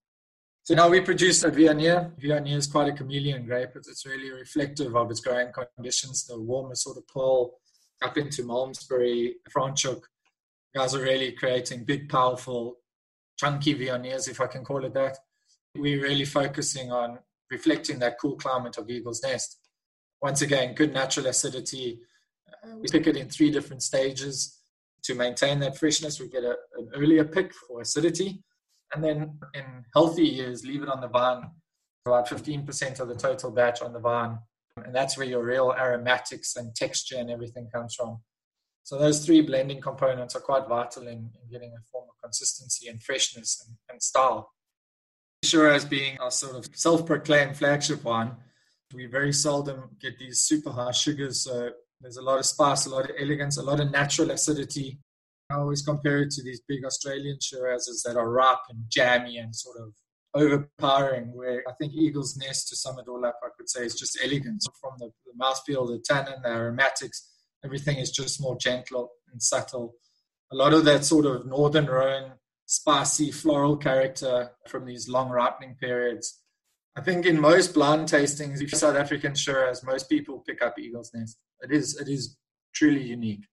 So 0.65 0.75
now 0.75 0.87
we 0.87 1.01
produce 1.01 1.43
a 1.43 1.49
Viognier. 1.49 2.11
Viognier 2.21 2.57
is 2.57 2.67
quite 2.67 2.89
a 2.89 2.93
chameleon 2.93 3.43
grape. 3.45 3.69
It's 3.75 4.05
really 4.05 4.29
reflective 4.29 4.95
of 4.95 5.09
its 5.09 5.19
growing 5.19 5.51
conditions. 5.75 6.27
The 6.27 6.39
warmer 6.39 6.75
sort 6.75 6.97
of 6.97 7.07
Paarl 7.07 7.53
up 8.03 8.17
into 8.17 8.43
Malmesbury, 8.43 9.35
Franschhoek. 9.49 10.03
Guys 10.75 10.93
are 10.93 11.01
really 11.01 11.31
creating 11.31 11.85
big, 11.85 12.07
powerful 12.07 12.75
chunky 13.37 13.75
Viogniers, 13.75 14.29
if 14.29 14.41
I 14.41 14.47
can 14.47 14.63
call 14.63 14.83
it 14.85 14.93
that. 14.93 15.17
We're 15.75 16.01
really 16.01 16.25
focusing 16.25 16.91
on 16.91 17.19
reflecting 17.51 17.99
that 17.99 18.19
cool 18.19 18.35
climate 18.35 18.77
of 18.77 18.89
Eagle's 18.89 19.21
Nest. 19.23 19.59
Once 20.21 20.41
again, 20.41 20.73
good 20.73 20.93
natural 20.93 21.27
acidity. 21.27 21.99
Uh, 22.63 22.77
we 22.77 22.87
pick 22.87 23.07
it 23.07 23.15
in 23.15 23.29
three 23.29 23.51
different 23.51 23.83
stages 23.83 24.59
to 25.03 25.13
maintain 25.13 25.59
that 25.59 25.77
freshness. 25.77 26.19
We 26.19 26.29
get 26.29 26.43
a, 26.43 26.55
an 26.77 26.89
earlier 26.95 27.23
pick 27.23 27.53
for 27.53 27.81
acidity, 27.81 28.43
and 28.93 29.03
then 29.03 29.39
in 29.53 29.63
healthy 29.93 30.25
years, 30.25 30.65
leave 30.65 30.81
it 30.81 30.89
on 30.89 31.01
the 31.01 31.07
vine 31.07 31.43
about 32.07 32.27
15% 32.27 32.99
of 32.99 33.07
the 33.07 33.15
total 33.15 33.51
batch 33.51 33.81
on 33.81 33.93
the 33.93 33.99
vine. 33.99 34.39
And 34.83 34.93
that's 34.93 35.17
where 35.17 35.27
your 35.27 35.43
real 35.43 35.73
aromatics 35.77 36.55
and 36.55 36.73
texture 36.75 37.17
and 37.17 37.29
everything 37.29 37.69
comes 37.73 37.95
from. 37.95 38.21
So 38.87 38.97
those 38.97 39.25
three 39.25 39.41
blending 39.41 39.81
components 39.81 40.33
are 40.33 40.39
quite 40.39 40.65
vital 40.65 41.09
in, 41.09 41.17
in 41.17 41.51
getting 41.51 41.73
a 41.73 41.83
form 41.91 42.05
of 42.07 42.15
consistency 42.23 42.87
and 42.87 43.03
freshness 43.03 43.61
and, 43.67 43.75
and 43.89 44.01
style. 44.01 44.53
Shiraz 45.43 45.83
being 45.83 46.17
our 46.19 46.31
sort 46.31 46.55
of 46.55 46.69
self-proclaimed 46.73 47.57
flagship 47.57 48.05
wine, 48.05 48.31
we 48.93 49.05
very 49.05 49.33
seldom 49.33 49.89
get 49.99 50.17
these 50.17 50.39
super 50.39 50.71
high 50.71 50.91
sugars. 50.91 51.41
So 51.41 51.71
there's 51.99 52.15
a 52.15 52.21
lot 52.21 52.39
of 52.39 52.45
spice, 52.45 52.85
a 52.85 52.89
lot 52.89 53.09
of 53.09 53.17
elegance, 53.19 53.57
a 53.57 53.61
lot 53.61 53.81
of 53.81 53.91
natural 53.91 54.31
acidity. 54.31 54.99
I 55.49 55.55
always 55.55 55.81
compare 55.81 56.19
it 56.19 56.31
to 56.31 56.43
these 56.43 56.61
big 56.65 56.85
Australian 56.85 57.39
Shirazes 57.39 58.03
that 58.05 58.15
are 58.15 58.31
ripe 58.31 58.69
and 58.69 58.85
jammy 58.87 59.37
and 59.37 59.53
sort 59.53 59.81
of 59.81 59.95
overpowering. 60.33 61.35
Where 61.35 61.61
I 61.67 61.73
think 61.73 61.91
Eagle's 61.91 62.37
Nest, 62.37 62.69
to 62.69 62.77
sum 62.77 62.99
it 62.99 63.09
all 63.09 63.25
up, 63.25 63.37
I 63.43 63.49
could 63.57 63.69
say 63.69 63.83
is 63.83 63.95
just 63.95 64.17
elegance 64.23 64.65
from 64.79 64.93
the, 64.97 65.11
the 65.25 65.33
mouthfeel, 65.37 65.89
the 65.89 66.01
tannin, 66.07 66.41
the 66.41 66.51
aromatics 66.51 67.33
Everything 67.63 67.97
is 67.97 68.11
just 68.11 68.41
more 68.41 68.57
gentle 68.57 69.11
and 69.31 69.41
subtle. 69.41 69.95
A 70.51 70.55
lot 70.55 70.73
of 70.73 70.85
that 70.85 71.03
sort 71.03 71.25
of 71.25 71.45
northern 71.45 71.87
Rhone 71.87 72.33
spicy 72.65 73.31
floral 73.31 73.77
character 73.77 74.51
from 74.67 74.85
these 74.85 75.07
long 75.07 75.29
ripening 75.29 75.75
periods. 75.79 76.41
I 76.95 77.01
think 77.01 77.25
in 77.25 77.39
most 77.39 77.73
blind 77.73 78.07
tastings, 78.07 78.61
if 78.61 78.71
South 78.71 78.95
African 78.95 79.35
Shiraz, 79.35 79.83
most 79.83 80.09
people 80.09 80.43
pick 80.47 80.61
up 80.61 80.77
Eagle's 80.79 81.11
Nest. 81.13 81.37
It 81.61 81.71
is 81.71 81.99
it 81.99 82.07
is 82.07 82.37
truly 82.73 83.03
unique. 83.03 83.45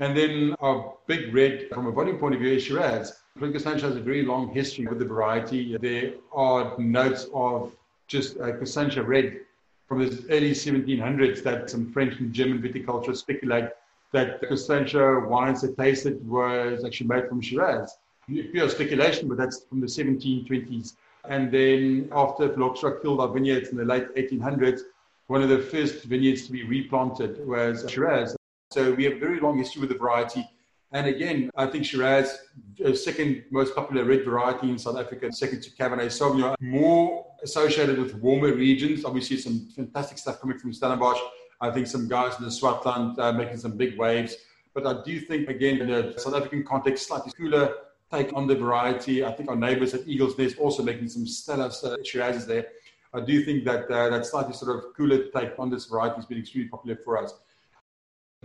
And 0.00 0.16
then 0.16 0.54
our 0.60 0.94
big 1.08 1.34
red, 1.34 1.68
from 1.72 1.86
a 1.86 1.90
volume 1.90 2.18
point 2.18 2.34
of 2.34 2.40
view, 2.40 2.52
is 2.52 2.62
Shiraz. 2.62 3.18
Constantia 3.38 3.86
has 3.86 3.96
a 3.96 4.00
very 4.00 4.24
long 4.24 4.52
history 4.52 4.86
with 4.86 4.98
the 4.98 5.04
variety. 5.04 5.76
There 5.80 6.12
are 6.32 6.78
notes 6.78 7.26
of 7.34 7.74
just 8.06 8.38
uh, 8.38 8.52
Constantia 8.56 9.02
red 9.02 9.40
from 9.88 10.00
the 10.00 10.24
early 10.30 10.52
1700s 10.52 11.42
that 11.42 11.70
some 11.70 11.90
French 11.90 12.20
and 12.20 12.32
German 12.32 12.60
viticulturists 12.60 13.18
speculate 13.18 13.70
that 14.12 14.40
the 14.40 14.46
Constantia 14.46 15.20
wines 15.20 15.62
that 15.62 15.76
tasted 15.78 16.26
was 16.28 16.84
actually 16.84 17.08
made 17.08 17.28
from 17.28 17.40
Shiraz. 17.40 17.96
Pure 18.26 18.68
speculation, 18.68 19.28
but 19.28 19.38
that's 19.38 19.64
from 19.64 19.80
the 19.80 19.86
1720s. 19.86 20.94
And 21.24 21.50
then 21.50 22.08
after 22.12 22.48
phylloxera 22.52 23.00
killed 23.00 23.20
our 23.20 23.28
vineyards 23.28 23.70
in 23.70 23.78
the 23.78 23.84
late 23.84 24.14
1800s, 24.14 24.80
one 25.26 25.42
of 25.42 25.48
the 25.48 25.58
first 25.58 26.04
vineyards 26.04 26.46
to 26.46 26.52
be 26.52 26.64
replanted 26.64 27.46
was 27.46 27.84
Shiraz. 27.90 28.36
So 28.70 28.92
we 28.92 29.04
have 29.04 29.14
a 29.14 29.18
very 29.18 29.40
long 29.40 29.56
history 29.56 29.80
with 29.80 29.90
the 29.90 29.96
variety. 29.96 30.48
And 30.92 31.06
again, 31.06 31.50
I 31.54 31.66
think 31.66 31.84
Shiraz, 31.84 32.38
the 32.78 32.96
second 32.96 33.44
most 33.50 33.74
popular 33.74 34.04
red 34.04 34.24
variety 34.24 34.70
in 34.70 34.78
South 34.78 34.96
Africa, 34.96 35.30
second 35.32 35.62
to 35.64 35.70
Cabernet 35.70 36.06
Sauvignon, 36.06 36.54
more 36.60 37.26
associated 37.42 37.98
with 37.98 38.14
warmer 38.14 38.54
regions. 38.54 39.04
Obviously, 39.04 39.36
some 39.36 39.68
fantastic 39.76 40.16
stuff 40.16 40.40
coming 40.40 40.58
from 40.58 40.72
Stellenbosch. 40.72 41.20
I 41.60 41.70
think 41.70 41.88
some 41.88 42.08
guys 42.08 42.38
in 42.38 42.44
the 42.44 42.50
Swartland 42.50 43.18
uh, 43.18 43.32
making 43.32 43.58
some 43.58 43.76
big 43.76 43.98
waves. 43.98 44.36
But 44.72 44.86
I 44.86 45.02
do 45.02 45.20
think, 45.20 45.48
again, 45.48 45.80
in 45.82 45.88
the 45.88 46.14
South 46.16 46.34
African 46.34 46.64
context, 46.64 47.06
slightly 47.06 47.32
cooler 47.32 47.74
take 48.10 48.32
on 48.32 48.46
the 48.46 48.54
variety. 48.54 49.24
I 49.24 49.32
think 49.32 49.50
our 49.50 49.56
neighbours 49.56 49.92
at 49.92 50.08
Eagles 50.08 50.38
Nest 50.38 50.56
also 50.58 50.82
making 50.82 51.08
some 51.08 51.26
stellar 51.26 51.68
Shirazes 51.68 52.46
there. 52.46 52.68
I 53.12 53.20
do 53.20 53.44
think 53.44 53.64
that 53.64 53.90
uh, 53.90 54.08
that 54.10 54.24
slightly 54.24 54.54
sort 54.54 54.76
of 54.76 54.94
cooler 54.96 55.24
take 55.34 55.58
on 55.58 55.68
this 55.68 55.86
variety 55.86 56.16
has 56.16 56.26
been 56.26 56.38
extremely 56.38 56.68
popular 56.68 56.98
for 57.04 57.22
us. 57.22 57.34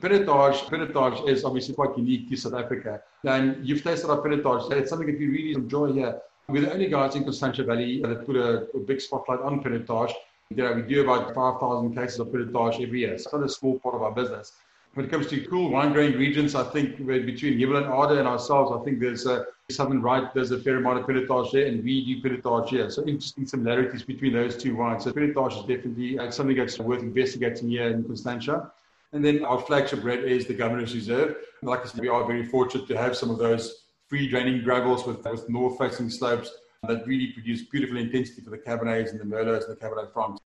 Pinotage, 0.02 0.56
Pinotage 0.70 1.30
is 1.30 1.46
obviously 1.46 1.76
quite 1.76 1.96
unique 1.98 2.30
to 2.30 2.36
South 2.36 2.56
Africa. 2.56 3.02
And 3.24 3.66
you've 3.66 3.84
tasted 3.84 4.10
our 4.10 4.18
Pinotage. 4.18 4.72
It's 4.72 4.90
something 4.90 5.08
that 5.08 5.20
we 5.20 5.28
really 5.28 5.54
enjoy 5.54 5.94
here. 5.94 6.20
We're 6.48 6.62
the 6.62 6.74
only 6.74 6.90
guys 6.90 7.16
in 7.16 7.24
Constantia 7.24 7.64
Valley 7.64 8.02
that 8.02 8.26
put 8.26 8.36
a, 8.36 8.68
a 8.74 8.80
big 8.80 9.00
spotlight 9.00 9.40
on 9.40 9.64
Pinotage. 9.64 10.12
You 10.50 10.74
we 10.76 10.82
do 10.82 11.04
about 11.04 11.34
5,000 11.34 11.96
cases 11.96 12.20
of 12.20 12.28
Pinotage 12.28 12.84
every 12.84 13.02
year. 13.02 13.14
It's 13.14 13.32
not 13.32 13.44
a 13.44 13.50
small 13.50 13.80
part 13.80 13.96
of 13.96 14.02
our 14.02 14.12
business. 14.12 14.54
When 14.96 15.06
it 15.06 15.10
comes 15.10 15.28
to 15.28 15.42
cool 15.48 15.72
wine 15.72 15.94
growing 15.94 16.14
regions, 16.14 16.54
I 16.54 16.64
think 16.66 16.98
between 16.98 17.58
Hemel-en-Aarde 17.58 18.20
and 18.20 18.28
ourselves, 18.28 18.72
I 18.72 18.84
think 18.84 19.00
there's 19.00 19.26
a 19.26 19.46
Southern 19.72 20.02
Right, 20.02 20.32
there's 20.34 20.52
a 20.52 20.60
fair 20.60 20.78
amount 20.78 21.00
of 21.00 21.06
Pinotage 21.06 21.52
there, 21.52 21.68
and 21.68 21.84
we 21.84 22.04
do 22.06 22.22
Pinotage 22.22 22.70
here. 22.70 22.90
So 22.90 23.06
interesting 23.06 23.48
similarities 23.48 24.04
between 24.04 24.34
those 24.34 24.58
two 24.58 24.76
wines. 24.76 25.06
So 25.06 25.12
Pinotage 25.12 25.62
is 25.62 25.66
definitely 25.66 26.20
uh, 26.20 26.30
something 26.30 26.58
that's 26.58 26.78
worth 26.78 27.02
investigating 27.02 27.70
here 27.70 27.88
in 27.88 28.04
Constantia. 28.04 28.72
And 29.13 29.23
then 29.23 29.45
our 29.45 29.60
flagship 29.60 30.04
red 30.04 30.23
is 30.23 30.47
the 30.47 30.56
Governor's 30.56 30.95
Reserve. 30.95 31.36
Like 31.62 31.82
I 31.82 31.86
said, 31.86 32.02
we 32.02 32.08
are 32.08 32.26
very 32.26 32.47
fortunate 32.47 32.88
to 32.88 32.97
have 32.97 33.15
some 33.15 33.30
of 33.30 33.38
those 33.38 33.86
free 34.08 34.28
draining 34.28 34.63
gravels 34.63 35.06
with, 35.06 35.23
with 35.23 35.47
north 35.47 35.78
facing 35.78 36.10
slopes 36.10 36.52
that 36.88 37.06
really 37.06 37.28
produce 37.28 37.62
beautiful 37.62 37.97
intensity 37.97 38.41
for 38.41 38.49
the 38.49 38.58
Cabernets 38.58 39.12
and 39.12 39.19
the 39.19 39.23
Merlots 39.23 39.69
and 39.69 39.78
the 39.78 39.80
Cabernet 39.80 40.12
Francs. 40.12 40.41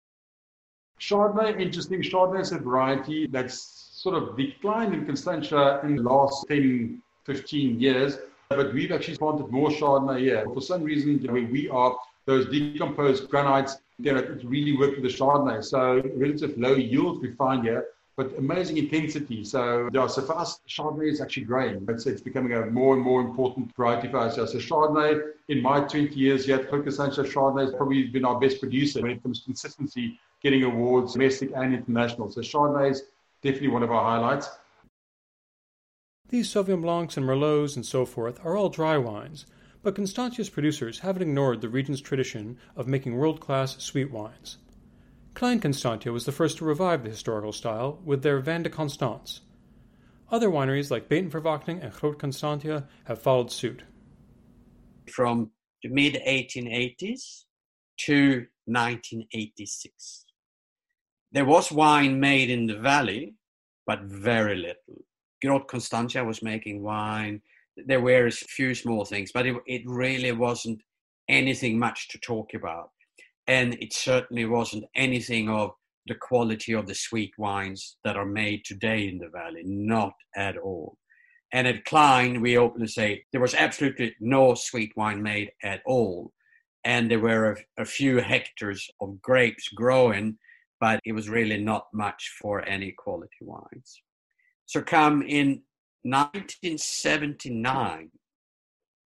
Chardonnay, 0.98 1.60
interesting. 1.60 2.00
Chardonnay 2.00 2.40
is 2.40 2.52
a 2.52 2.58
variety 2.58 3.26
that's 3.26 3.90
sort 3.92 4.16
of 4.16 4.34
declined 4.34 4.94
in 4.94 5.04
Constantia 5.04 5.80
in 5.84 5.96
the 5.96 6.02
last 6.02 6.46
10, 6.48 7.02
15 7.26 7.78
years, 7.78 8.18
but 8.48 8.72
we've 8.72 8.92
actually 8.92 9.18
planted 9.18 9.48
more 9.50 9.68
Chardonnay 9.68 10.20
here. 10.20 10.44
For 10.54 10.62
some 10.62 10.82
reason, 10.82 11.18
where 11.30 11.44
we 11.44 11.68
are, 11.68 11.94
those 12.24 12.46
decomposed 12.46 13.28
granites, 13.28 13.76
you 13.98 14.12
know, 14.12 14.38
really 14.42 14.74
worked 14.74 14.98
with 14.98 15.04
the 15.04 15.16
Chardonnay. 15.16 15.62
So 15.62 16.02
relative 16.16 16.56
low 16.56 16.74
yields 16.74 17.20
we 17.20 17.32
find 17.32 17.62
here 17.62 17.88
but 18.16 18.36
amazing 18.38 18.76
intensity. 18.76 19.44
So 19.44 19.88
yeah, 19.92 20.06
so 20.06 20.22
for 20.22 20.38
us, 20.38 20.60
Chardonnay 20.68 21.10
is 21.10 21.20
actually 21.20 21.44
growing. 21.44 21.84
It's, 21.88 22.06
it's 22.06 22.20
becoming 22.20 22.52
a 22.52 22.66
more 22.66 22.94
and 22.94 23.02
more 23.02 23.20
important 23.20 23.74
variety 23.74 24.08
for 24.08 24.18
us. 24.18 24.36
So 24.36 24.44
Chardonnay, 24.44 25.20
in 25.48 25.60
my 25.60 25.80
20 25.80 26.14
years 26.14 26.46
yet, 26.46 26.70
Focus 26.70 26.96
Sancho 26.96 27.24
Chardonnay 27.24 27.66
has 27.66 27.74
probably 27.74 28.04
been 28.04 28.24
our 28.24 28.38
best 28.38 28.60
producer 28.60 29.02
when 29.02 29.12
it 29.12 29.22
comes 29.22 29.40
to 29.40 29.44
consistency, 29.46 30.18
getting 30.42 30.62
awards, 30.62 31.14
domestic 31.14 31.50
and 31.56 31.74
international. 31.74 32.30
So 32.30 32.40
Chardonnay 32.40 32.92
is 32.92 33.02
definitely 33.42 33.68
one 33.68 33.82
of 33.82 33.90
our 33.90 34.02
highlights. 34.02 34.48
These 36.28 36.52
Sauvignon 36.52 36.82
Blancs 36.82 37.16
and 37.16 37.26
Merlots 37.26 37.76
and 37.76 37.84
so 37.84 38.06
forth 38.06 38.40
are 38.44 38.56
all 38.56 38.68
dry 38.68 38.96
wines, 38.96 39.44
but 39.82 39.94
Constantia's 39.94 40.48
producers 40.48 41.00
haven't 41.00 41.22
ignored 41.22 41.60
the 41.60 41.68
region's 41.68 42.00
tradition 42.00 42.58
of 42.76 42.88
making 42.88 43.16
world 43.16 43.40
class 43.40 43.76
sweet 43.82 44.10
wines. 44.10 44.58
Klein 45.34 45.58
Constantia 45.58 46.12
was 46.12 46.26
the 46.26 46.32
first 46.32 46.58
to 46.58 46.64
revive 46.64 47.02
the 47.02 47.10
historical 47.10 47.52
style 47.52 48.00
with 48.04 48.22
their 48.22 48.38
Vin 48.38 48.62
de 48.62 48.70
Constance. 48.70 49.40
Other 50.30 50.48
wineries 50.48 50.92
like 50.92 51.08
Buitenverwachting 51.08 51.82
and 51.82 51.92
Groot 51.92 52.20
Constantia 52.20 52.86
have 53.06 53.20
followed 53.20 53.50
suit. 53.50 53.82
From 55.10 55.50
the 55.82 55.88
mid 55.88 56.14
1880s 56.26 57.44
to 57.98 58.46
1986. 58.66 60.24
There 61.32 61.44
was 61.44 61.72
wine 61.72 62.20
made 62.20 62.48
in 62.48 62.66
the 62.66 62.78
valley, 62.78 63.34
but 63.86 64.02
very 64.02 64.54
little. 64.54 65.04
Groot 65.42 65.66
Constantia 65.66 66.24
was 66.24 66.42
making 66.42 66.80
wine. 66.80 67.42
There 67.76 68.00
were 68.00 68.26
a 68.26 68.30
few 68.30 68.72
small 68.72 69.04
things, 69.04 69.32
but 69.32 69.46
it, 69.46 69.56
it 69.66 69.82
really 69.84 70.30
wasn't 70.30 70.80
anything 71.28 71.76
much 71.76 72.08
to 72.10 72.18
talk 72.18 72.54
about 72.54 72.90
and 73.46 73.74
it 73.74 73.92
certainly 73.92 74.46
wasn't 74.46 74.84
anything 74.94 75.48
of 75.48 75.72
the 76.06 76.14
quality 76.14 76.72
of 76.72 76.86
the 76.86 76.94
sweet 76.94 77.32
wines 77.38 77.96
that 78.04 78.16
are 78.16 78.26
made 78.26 78.64
today 78.64 79.08
in 79.08 79.18
the 79.18 79.28
valley, 79.28 79.62
not 79.64 80.14
at 80.36 80.56
all. 80.56 80.96
And 81.52 81.66
at 81.66 81.84
Klein, 81.84 82.40
we 82.40 82.58
openly 82.58 82.88
say 82.88 83.24
there 83.32 83.40
was 83.40 83.54
absolutely 83.54 84.14
no 84.20 84.54
sweet 84.54 84.92
wine 84.96 85.22
made 85.22 85.50
at 85.62 85.80
all. 85.86 86.32
And 86.84 87.10
there 87.10 87.20
were 87.20 87.52
a, 87.52 87.82
a 87.82 87.84
few 87.84 88.18
hectares 88.18 88.88
of 89.00 89.22
grapes 89.22 89.68
growing, 89.68 90.36
but 90.80 91.00
it 91.04 91.12
was 91.12 91.28
really 91.28 91.62
not 91.62 91.86
much 91.94 92.34
for 92.40 92.66
any 92.68 92.92
quality 92.92 93.30
wines. 93.40 94.02
So, 94.66 94.82
come 94.82 95.22
in 95.22 95.62
1979, 96.02 98.10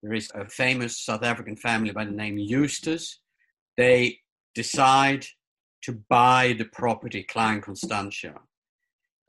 there 0.02 0.14
is 0.14 0.30
a 0.34 0.48
famous 0.48 1.04
South 1.04 1.22
African 1.22 1.56
family 1.56 1.92
by 1.92 2.04
the 2.04 2.10
name 2.10 2.38
Jooste. 2.48 3.20
They 3.76 4.18
decide 4.62 5.24
to 5.82 5.92
buy 6.08 6.54
the 6.58 6.64
property 6.80 7.22
Klein 7.22 7.60
Constantia. 7.60 8.34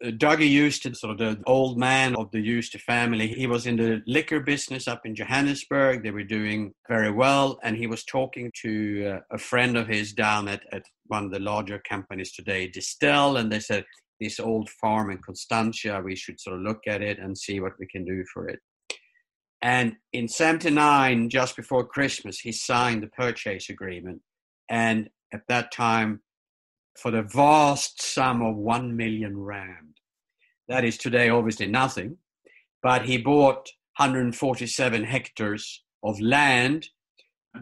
Uh, 0.03 0.11
Dougie 0.21 0.53
Jooste, 0.55 0.95
sort 0.95 1.11
of 1.13 1.17
the 1.19 1.43
old 1.45 1.77
man 1.77 2.15
of 2.15 2.31
the 2.31 2.41
Jooste 2.41 2.79
family, 2.79 3.27
he 3.27 3.45
was 3.45 3.67
in 3.67 3.75
the 3.75 4.01
liquor 4.07 4.39
business 4.39 4.87
up 4.87 5.01
in 5.05 5.13
Johannesburg. 5.13 6.01
They 6.01 6.15
were 6.17 6.35
doing 6.39 6.73
very 6.87 7.11
well, 7.11 7.59
and 7.63 7.77
he 7.77 7.87
was 7.93 8.03
talking 8.05 8.51
to 8.63 8.71
uh, 9.11 9.19
a 9.37 9.37
friend 9.37 9.77
of 9.77 9.87
his 9.87 10.13
down 10.13 10.47
at, 10.47 10.61
at 10.71 10.83
one 11.07 11.25
of 11.25 11.31
the 11.31 11.45
larger 11.51 11.79
companies 11.87 12.31
today, 12.31 12.71
Distell, 12.75 13.39
and 13.39 13.51
they 13.51 13.59
said, 13.59 13.85
this 14.19 14.39
old 14.39 14.69
farm 14.81 15.11
in 15.11 15.19
Constantia, 15.19 16.01
we 16.03 16.15
should 16.15 16.39
sort 16.39 16.57
of 16.57 16.63
look 16.63 16.81
at 16.87 17.01
it 17.01 17.19
and 17.19 17.37
see 17.37 17.59
what 17.59 17.73
we 17.79 17.87
can 17.87 18.03
do 18.03 18.23
for 18.33 18.49
it. 18.49 18.59
And 19.61 19.95
in 20.13 20.27
79, 20.27 21.29
just 21.29 21.55
before 21.55 21.85
Christmas, 21.85 22.39
he 22.39 22.51
signed 22.51 23.03
the 23.03 23.07
purchase 23.07 23.69
agreement. 23.69 24.21
And 24.69 25.09
at 25.33 25.47
that 25.47 25.71
time, 25.71 26.21
for 26.97 27.11
the 27.11 27.21
vast 27.21 28.01
sum 28.01 28.41
of 28.41 28.55
1 28.55 28.95
million 28.95 29.37
rand, 29.37 29.97
that 30.67 30.83
is 30.83 30.97
today 30.97 31.29
obviously 31.29 31.67
nothing, 31.67 32.17
but 32.81 33.03
he 33.03 33.17
bought 33.17 33.69
147 33.97 35.03
hectares 35.03 35.83
of 36.03 36.19
land. 36.21 36.87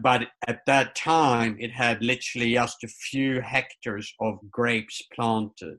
But 0.00 0.28
at 0.46 0.60
that 0.66 0.94
time, 0.94 1.56
it 1.58 1.72
had 1.72 2.02
literally 2.02 2.52
just 2.52 2.84
a 2.84 2.88
few 2.88 3.40
hectares 3.40 4.12
of 4.20 4.38
grapes 4.50 5.02
planted. 5.14 5.78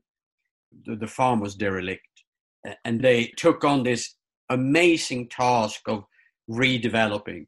The, 0.86 0.96
the 0.96 1.08
farm 1.08 1.40
was 1.40 1.56
derelict. 1.56 2.02
And 2.84 3.02
they 3.02 3.32
took 3.38 3.64
on 3.64 3.84
this 3.84 4.16
amazing 4.50 5.30
task 5.30 5.82
of 5.88 6.04
redeveloping. 6.50 7.46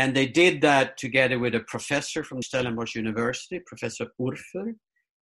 And 0.00 0.16
they 0.16 0.24
did 0.24 0.62
that 0.62 0.96
together 0.96 1.38
with 1.38 1.54
a 1.54 1.60
professor 1.60 2.24
from 2.24 2.40
Stellenbosch 2.40 2.94
University, 2.94 3.60
Professor 3.66 4.06
Orffer, 4.18 4.74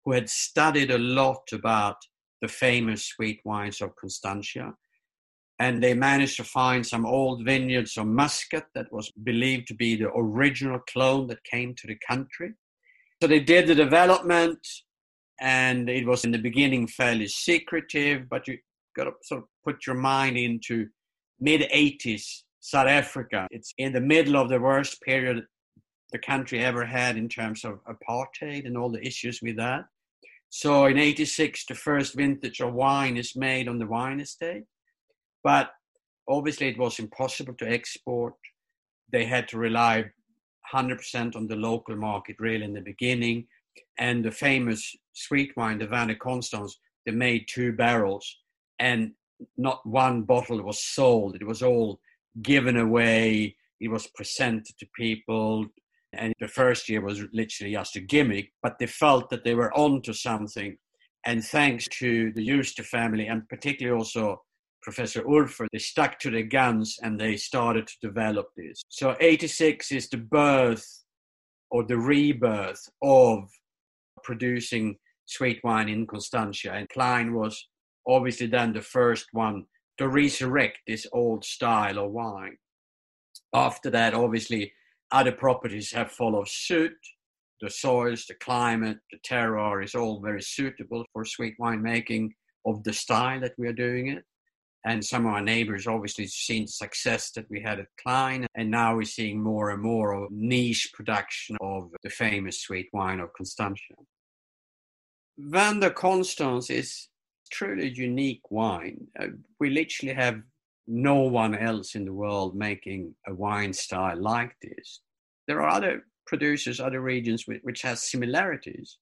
who 0.05 0.13
had 0.13 0.31
studied 0.31 0.93
a 0.93 0.99
lot 0.99 1.43
about 1.53 1.97
the 2.41 2.47
famous 2.47 3.05
sweet 3.07 3.41
wines 3.45 3.81
of 3.81 3.97
Constantia. 3.97 4.75
And 5.59 5.83
they 5.83 5.95
managed 5.95 6.37
to 6.37 6.45
find 6.45 6.87
some 6.87 7.05
old 7.05 7.45
vineyards 7.45 7.97
of 7.97 8.07
Muscat 8.07 8.67
that 8.77 8.93
was 8.93 9.11
believed 9.25 9.67
to 9.67 9.75
be 9.75 9.97
the 9.97 10.13
original 10.15 10.79
clone 10.89 11.27
that 11.27 11.43
came 11.43 11.75
to 11.75 11.89
the 11.89 11.99
country. 12.09 12.53
So 13.21 13.27
they 13.27 13.41
did 13.41 13.67
the 13.67 13.75
development, 13.75 14.61
and 15.41 15.91
it 15.91 16.07
was 16.07 16.25
in 16.25 16.31
the 16.31 16.39
beginning 16.39 16.87
fairly 16.87 17.27
secretive, 17.27 18.29
but 18.31 18.47
you 18.47 18.59
got 18.97 19.07
to 19.07 19.13
sort 19.25 19.43
of 19.43 19.49
put 19.65 19.89
your 19.89 19.97
mind 19.97 20.39
into 20.39 20.87
mid 21.41 21.63
80s 21.63 22.43
South 22.69 22.87
Africa. 22.87 23.49
It's 23.51 23.73
in 23.79 23.95
the 23.95 24.01
middle 24.01 24.37
of 24.37 24.51
the 24.51 24.61
worst 24.61 25.01
period 25.01 25.43
the 26.13 26.19
country 26.19 26.63
ever 26.63 26.85
had 26.85 27.17
in 27.17 27.27
terms 27.27 27.65
of 27.65 27.81
apartheid 27.87 28.67
and 28.67 28.77
all 28.77 28.91
the 28.91 29.07
issues 29.07 29.41
with 29.41 29.57
that. 29.57 29.87
So 30.51 30.85
in 30.85 30.99
86, 30.99 31.65
the 31.65 31.75
first 31.75 32.15
vintage 32.15 32.61
of 32.61 32.75
wine 32.75 33.17
is 33.17 33.35
made 33.35 33.69
on 33.69 33.79
the 33.79 33.87
wine 33.87 34.21
estate. 34.21 34.65
But 35.43 35.71
obviously, 36.29 36.69
it 36.69 36.79
was 36.79 36.99
impossible 36.99 37.55
to 37.55 37.71
export. 37.71 38.35
They 39.11 39.25
had 39.25 39.49
to 39.49 39.59
rely 39.59 40.05
100% 40.75 41.37
on 41.37 41.47
the 41.47 41.57
local 41.57 41.97
market, 41.97 42.37
really, 42.39 42.65
in 42.65 42.75
the 42.75 42.83
beginning. 42.83 43.47
And 43.99 44.23
the 44.23 44.31
famous 44.31 44.95
sweet 45.15 45.57
wine, 45.57 45.79
the 45.79 45.87
Vin 45.87 46.09
de 46.09 46.17
Constance, 46.17 46.79
they 47.07 47.13
made 47.13 47.49
two 47.49 47.73
barrels, 47.73 48.27
and 48.79 49.13
not 49.57 49.81
one 49.87 50.25
bottle 50.25 50.61
was 50.63 50.85
sold. 50.85 51.35
It 51.35 51.47
was 51.47 51.63
all 51.63 51.99
given 52.43 52.77
away. 52.77 53.57
It 53.81 53.89
was 53.89 54.07
presented 54.09 54.77
to 54.79 54.87
people. 54.97 55.67
And 56.15 56.33
the 56.41 56.49
first 56.49 56.89
year 56.89 57.01
was 57.01 57.23
literally 57.33 57.73
just 57.73 57.97
a 57.97 58.01
gimmick, 58.01 58.53
but 58.63 58.79
they 58.79 58.87
felt 58.87 59.31
that 59.31 59.45
they 59.45 59.55
were 59.55 59.77
onto 59.77 60.13
something. 60.13 60.77
And 61.27 61.45
thanks 61.45 61.87
to 61.99 62.33
the 62.33 62.47
Jooste 62.47 62.81
family, 62.81 63.27
and 63.27 63.47
particularly 63.49 63.99
also 63.99 64.41
Professor 64.83 65.23
Orffer, 65.23 65.67
they 65.73 65.79
stuck 65.79 66.19
to 66.21 66.31
their 66.31 66.45
guns 66.45 66.97
and 67.03 67.21
they 67.21 67.37
started 67.37 67.87
to 67.87 67.95
develop 68.01 68.47
this. 68.57 68.83
So 68.89 69.17
86 69.21 69.93
is 69.93 70.09
the 70.09 70.17
birth 70.17 70.87
or 71.71 71.85
the 71.85 71.99
rebirth 71.99 72.89
of 73.03 73.51
producing 74.23 74.97
sweet 75.27 75.61
wine 75.63 75.89
in 75.89 76.07
Constantia. 76.07 76.73
And 76.73 76.89
Klein 76.89 77.35
was 77.35 77.69
obviously 78.07 78.47
then 78.47 78.73
the 78.73 78.81
first 78.81 79.27
one 79.33 79.67
to 79.99 80.09
resurrect 80.09 80.79
this 80.87 81.07
old 81.13 81.45
style 81.45 81.99
of 81.99 82.13
wine. 82.13 82.57
After 83.53 83.91
that, 83.91 84.15
obviously, 84.15 84.73
other 85.11 85.33
properties 85.33 85.93
have 85.93 86.13
followed 86.13 86.49
suit. 86.49 86.97
The 87.61 87.71
soils, 87.71 88.25
the 88.27 88.35
climate, 88.35 88.99
the 89.11 89.19
terroir 89.29 89.83
is 89.85 89.95
all 89.95 90.21
very 90.21 90.43
suitable 90.43 91.05
for 91.13 91.25
sweet 91.25 91.55
wine 91.59 91.83
making 91.83 92.33
of 92.67 92.85
the 92.85 92.93
style 92.93 93.41
that 93.41 93.55
we 93.59 93.67
are 93.67 93.73
doing 93.73 94.09
it. 94.09 94.25
And 94.87 95.05
some 95.05 95.27
of 95.27 95.33
our 95.33 95.41
neighbors 95.41 95.89
obviously 95.89 96.29
seen 96.29 96.69
success 96.69 97.33
that 97.33 97.47
we 97.51 97.61
had 97.61 97.81
at 97.81 97.89
Klein, 98.01 98.47
and 98.55 98.71
now 98.71 98.95
we're 98.95 99.03
seeing 99.03 99.43
more 99.43 99.71
and 99.71 99.83
more 99.83 100.13
of 100.13 100.31
niche 100.31 100.93
production 100.95 101.57
of 101.61 101.91
the 102.05 102.11
famous 102.11 102.61
sweet 102.61 102.89
wine 102.93 103.19
of 103.19 103.33
Constantia. 103.33 103.97
Vin 105.37 105.81
de 105.81 105.91
Constance 105.91 106.71
is 106.71 107.09
truly 107.49 107.89
unique 107.89 108.43
wine. 108.51 109.07
Uh, 109.19 109.29
we 109.61 109.71
literally 109.71 110.15
have 110.15 110.41
no 110.87 111.17
one 111.17 111.55
else 111.55 111.95
in 111.95 112.05
the 112.05 112.13
world 112.13 112.57
making 112.57 113.15
a 113.27 113.35
wine 113.35 113.73
style 113.73 114.21
like 114.21 114.57
this. 114.63 115.01
There 115.47 115.61
are 115.63 115.69
other 115.69 116.05
producers, 116.27 116.81
other 116.81 117.01
regions 117.01 117.47
which, 117.47 117.61
which 117.63 117.83
has 117.83 118.11
similarities, 118.11 118.99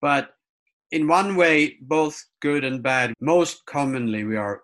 but 0.00 0.30
in 0.92 1.08
one 1.08 1.34
way, 1.34 1.76
both 1.80 2.22
good 2.40 2.64
and 2.64 2.82
bad. 2.82 3.14
Most 3.20 3.66
commonly, 3.66 4.22
we 4.24 4.36
are 4.36 4.62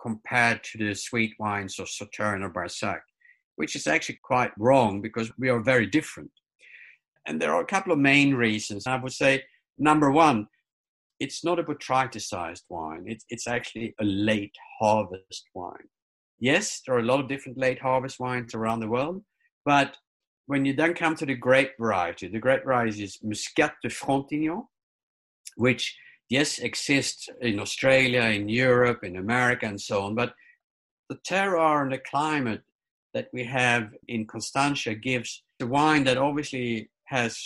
compared 0.00 0.64
to 0.64 0.78
the 0.78 0.94
sweet 0.94 1.32
wines 1.38 1.78
of 1.78 1.86
Sauternes 1.86 2.42
or 2.42 2.50
Barsac, 2.50 3.00
which 3.56 3.76
is 3.76 3.86
actually 3.86 4.18
quite 4.22 4.50
wrong 4.58 5.00
because 5.00 5.30
we 5.38 5.48
are 5.48 5.60
very 5.60 5.86
different. 5.86 6.30
And 7.26 7.40
there 7.40 7.54
are 7.54 7.62
a 7.62 7.66
couple 7.66 7.92
of 7.92 7.98
main 7.98 8.34
reasons. 8.34 8.86
I 8.86 8.96
would 8.96 9.12
say, 9.12 9.44
number 9.78 10.10
one, 10.10 10.48
it's 11.20 11.44
not 11.44 11.58
a 11.58 11.64
botrytised 11.64 12.62
wine. 12.68 13.04
It's, 13.06 13.24
it's 13.28 13.46
actually 13.46 13.94
a 14.00 14.04
late 14.04 14.54
harvest 14.80 15.44
wine. 15.54 15.88
Yes, 16.38 16.82
there 16.84 16.96
are 16.96 17.00
a 17.00 17.04
lot 17.04 17.20
of 17.20 17.28
different 17.28 17.58
late 17.58 17.80
harvest 17.80 18.18
wines 18.20 18.54
around 18.54 18.80
the 18.80 18.88
world, 18.88 19.22
but 19.64 19.96
when 20.46 20.64
you 20.64 20.74
then 20.74 20.94
come 20.94 21.14
to 21.16 21.26
the 21.26 21.34
grape 21.34 21.72
variety, 21.78 22.28
the 22.28 22.38
grape 22.38 22.64
variety 22.64 23.04
is 23.04 23.18
Muscat 23.22 23.74
de 23.82 23.88
Frontignan, 23.88 24.64
which, 25.56 25.96
yes, 26.28 26.58
exists 26.58 27.28
in 27.40 27.58
Australia, 27.58 28.22
in 28.22 28.48
Europe, 28.48 29.04
in 29.04 29.16
America, 29.16 29.66
and 29.66 29.80
so 29.80 30.02
on. 30.02 30.14
But 30.14 30.34
the 31.08 31.16
terroir 31.16 31.82
and 31.82 31.92
the 31.92 31.98
climate 31.98 32.62
that 33.14 33.28
we 33.32 33.44
have 33.44 33.90
in 34.08 34.26
Constantia 34.26 34.94
gives 34.94 35.42
the 35.58 35.66
wine 35.66 36.04
that 36.04 36.18
obviously 36.18 36.90
has 37.06 37.38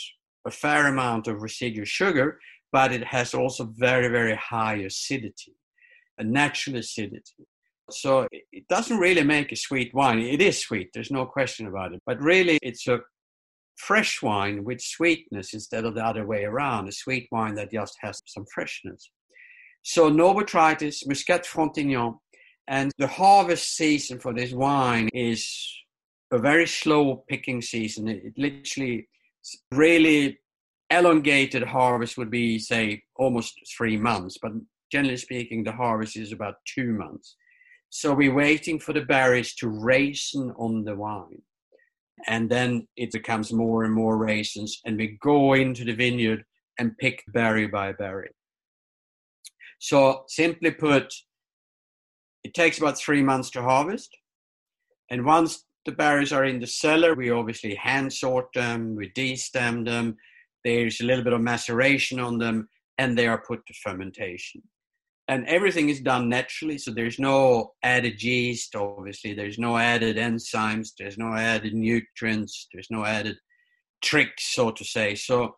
a 0.47 0.51
fair 0.51 0.87
amount 0.87 1.29
of 1.29 1.43
residual 1.43 1.85
sugar, 1.85 2.41
but 2.73 2.93
it 2.93 3.05
has 3.05 3.35
also 3.35 3.73
very, 3.77 4.09
very 4.09 4.37
high 4.37 4.77
acidity, 4.77 5.55
a 6.19 6.25
natural 6.25 6.77
acidity. 6.77 7.47
So 7.91 8.29
it 8.53 8.69
doesn't 8.69 8.99
really 8.99 9.25
make 9.25 9.51
a 9.51 9.57
sweet 9.57 9.95
wine. 9.95 10.19
It 10.19 10.43
is 10.43 10.59
sweet, 10.59 10.91
there's 10.93 11.11
no 11.11 11.25
question 11.25 11.67
about 11.67 11.95
it. 11.95 12.03
But 12.05 12.21
really, 12.21 12.59
it's 12.63 12.87
a 12.87 13.01
fresh 13.77 14.23
wine 14.23 14.65
with 14.65 14.81
sweetness 14.81 15.55
instead 15.55 15.85
of 15.85 15.95
the 15.95 16.05
other 16.05 16.27
way 16.27 16.45
around, 16.45 16.89
a 16.89 16.93
sweet 16.93 17.29
wine 17.31 17.55
that 17.55 17.73
just 17.73 17.97
has 18.01 18.21
some 18.27 18.45
freshness. 18.53 19.11
So 19.83 20.09
no 20.11 20.35
botrytis, 20.35 21.07
Muscat 21.07 21.47
Frontignan, 21.47 22.19
and 22.67 22.93
the 22.99 23.07
harvest 23.07 23.77
season 23.77 24.19
for 24.19 24.35
this 24.35 24.53
wine 24.53 25.09
is 25.15 25.49
a 26.31 26.39
very 26.39 26.67
slow 26.67 27.25
picking 27.29 27.63
season. 27.63 28.09
It 28.09 28.35
literally 28.37 29.09
really 29.73 30.39
elongated 30.91 31.63
harvest 31.63 32.17
would 32.17 32.31
be, 32.31 32.59
say, 32.59 33.03
almost 33.17 33.55
three 33.77 33.97
months, 33.97 34.39
but 34.41 34.53
generally 34.91 35.17
speaking, 35.17 35.65
the 35.65 35.73
harvest 35.73 36.17
is 36.17 36.33
about 36.33 36.55
two 36.65 36.93
months. 36.93 37.37
So 37.91 38.15
we're 38.15 38.35
waiting 38.35 38.79
for 38.79 38.93
the 38.93 39.03
berries 39.03 39.55
to 39.57 39.69
raisin 39.69 40.53
on 40.59 40.85
the 40.85 40.95
wine. 40.95 41.43
And 42.27 42.51
then 42.51 42.89
it 42.97 43.13
becomes 43.13 43.53
more 43.53 43.85
and 43.85 43.95
more 43.95 44.17
raisins, 44.17 44.81
and 44.85 44.97
we 44.97 45.19
go 45.23 45.55
into 45.55 45.85
the 45.85 45.95
vineyard 45.95 46.45
and 46.79 46.99
pick 46.99 47.23
berry 47.29 47.67
by 47.67 47.93
berry. 47.93 48.31
So, 49.79 50.25
simply 50.27 50.73
put, 50.73 51.15
it 52.43 52.55
takes 52.55 52.79
about 52.79 52.99
three 52.99 53.23
months 53.23 53.51
to 53.51 53.63
harvest. 53.63 54.11
And 55.11 55.25
once 55.25 55.65
the 55.87 55.93
berries 55.93 56.33
are 56.33 56.45
in 56.45 56.59
the 56.59 56.67
cellar, 56.67 57.15
we 57.15 57.31
obviously 57.31 57.77
hand 57.77 58.13
sort 58.13 58.47
them, 58.53 58.97
we 58.97 59.11
destem 59.13 59.85
them, 59.85 60.17
there's 60.65 61.01
a 61.01 61.05
little 61.05 61.25
bit 61.25 61.33
of 61.33 61.41
maceration 61.41 62.19
on 62.21 62.39
them, 62.39 62.69
and 62.99 63.17
they 63.17 63.27
are 63.27 63.43
put 63.47 63.65
to 63.67 63.75
fermentation. 63.75 64.63
and 65.29 65.47
everything 65.47 65.91
is 65.91 66.01
done 66.01 66.29
naturally. 66.29 66.79
So 66.79 66.91
there's 66.91 67.19
no 67.19 67.75
added 67.83 68.23
yeast, 68.23 68.75
obviously. 68.75 69.35
There's 69.35 69.59
no 69.59 69.77
added 69.77 70.17
enzymes. 70.17 70.93
There's 70.99 71.19
no 71.19 71.35
added 71.35 71.75
nutrients. 71.75 72.67
There's 72.73 72.91
no 72.91 73.05
added 73.05 73.37
tricks, 74.03 74.55
so 74.55 74.71
to 74.71 74.85
say. 74.85 75.15
So 75.15 75.57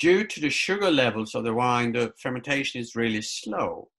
due 0.00 0.26
to 0.26 0.40
the 0.40 0.48
sugar 0.48 0.90
levels 0.90 1.34
of 1.34 1.44
the 1.44 1.52
wine, 1.52 1.92
the 1.92 2.12
fermentation 2.22 2.80
is 2.80 2.96
really 2.96 3.20
slow. 3.22 3.90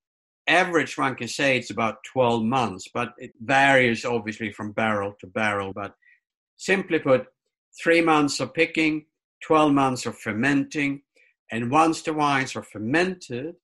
Average, 0.47 0.97
one 0.97 1.15
can 1.15 1.27
say 1.27 1.57
it's 1.57 1.69
about 1.69 1.97
12 2.11 2.43
months, 2.43 2.87
but 2.91 3.09
it 3.17 3.33
varies 3.39 4.03
obviously 4.05 4.51
from 4.51 4.71
barrel 4.71 5.13
to 5.19 5.27
barrel. 5.27 5.73
But 5.73 5.93
simply 6.55 6.99
put, 6.99 7.27
three 7.83 8.01
months 8.01 8.39
of 8.39 8.53
picking, 8.53 9.05
12 9.45 9.73
months 9.73 10.05
of 10.05 10.17
fermenting. 10.17 11.01
And 11.51 11.71
once 11.71 12.01
the 12.01 12.13
wines 12.13 12.55
are 12.55 12.63
fermented, 12.63 13.55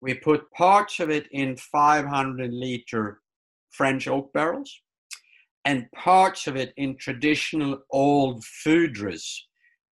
we 0.00 0.14
put 0.14 0.50
parts 0.52 1.00
of 1.00 1.10
it 1.10 1.26
in 1.30 1.56
500 1.56 2.52
liter 2.52 3.20
French 3.70 4.08
oak 4.08 4.32
barrels 4.32 4.80
and 5.64 5.90
parts 5.92 6.46
of 6.46 6.56
it 6.56 6.72
in 6.76 6.96
traditional 6.96 7.78
old 7.90 8.42
foudres, 8.64 9.24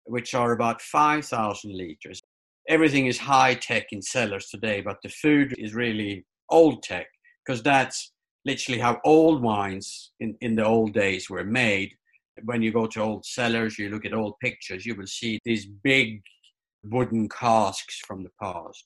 which 0.05 0.33
are 0.33 0.53
about 0.53 0.81
5,000 0.81 1.75
liters. 1.75 2.21
Everything 2.69 3.07
is 3.07 3.17
high 3.17 3.53
tech 3.53 3.87
in 3.91 4.01
cellars 4.01 4.47
today, 4.47 4.81
but 4.81 4.97
the 5.03 5.09
foudre 5.09 5.53
is 5.57 5.73
really 5.73 6.25
old 6.49 6.83
tech 6.83 7.07
because 7.45 7.61
that's 7.61 8.11
literally 8.45 8.79
how 8.79 8.99
old 9.03 9.41
wines 9.41 10.11
in, 10.19 10.35
in 10.41 10.55
the 10.55 10.65
old 10.65 10.93
days 10.93 11.29
were 11.29 11.43
made. 11.43 11.91
When 12.43 12.61
you 12.61 12.71
go 12.71 12.87
to 12.87 13.01
old 13.01 13.25
cellars, 13.25 13.77
you 13.77 13.89
look 13.89 14.05
at 14.05 14.13
old 14.13 14.39
pictures, 14.39 14.85
you 14.85 14.95
will 14.95 15.07
see 15.07 15.39
these 15.43 15.65
big 15.65 16.21
wooden 16.83 17.29
casks 17.29 17.99
from 18.05 18.23
the 18.23 18.31
past. 18.41 18.85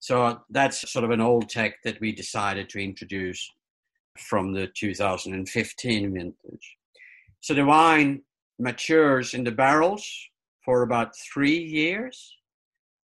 So 0.00 0.40
that's 0.50 0.90
sort 0.90 1.04
of 1.04 1.10
an 1.10 1.20
old 1.20 1.48
tech 1.48 1.74
that 1.84 2.00
we 2.00 2.12
decided 2.12 2.68
to 2.70 2.82
introduce 2.82 3.48
from 4.18 4.52
the 4.52 4.66
2015 4.66 6.12
vintage. 6.12 6.76
So 7.40 7.54
the 7.54 7.64
wine 7.64 8.22
matures 8.58 9.34
in 9.34 9.44
the 9.44 9.52
barrels 9.52 10.04
for 10.64 10.82
about 10.82 11.16
three 11.32 11.58
years. 11.58 12.36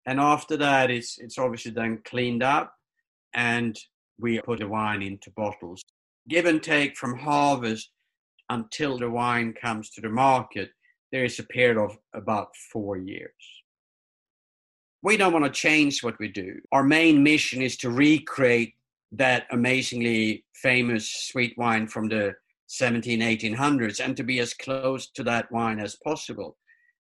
And 0.07 0.21
after 0.21 0.57
that, 0.57 0.91
it's, 0.91 1.19
it's 1.19 1.39
obviously 1.39 1.73
then 1.73 2.01
cleaned 2.05 2.43
up 2.43 2.75
and 3.35 3.79
we 4.19 4.41
put 4.41 4.61
the 4.61 4.69
wine 4.69 5.03
into 5.03 5.31
bottles. 5.37 5.83
Give 6.29 6.47
and 6.47 6.63
take 6.63 6.97
from 6.97 7.19
harvest 7.19 7.91
until 8.51 8.99
the 8.99 9.11
wine 9.11 9.53
comes 9.53 9.91
to 9.91 10.01
the 10.01 10.09
market, 10.09 10.71
there 11.13 11.25
is 11.25 11.39
a 11.39 11.45
period 11.45 11.79
of 11.79 11.97
about 12.15 12.55
four 12.73 12.97
years 12.97 13.59
we 15.03 15.17
don't 15.17 15.33
want 15.33 15.45
to 15.45 15.51
change 15.51 16.03
what 16.03 16.19
we 16.19 16.29
do. 16.29 16.61
Our 16.73 16.83
main 16.83 17.23
mission 17.23 17.63
is 17.63 17.77
to 17.79 17.91
recreate 17.91 18.75
that 19.13 19.47
amazingly 19.51 20.45
famous 20.55 21.11
sweet 21.29 21.57
wine 21.57 21.87
from 21.87 22.09
the 22.09 22.35
17, 22.67 23.21
1800s 23.21 24.05
and 24.05 24.17
to 24.17 24.25
be 24.25 24.41
as 24.41 24.53
close 24.55 25.09
to 25.13 25.23
that 25.25 25.51
wine 25.53 25.79
as 25.79 25.97
possible. 26.05 26.57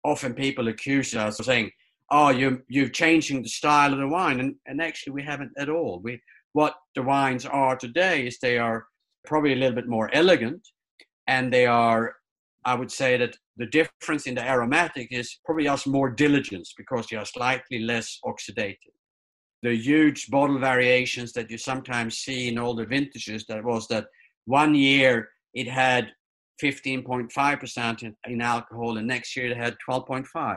Often 0.04 0.34
people 0.34 0.68
accuse 0.68 1.14
us 1.14 1.38
of 1.38 1.46
saying, 1.46 1.70
oh, 2.10 2.30
you're, 2.30 2.62
you're 2.68 2.88
changing 2.88 3.42
the 3.42 3.48
style 3.48 3.92
of 3.92 3.98
the 3.98 4.08
wine. 4.08 4.40
And, 4.40 4.56
and 4.66 4.82
actually, 4.82 5.12
we 5.12 5.22
haven't 5.22 5.52
at 5.56 5.68
all. 5.68 6.00
We, 6.02 6.20
what 6.54 6.74
the 6.94 7.02
wines 7.02 7.46
are 7.46 7.76
today 7.76 8.26
is 8.26 8.38
they 8.38 8.58
are 8.58 8.86
probably 9.24 9.52
a 9.52 9.56
little 9.56 9.76
bit 9.76 9.86
more 9.86 10.10
elegant 10.12 10.66
and 11.26 11.52
they 11.52 11.66
are 11.66 12.14
I 12.64 12.74
would 12.74 12.92
say 12.92 13.16
that 13.18 13.36
the 13.56 13.66
difference 13.66 14.26
in 14.26 14.34
the 14.34 14.48
aromatic 14.48 15.08
is 15.10 15.38
probably 15.44 15.68
us 15.68 15.86
more 15.86 16.10
diligence 16.10 16.74
because 16.76 17.06
they 17.06 17.16
are 17.16 17.24
slightly 17.24 17.80
less 17.80 18.18
oxidative. 18.24 18.94
The 19.62 19.74
huge 19.74 20.30
bottle 20.30 20.58
variations 20.58 21.32
that 21.32 21.50
you 21.50 21.58
sometimes 21.58 22.18
see 22.18 22.48
in 22.48 22.58
older 22.58 22.86
vintages 22.86 23.44
that 23.48 23.64
was 23.64 23.88
that 23.88 24.06
one 24.44 24.74
year 24.74 25.28
it 25.54 25.68
had 25.68 26.12
15.5% 26.62 28.02
in, 28.02 28.16
in 28.26 28.40
alcohol 28.40 28.96
and 28.96 29.06
next 29.06 29.36
year 29.36 29.50
it 29.50 29.56
had 29.56 29.76
12.5 29.88 30.56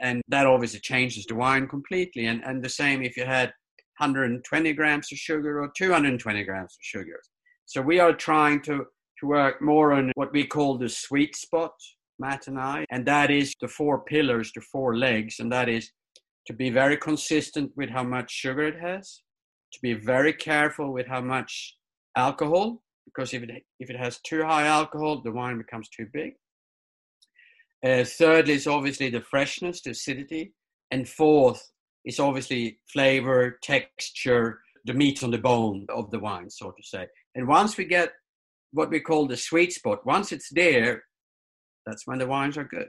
and 0.00 0.22
that 0.28 0.46
obviously 0.46 0.80
changes 0.80 1.24
the 1.26 1.34
wine 1.34 1.66
completely 1.66 2.26
and, 2.26 2.42
and 2.44 2.62
the 2.62 2.68
same 2.68 3.02
if 3.02 3.16
you 3.16 3.24
had 3.24 3.52
120 3.98 4.72
grams 4.74 5.10
of 5.10 5.18
sugar 5.18 5.62
or 5.62 5.72
220 5.74 6.44
grams 6.44 6.72
of 6.72 6.82
sugar 6.82 7.20
so 7.64 7.80
we 7.80 7.98
are 7.98 8.12
trying 8.12 8.60
to 8.60 8.84
to 9.20 9.26
work 9.26 9.60
more 9.60 9.92
on 9.92 10.12
what 10.14 10.32
we 10.32 10.46
call 10.46 10.78
the 10.78 10.88
sweet 10.88 11.36
spot, 11.36 11.72
Matt 12.18 12.46
and 12.46 12.58
I, 12.58 12.86
and 12.90 13.06
that 13.06 13.30
is 13.30 13.54
the 13.60 13.68
four 13.68 14.04
pillars, 14.04 14.50
the 14.54 14.60
four 14.60 14.96
legs, 14.96 15.38
and 15.38 15.50
that 15.52 15.68
is 15.68 15.90
to 16.46 16.52
be 16.52 16.70
very 16.70 16.96
consistent 16.96 17.72
with 17.76 17.90
how 17.90 18.04
much 18.04 18.30
sugar 18.30 18.64
it 18.64 18.80
has, 18.80 19.22
to 19.72 19.78
be 19.82 19.94
very 19.94 20.32
careful 20.32 20.92
with 20.92 21.06
how 21.06 21.20
much 21.20 21.76
alcohol, 22.16 22.82
because 23.04 23.34
if 23.34 23.42
it, 23.42 23.50
if 23.80 23.90
it 23.90 23.96
has 23.96 24.20
too 24.20 24.42
high 24.44 24.66
alcohol, 24.66 25.22
the 25.22 25.32
wine 25.32 25.58
becomes 25.58 25.88
too 25.88 26.06
big. 26.12 26.32
Uh, 27.84 28.04
thirdly 28.04 28.54
is 28.54 28.66
obviously 28.66 29.10
the 29.10 29.20
freshness, 29.20 29.82
the 29.82 29.90
acidity. 29.90 30.52
And 30.90 31.08
fourth 31.08 31.70
is 32.04 32.18
obviously 32.18 32.78
flavor, 32.92 33.58
texture, 33.62 34.60
the 34.84 34.94
meat 34.94 35.22
on 35.22 35.30
the 35.30 35.38
bone 35.38 35.86
of 35.88 36.10
the 36.10 36.18
wine, 36.18 36.48
so 36.48 36.70
to 36.70 36.82
say. 36.82 37.06
And 37.34 37.46
once 37.46 37.76
we 37.76 37.84
get 37.84 38.12
what 38.72 38.90
we 38.90 39.00
call 39.00 39.26
the 39.26 39.36
sweet 39.36 39.72
spot. 39.72 40.04
Once 40.04 40.32
it's 40.32 40.50
there, 40.50 41.02
that's 41.84 42.06
when 42.06 42.18
the 42.18 42.26
wines 42.26 42.56
are 42.56 42.64
good. 42.64 42.88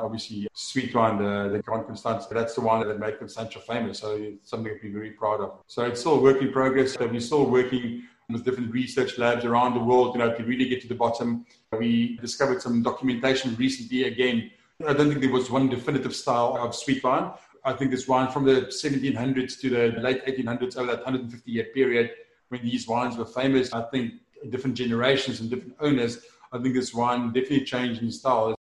Obviously, 0.00 0.48
sweet 0.54 0.92
wine, 0.92 1.18
the, 1.18 1.50
the 1.50 1.62
Grand 1.62 1.86
Constance, 1.86 2.26
that's 2.26 2.54
the 2.54 2.60
one 2.60 2.86
that 2.86 2.98
made 2.98 3.18
Constantia 3.18 3.60
famous. 3.60 4.00
So 4.00 4.16
it's 4.16 4.50
something 4.50 4.74
to 4.74 4.80
be 4.80 4.90
very 4.90 5.12
proud 5.12 5.40
of. 5.40 5.62
So 5.68 5.84
it's 5.84 6.00
still 6.00 6.14
a 6.14 6.20
work 6.20 6.42
in 6.42 6.52
progress. 6.52 6.94
So 6.94 7.06
we're 7.06 7.20
still 7.20 7.48
working 7.48 8.02
with 8.28 8.44
different 8.44 8.72
research 8.72 9.18
labs 9.18 9.44
around 9.44 9.74
the 9.74 9.80
world, 9.80 10.14
you 10.14 10.18
know, 10.18 10.34
to 10.34 10.44
really 10.44 10.68
get 10.68 10.80
to 10.82 10.88
the 10.88 10.94
bottom. 10.94 11.46
We 11.72 12.16
discovered 12.16 12.60
some 12.60 12.82
documentation 12.82 13.54
recently 13.56 14.04
again. 14.04 14.50
I 14.86 14.92
don't 14.92 15.08
think 15.08 15.20
there 15.20 15.30
was 15.30 15.50
one 15.50 15.68
definitive 15.68 16.16
style 16.16 16.56
of 16.58 16.74
sweet 16.74 17.04
wine. 17.04 17.30
I 17.64 17.72
think 17.72 17.90
this 17.90 18.08
wine 18.08 18.30
from 18.30 18.44
the 18.44 18.62
1700s 18.62 19.60
to 19.60 19.70
the 19.70 20.00
late 20.00 20.24
1800s, 20.26 20.76
over 20.76 20.92
that 20.92 21.04
150 21.04 21.50
year 21.50 21.64
period, 21.72 22.10
when 22.54 22.64
these 22.64 22.86
wines 22.86 23.16
were 23.16 23.24
famous. 23.26 23.72
I 23.72 23.82
think 23.82 24.14
different 24.50 24.76
generations 24.76 25.40
and 25.40 25.50
different 25.50 25.74
owners, 25.80 26.20
I 26.52 26.58
think 26.58 26.74
this 26.74 26.94
wine 26.94 27.32
definitely 27.32 27.64
changed 27.64 28.02
in 28.02 28.10
style. 28.10 28.54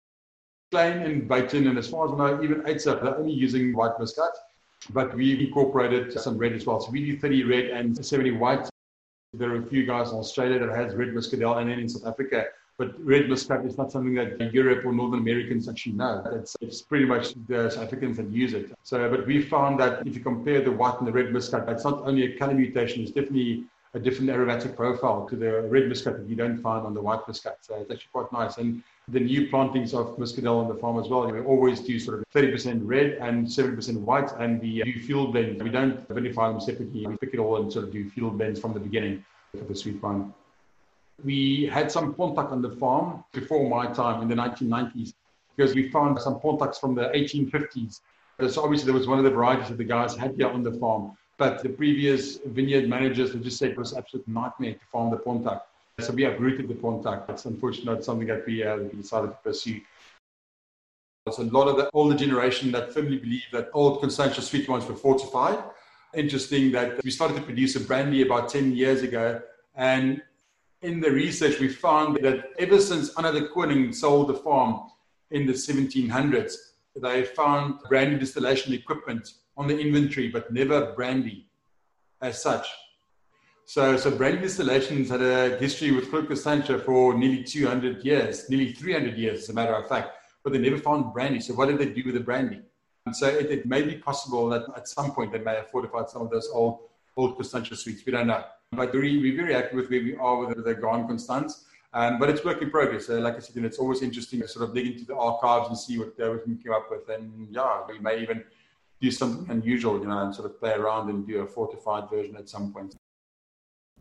Klein 0.71 1.03
and 1.03 1.29
Buiten, 1.29 1.67
and 1.69 1.77
as 1.77 1.87
far 1.87 2.07
as 2.07 2.13
I 2.13 2.17
know, 2.17 2.43
even 2.43 2.61
Uitsig, 2.63 3.01
they're 3.01 3.17
only 3.17 3.33
using 3.33 3.75
white 3.75 3.99
muscat, 3.99 4.33
but 4.89 5.15
we 5.15 5.45
incorporated 5.45 6.19
some 6.19 6.37
red 6.37 6.53
as 6.53 6.65
well. 6.65 6.79
So 6.79 6.89
we 6.89 7.05
do 7.05 7.19
30 7.19 7.43
red 7.43 7.65
and 7.65 8.03
70 8.03 8.31
white. 8.31 8.67
There 9.33 9.51
are 9.51 9.57
a 9.57 9.65
few 9.65 9.85
guys 9.85 10.11
in 10.11 10.17
Australia 10.17 10.57
that 10.59 10.75
has 10.75 10.95
red 10.95 11.09
muscadel, 11.09 11.57
and 11.59 11.69
then 11.69 11.79
in 11.79 11.87
South 11.87 12.07
Africa. 12.07 12.45
But 12.79 12.99
red 13.05 13.29
muscat 13.29 13.63
is 13.65 13.77
not 13.77 13.91
something 13.91 14.15
that 14.15 14.51
Europe 14.51 14.83
or 14.83 14.93
Northern 14.93 15.19
Americans 15.19 15.69
actually 15.69 15.93
know. 15.93 16.23
It's, 16.33 16.55
it's 16.59 16.81
pretty 16.81 17.05
much 17.05 17.35
the 17.47 17.69
South 17.69 17.83
Africans 17.83 18.17
that 18.17 18.31
use 18.31 18.53
it. 18.53 18.71
So, 18.81 19.07
but 19.11 19.27
we 19.27 19.43
found 19.43 19.79
that 19.79 20.07
if 20.07 20.15
you 20.15 20.21
compare 20.21 20.59
the 20.61 20.71
white 20.71 20.97
and 20.97 21.07
the 21.07 21.11
red 21.11 21.31
muscat, 21.31 21.69
it's 21.69 21.83
not 21.83 22.01
only 22.07 22.23
a 22.33 22.37
color 22.39 22.55
mutation, 22.55 23.03
it's 23.03 23.11
definitely 23.11 23.65
a 23.95 23.99
different 23.99 24.29
aromatic 24.29 24.75
profile 24.75 25.27
to 25.27 25.35
the 25.35 25.61
red 25.63 25.87
muscat 25.87 26.17
that 26.17 26.27
you 26.27 26.35
don't 26.35 26.57
find 26.57 26.85
on 26.85 26.93
the 26.93 27.01
white 27.01 27.19
muscat. 27.27 27.59
So 27.61 27.75
it's 27.75 27.91
actually 27.91 28.09
quite 28.11 28.31
nice. 28.33 28.57
And 28.57 28.81
the 29.09 29.19
new 29.19 29.49
plantings 29.49 29.93
of 29.93 30.17
muscadel 30.17 30.61
on 30.61 30.67
the 30.67 30.75
farm 30.75 30.99
as 30.99 31.09
well. 31.09 31.29
We 31.29 31.41
always 31.41 31.81
do 31.81 31.99
sort 31.99 32.19
of 32.19 32.25
30% 32.33 32.81
red 32.83 33.17
and 33.21 33.45
70% 33.45 33.99
white, 34.01 34.31
and 34.39 34.61
we 34.61 34.81
uh, 34.81 34.85
do 34.85 34.99
field 34.99 35.33
blends. 35.33 35.61
We 35.61 35.69
don't 35.69 36.07
vinify 36.09 36.51
them 36.51 36.61
separately. 36.61 37.05
We 37.05 37.17
pick 37.17 37.33
it 37.33 37.39
all 37.39 37.61
and 37.61 37.71
sort 37.71 37.85
of 37.85 37.91
do 37.91 38.09
field 38.09 38.37
blends 38.37 38.59
from 38.59 38.73
the 38.73 38.79
beginning 38.79 39.23
for 39.51 39.65
the 39.65 39.75
sweet 39.75 40.01
wine. 40.01 40.33
We 41.23 41.69
had 41.71 41.91
some 41.91 42.13
Pontac 42.15 42.51
on 42.51 42.61
the 42.61 42.71
farm 42.71 43.23
before 43.33 43.69
my 43.69 43.91
time 43.93 44.21
in 44.21 44.27
the 44.27 44.35
1990s 44.35 45.13
because 45.55 45.75
we 45.75 45.89
found 45.89 46.19
some 46.19 46.39
Pontacs 46.39 46.79
from 46.79 46.95
the 46.95 47.09
1850s. 47.09 47.99
So 48.49 48.63
obviously 48.63 48.85
there 48.85 48.97
was 48.97 49.07
one 49.07 49.19
of 49.19 49.23
the 49.23 49.29
varieties 49.29 49.69
that 49.69 49.77
the 49.77 49.83
guys 49.83 50.15
had 50.15 50.35
here 50.35 50.49
on 50.49 50.63
the 50.63 50.71
farm. 50.71 51.15
But 51.37 51.63
the 51.63 51.69
previous 51.69 52.37
vineyard 52.37 52.87
managers 52.87 53.33
would 53.33 53.43
just 53.43 53.57
say 53.57 53.69
it 53.69 53.77
was 53.77 53.93
absolute 53.93 54.27
nightmare 54.27 54.73
to 54.73 54.85
farm 54.91 55.09
the 55.09 55.17
Pontac. 55.17 55.61
So 55.99 56.13
we 56.13 56.25
uprooted 56.25 56.67
the 56.67 56.75
Pontac. 56.75 57.29
It's 57.29 57.45
unfortunately 57.45 57.93
not 57.93 58.03
something 58.03 58.27
that 58.27 58.45
we, 58.45 58.63
uh, 58.63 58.77
we 58.77 59.01
decided 59.01 59.27
to 59.27 59.37
pursue. 59.43 59.81
There's 61.25 61.39
a 61.39 61.43
lot 61.43 61.67
of 61.67 61.77
the 61.77 61.89
older 61.93 62.15
generation 62.17 62.71
that 62.73 62.93
firmly 62.93 63.17
believe 63.17 63.45
that 63.51 63.69
old 63.73 64.01
Constantia 64.01 64.41
sweet 64.41 64.67
wines 64.67 64.85
were 64.85 64.95
fortified. 64.95 65.63
Interesting 66.13 66.71
that 66.73 67.03
we 67.03 67.09
started 67.09 67.35
to 67.35 67.41
produce 67.41 67.75
a 67.75 67.79
brandy 67.79 68.21
about 68.21 68.49
10 68.49 68.75
years 68.75 69.01
ago. 69.01 69.41
And 69.75 70.21
in 70.81 70.99
the 70.99 71.09
research, 71.09 71.59
we 71.59 71.69
found 71.69 72.17
that 72.23 72.49
ever 72.59 72.79
since 72.79 73.17
Anna 73.17 73.31
de 73.31 73.47
Koningh 73.47 73.95
sold 73.95 74.27
the 74.27 74.33
farm 74.33 74.81
in 75.31 75.47
the 75.47 75.53
1700s, 75.53 76.53
they 76.95 77.23
found 77.23 77.79
brandy 77.87 78.19
distillation 78.19 78.73
equipment 78.73 79.33
on 79.57 79.67
the 79.67 79.77
inventory, 79.77 80.29
but 80.29 80.51
never 80.51 80.93
brandy 80.93 81.47
as 82.21 82.41
such. 82.41 82.67
So, 83.65 83.95
so 83.95 84.11
brandy 84.11 84.41
distillations 84.41 85.09
had 85.09 85.21
a 85.21 85.57
history 85.57 85.91
with 85.91 86.11
Groot 86.11 86.27
Constantia 86.27 86.79
for 86.79 87.13
nearly 87.13 87.43
200 87.43 88.03
years, 88.03 88.49
nearly 88.49 88.73
300 88.73 89.17
years, 89.17 89.43
as 89.43 89.49
a 89.49 89.53
matter 89.53 89.73
of 89.73 89.87
fact, 89.87 90.09
but 90.43 90.51
they 90.51 90.59
never 90.59 90.77
found 90.77 91.13
brandy. 91.13 91.39
So 91.39 91.53
what 91.53 91.69
did 91.69 91.77
they 91.77 91.89
do 91.89 92.03
with 92.05 92.15
the 92.15 92.19
brandy? 92.19 92.61
And 93.05 93.15
so 93.15 93.27
it, 93.27 93.47
it, 93.47 93.65
may 93.65 93.81
be 93.81 93.95
possible 93.95 94.47
that 94.49 94.63
at 94.75 94.87
some 94.87 95.11
point 95.11 95.31
they 95.31 95.39
may 95.39 95.55
have 95.55 95.69
fortified 95.69 96.09
some 96.09 96.21
of 96.21 96.29
those 96.29 96.49
old 96.53 96.79
old 97.17 97.35
Constantia 97.35 97.75
suites. 97.75 98.03
We 98.05 98.11
don't 98.11 98.27
know. 98.27 98.43
But 98.71 98.93
we're, 98.93 99.01
we're 99.01 99.35
very 99.35 99.53
happy 99.53 99.75
with 99.75 99.89
where 99.89 100.01
we 100.01 100.15
are 100.15 100.37
with 100.37 100.55
the, 100.55 100.61
the 100.63 100.73
Grand 100.73 101.07
Constance. 101.07 101.65
Um, 101.93 102.17
but 102.17 102.29
it's 102.29 102.43
work 102.43 102.61
in 102.61 102.71
progress. 102.71 103.09
Uh, 103.09 103.19
like 103.19 103.35
I 103.35 103.39
said, 103.39 103.55
you 103.55 103.61
know, 103.61 103.67
it's 103.67 103.77
always 103.77 104.01
interesting 104.01 104.41
to 104.41 104.47
sort 104.47 104.67
of 104.67 104.73
dig 104.73 104.87
into 104.87 105.05
the 105.05 105.15
archives 105.15 105.69
and 105.69 105.77
see 105.77 105.99
what, 105.99 106.19
uh, 106.19 106.31
we 106.31 106.39
can 106.39 106.59
come 106.63 106.73
up 106.73 106.89
with. 106.89 107.07
And 107.09 107.47
yeah, 107.51 107.81
we 107.87 107.99
may 107.99 108.19
even 108.21 108.43
do 109.03 109.11
something 109.11 109.51
unusual, 109.51 109.99
you 109.99 110.07
know, 110.07 110.19
and 110.19 110.33
sort 110.33 110.49
of 110.49 110.57
play 110.57 110.71
around 110.71 111.09
and 111.09 111.27
do 111.27 111.41
a 111.41 111.45
fortified 111.45 112.09
version 112.09 112.37
at 112.37 112.47
some 112.47 112.71
point. 112.71 112.95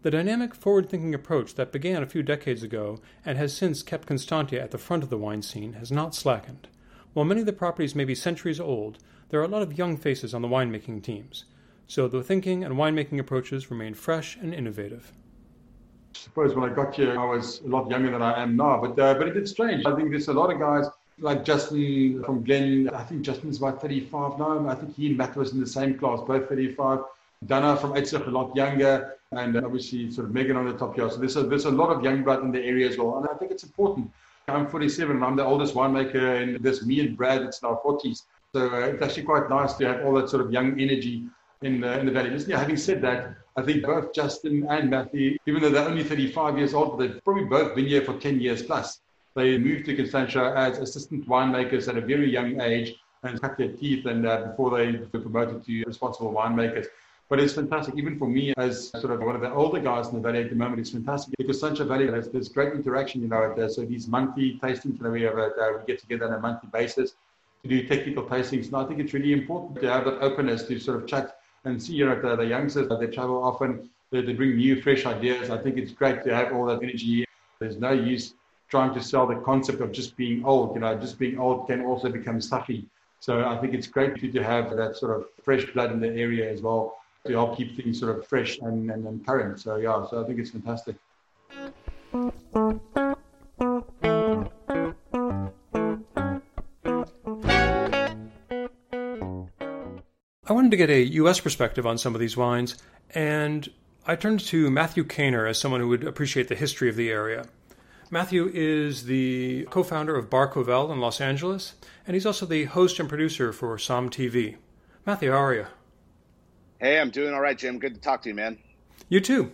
The 0.03 0.12
dynamic, 0.12 0.55
forward 0.55 0.88
thinking 0.88 1.12
approach 1.12 1.57
that 1.57 1.72
began 1.72 2.03
a 2.03 2.07
few 2.07 2.22
decades 2.22 2.62
ago 2.62 3.00
and 3.24 3.36
has 3.36 3.55
since 3.55 3.82
kept 3.82 4.07
Constantia 4.07 4.61
at 4.61 4.70
the 4.70 4.78
front 4.78 5.03
of 5.03 5.11
the 5.11 5.18
wine 5.18 5.42
scene 5.42 5.72
has 5.74 5.90
not 5.90 6.14
slackened. 6.14 6.68
While 7.14 7.24
many 7.24 7.40
of 7.40 7.46
the 7.46 7.53
properties 7.53 7.96
may 7.96 8.05
be 8.05 8.14
centuries 8.14 8.61
old, 8.61 8.98
there 9.28 9.40
are 9.40 9.44
a 9.44 9.48
lot 9.48 9.62
of 9.62 9.76
young 9.76 9.96
faces 9.96 10.34
on 10.34 10.42
the 10.42 10.48
winemaking 10.48 11.03
teams, 11.03 11.46
so 11.88 12.07
the 12.07 12.22
thinking 12.22 12.62
and 12.62 12.74
winemaking 12.76 13.18
approaches 13.18 13.70
remain 13.70 13.94
fresh 13.94 14.36
and 14.36 14.55
innovative. 14.55 15.12
I 16.14 16.18
suppose 16.18 16.55
when 16.55 16.70
I 16.70 16.72
got 16.72 16.94
here, 16.94 17.18
I 17.18 17.24
was 17.24 17.61
a 17.62 17.68
lot 17.68 17.90
younger 17.90 18.12
than 18.12 18.22
I 18.22 18.40
am 18.40 18.57
now, 18.57 18.80
but 18.80 18.98
uh, 18.98 19.14
but 19.14 19.28
it's 19.36 19.50
strange. 19.50 19.84
I 19.84 19.96
think 19.96 20.11
there's 20.11 20.28
a 20.28 20.32
lot 20.32 20.53
of 20.53 20.61
guys 20.61 20.86
like 21.18 21.44
Justin 21.44 22.22
from 22.24 22.44
Glen. 22.44 22.88
I 22.92 23.02
think 23.04 23.22
Justin's 23.22 23.58
about 23.58 23.80
35 23.80 24.38
now. 24.38 24.68
I 24.68 24.74
think 24.74 24.94
he 24.96 25.08
and 25.08 25.16
Matt 25.16 25.36
was 25.36 25.52
in 25.52 25.60
the 25.60 25.66
same 25.66 25.98
class, 25.98 26.20
both 26.26 26.48
35. 26.48 27.00
Dana 27.46 27.76
from 27.76 27.92
Uitsig, 27.92 28.26
a 28.26 28.30
lot 28.30 28.54
younger, 28.54 29.16
and 29.32 29.56
obviously 29.56 30.10
sort 30.10 30.28
of 30.28 30.34
Megan 30.34 30.56
on 30.56 30.66
the 30.66 30.74
top 30.74 30.94
here. 30.94 31.10
So 31.10 31.16
there's 31.16 31.36
a, 31.36 31.42
there's 31.42 31.64
a 31.64 31.70
lot 31.70 31.90
of 31.90 32.02
young 32.04 32.22
blood 32.22 32.42
in 32.42 32.52
the 32.52 32.62
area 32.62 32.88
as 32.88 32.96
well, 32.96 33.18
and 33.18 33.28
I 33.28 33.34
think 33.34 33.50
it's 33.50 33.64
important. 33.64 34.10
I'm 34.48 34.68
47 34.68 35.16
and 35.16 35.24
I'm 35.24 35.36
the 35.36 35.44
oldest 35.44 35.74
winemaker 35.74 36.42
and 36.42 36.62
there's 36.62 36.84
Me 36.84 37.00
and 37.00 37.16
Brad, 37.16 37.42
it's 37.42 37.62
our 37.62 37.80
40s. 37.80 38.22
So 38.54 38.68
uh, 38.68 38.78
it's 38.80 39.02
actually 39.02 39.22
quite 39.22 39.48
nice 39.48 39.74
to 39.74 39.86
have 39.86 40.04
all 40.04 40.14
that 40.14 40.28
sort 40.28 40.44
of 40.44 40.52
young 40.52 40.78
energy 40.80 41.24
in 41.62 41.80
the, 41.80 41.98
in 41.98 42.06
the 42.06 42.12
valley. 42.12 42.30
Listen, 42.30 42.50
yeah, 42.50 42.58
having 42.58 42.76
said 42.76 43.00
that, 43.02 43.34
I 43.56 43.62
think 43.62 43.84
both 43.84 44.12
Justin 44.12 44.66
and 44.68 44.90
Matthew, 44.90 45.38
even 45.46 45.62
though 45.62 45.70
they're 45.70 45.88
only 45.88 46.02
35 46.02 46.58
years 46.58 46.74
old, 46.74 46.98
they've 46.98 47.22
probably 47.24 47.44
both 47.44 47.74
been 47.74 47.86
here 47.86 48.02
for 48.02 48.18
10 48.18 48.40
years 48.40 48.62
plus. 48.62 49.00
They 49.35 49.59
moved 49.59 49.87
to 49.87 49.97
Constantia 49.97 50.53
as 50.57 50.78
assistant 50.78 51.26
winemakers 51.28 51.89
at 51.89 51.97
a 51.97 52.01
very 52.01 52.30
young 52.30 52.61
age 52.61 52.97
and 53.22 53.41
cut 53.41 53.57
their 53.57 53.72
teeth 53.72 54.07
and 54.07 54.26
uh, 54.26 54.47
before 54.47 54.76
they 54.76 54.93
were 54.93 55.20
promoted 55.20 55.64
to 55.64 55.85
responsible 55.85 56.33
winemakers. 56.33 56.87
But 57.28 57.41
it's 57.41 57.55
fantastic, 57.55 57.97
even 57.97 58.18
for 58.18 58.28
me 58.28 58.53
as 58.59 58.91
sort 58.91 59.11
of 59.11 59.20
one 59.20 59.35
of 59.35 59.41
the 59.41 59.51
older 59.51 59.80
guys 59.80 60.09
in 60.09 60.16
the 60.16 60.20
valley 60.20 60.43
at 60.43 60.51
the 60.51 60.57
moment, 60.57 60.80
it's 60.80 60.91
fantastic 60.91 61.35
because 61.39 61.61
Constantia 61.61 61.85
Valley 61.87 62.09
has 62.09 62.28
this 62.28 62.49
great 62.49 62.74
interaction, 62.74 63.22
you 63.22 63.28
know, 63.28 63.55
so 63.68 63.87
these 63.87 64.07
monthly 64.07 64.59
tastings, 64.62 64.99
you 64.99 65.03
know, 65.03 65.11
we, 65.11 65.22
have 65.22 65.39
uh, 65.39 65.49
we 65.78 65.87
get 65.87 65.99
together 65.99 66.26
on 66.26 66.35
a 66.35 66.41
monthly 66.41 66.68
basis 66.70 67.14
to 67.62 67.68
do 67.68 67.87
technical 67.89 68.24
tastings. 68.24 68.66
And 68.66 68.76
I 68.76 68.85
think 68.85 69.01
it's 69.01 69.14
really 69.14 69.33
important 69.33 69.80
to 69.80 69.91
have 69.91 70.05
that 70.05 70.20
openness 70.20 70.64
to 70.64 70.78
sort 70.78 71.03
of 71.03 71.09
chat 71.09 71.39
and 71.64 71.83
see, 71.83 71.95
you 71.95 72.05
know, 72.05 72.20
the, 72.20 72.37
the 72.37 72.45
youngsters, 72.45 72.89
that 72.89 73.01
they 73.01 73.07
travel 73.07 73.43
often, 73.43 73.89
they, 74.11 74.20
they 74.20 74.35
bring 74.35 74.57
new, 74.57 74.83
fresh 74.83 75.07
ideas. 75.07 75.49
I 75.49 75.57
think 75.57 75.78
it's 75.78 75.93
great 75.93 76.22
to 76.24 76.35
have 76.35 76.53
all 76.53 76.66
that 76.66 76.83
energy. 76.83 77.24
There's 77.61 77.78
no 77.78 77.93
use 77.93 78.35
trying 78.72 78.94
to 78.94 79.02
sell 79.02 79.26
the 79.26 79.34
concept 79.34 79.82
of 79.82 79.92
just 79.92 80.16
being 80.16 80.42
old. 80.46 80.74
You 80.74 80.80
know, 80.80 80.98
just 80.98 81.18
being 81.18 81.38
old 81.38 81.66
can 81.66 81.84
also 81.84 82.08
become 82.08 82.40
stuffy. 82.40 82.88
So 83.20 83.44
I 83.44 83.58
think 83.58 83.74
it's 83.74 83.86
great 83.86 84.16
to 84.18 84.42
have 84.42 84.74
that 84.74 84.96
sort 84.96 85.14
of 85.14 85.26
fresh 85.44 85.66
blood 85.74 85.92
in 85.92 86.00
the 86.00 86.08
area 86.08 86.50
as 86.50 86.62
well 86.62 86.96
to 87.26 87.34
help 87.34 87.58
keep 87.58 87.76
things 87.76 88.00
sort 88.00 88.16
of 88.16 88.26
fresh 88.26 88.58
and, 88.60 88.90
and, 88.90 89.06
and 89.06 89.26
current. 89.26 89.60
So 89.60 89.76
yeah, 89.76 90.06
so 90.08 90.24
I 90.24 90.26
think 90.26 90.38
it's 90.38 90.52
fantastic. 90.52 90.96
I 100.48 100.52
wanted 100.54 100.70
to 100.70 100.78
get 100.78 100.88
a 100.88 101.02
U.S. 101.20 101.40
perspective 101.40 101.86
on 101.86 101.98
some 101.98 102.14
of 102.14 102.22
these 102.22 102.38
wines, 102.38 102.78
and 103.14 103.68
I 104.06 104.16
turned 104.16 104.40
to 104.40 104.70
Matthew 104.70 105.04
Kaner 105.04 105.46
as 105.46 105.60
someone 105.60 105.82
who 105.82 105.88
would 105.88 106.04
appreciate 106.04 106.48
the 106.48 106.54
history 106.54 106.88
of 106.88 106.96
the 106.96 107.10
area. 107.10 107.44
Matthew 108.12 108.50
is 108.52 109.06
the 109.06 109.66
co 109.70 109.82
founder 109.82 110.14
of 110.14 110.28
Bar 110.28 110.52
Covell 110.52 110.92
in 110.92 111.00
Los 111.00 111.18
Angeles, 111.18 111.76
and 112.06 112.12
he's 112.12 112.26
also 112.26 112.44
the 112.44 112.66
host 112.66 113.00
and 113.00 113.08
producer 113.08 113.54
for 113.54 113.78
SOM 113.78 114.10
TV. 114.10 114.56
Matthew, 115.06 115.30
how 115.30 115.38
are 115.38 115.54
you? 115.54 115.66
Hey, 116.78 117.00
I'm 117.00 117.08
doing 117.08 117.32
all 117.32 117.40
right, 117.40 117.56
Jim. 117.56 117.78
Good 117.78 117.94
to 117.94 118.00
talk 118.02 118.20
to 118.24 118.28
you, 118.28 118.34
man. 118.34 118.58
You 119.08 119.20
too. 119.20 119.52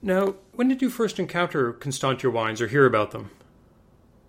Now, 0.00 0.36
when 0.54 0.68
did 0.68 0.80
you 0.80 0.88
first 0.88 1.18
encounter 1.18 1.74
Constantia 1.74 2.30
wines 2.30 2.62
or 2.62 2.68
hear 2.68 2.86
about 2.86 3.10
them? 3.10 3.30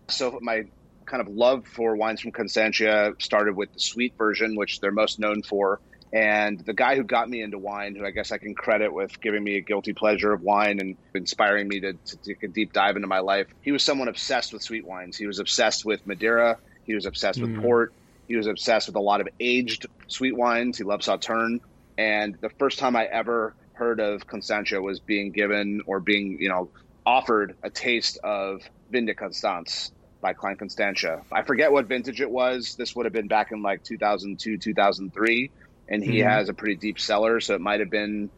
So, 0.09 0.37
my 0.41 0.65
kind 1.05 1.21
of 1.21 1.29
love 1.29 1.65
for 1.65 1.95
wines 1.95 2.19
from 2.19 2.33
Constantia 2.33 3.13
started 3.19 3.55
with 3.55 3.71
the 3.71 3.79
sweet 3.79 4.15
version, 4.17 4.57
which 4.57 4.81
they're 4.81 4.91
most 4.91 5.17
known 5.17 5.43
for. 5.43 5.79
And 6.11 6.59
the 6.59 6.73
guy 6.73 6.95
who 6.95 7.03
got 7.03 7.29
me 7.29 7.41
into 7.41 7.59
wine, 7.59 7.95
who 7.95 8.05
I 8.05 8.11
guess 8.11 8.31
I 8.31 8.39
can 8.39 8.55
credit 8.55 8.91
with 8.91 9.21
giving 9.21 9.43
me 9.43 9.57
a 9.57 9.61
guilty 9.61 9.93
pleasure 9.93 10.33
of 10.33 10.41
wine 10.41 10.79
and 10.79 10.97
inspiring 11.13 11.67
me 11.67 11.81
to, 11.81 11.93
to 11.93 12.17
take 12.17 12.41
a 12.41 12.47
deep 12.47 12.73
dive 12.73 12.95
into 12.95 13.07
my 13.07 13.19
life, 13.19 13.47
he 13.61 13.71
was 13.71 13.83
someone 13.83 14.07
obsessed 14.07 14.51
with 14.51 14.63
sweet 14.63 14.85
wines. 14.85 15.17
He 15.17 15.27
was 15.27 15.39
obsessed 15.39 15.85
with 15.85 16.05
Madeira. 16.07 16.57
He 16.83 16.95
was 16.95 17.05
obsessed 17.05 17.39
with 17.39 17.51
mm. 17.51 17.61
port. 17.61 17.93
He 18.27 18.35
was 18.35 18.47
obsessed 18.47 18.87
with 18.87 18.95
a 18.95 19.01
lot 19.01 19.21
of 19.21 19.29
aged 19.39 19.85
sweet 20.07 20.35
wines. 20.35 20.77
He 20.77 20.83
loved 20.83 21.03
Sauterne. 21.03 21.61
And 21.97 22.35
the 22.41 22.49
first 22.49 22.79
time 22.79 22.95
I 22.95 23.05
ever 23.05 23.53
heard 23.73 23.99
of 23.99 24.25
Constantia 24.25 24.81
was 24.81 24.99
being 24.99 25.31
given 25.31 25.81
or 25.85 25.99
being, 25.99 26.41
you 26.41 26.49
know, 26.49 26.69
offered 27.05 27.55
a 27.61 27.69
taste 27.69 28.17
of 28.23 28.61
Vin 28.91 29.05
de 29.05 29.13
Constance 29.13 29.91
by 30.21 30.33
Klein 30.33 30.57
Constantia. 30.57 31.21
I 31.31 31.43
forget 31.43 31.71
what 31.71 31.85
vintage 31.85 32.21
it 32.21 32.29
was. 32.29 32.75
This 32.75 32.95
would 32.95 33.05
have 33.05 33.13
been 33.13 33.27
back 33.27 33.51
in 33.51 33.61
like 33.61 33.83
2002, 33.83 34.57
2003. 34.57 35.51
And 35.89 36.03
he 36.03 36.19
mm-hmm. 36.19 36.29
has 36.29 36.49
a 36.49 36.53
pretty 36.53 36.75
deep 36.75 36.99
cellar. 36.99 37.39
So 37.41 37.55
it 37.55 37.61
might 37.61 37.81
have 37.81 37.89
been 37.89 38.29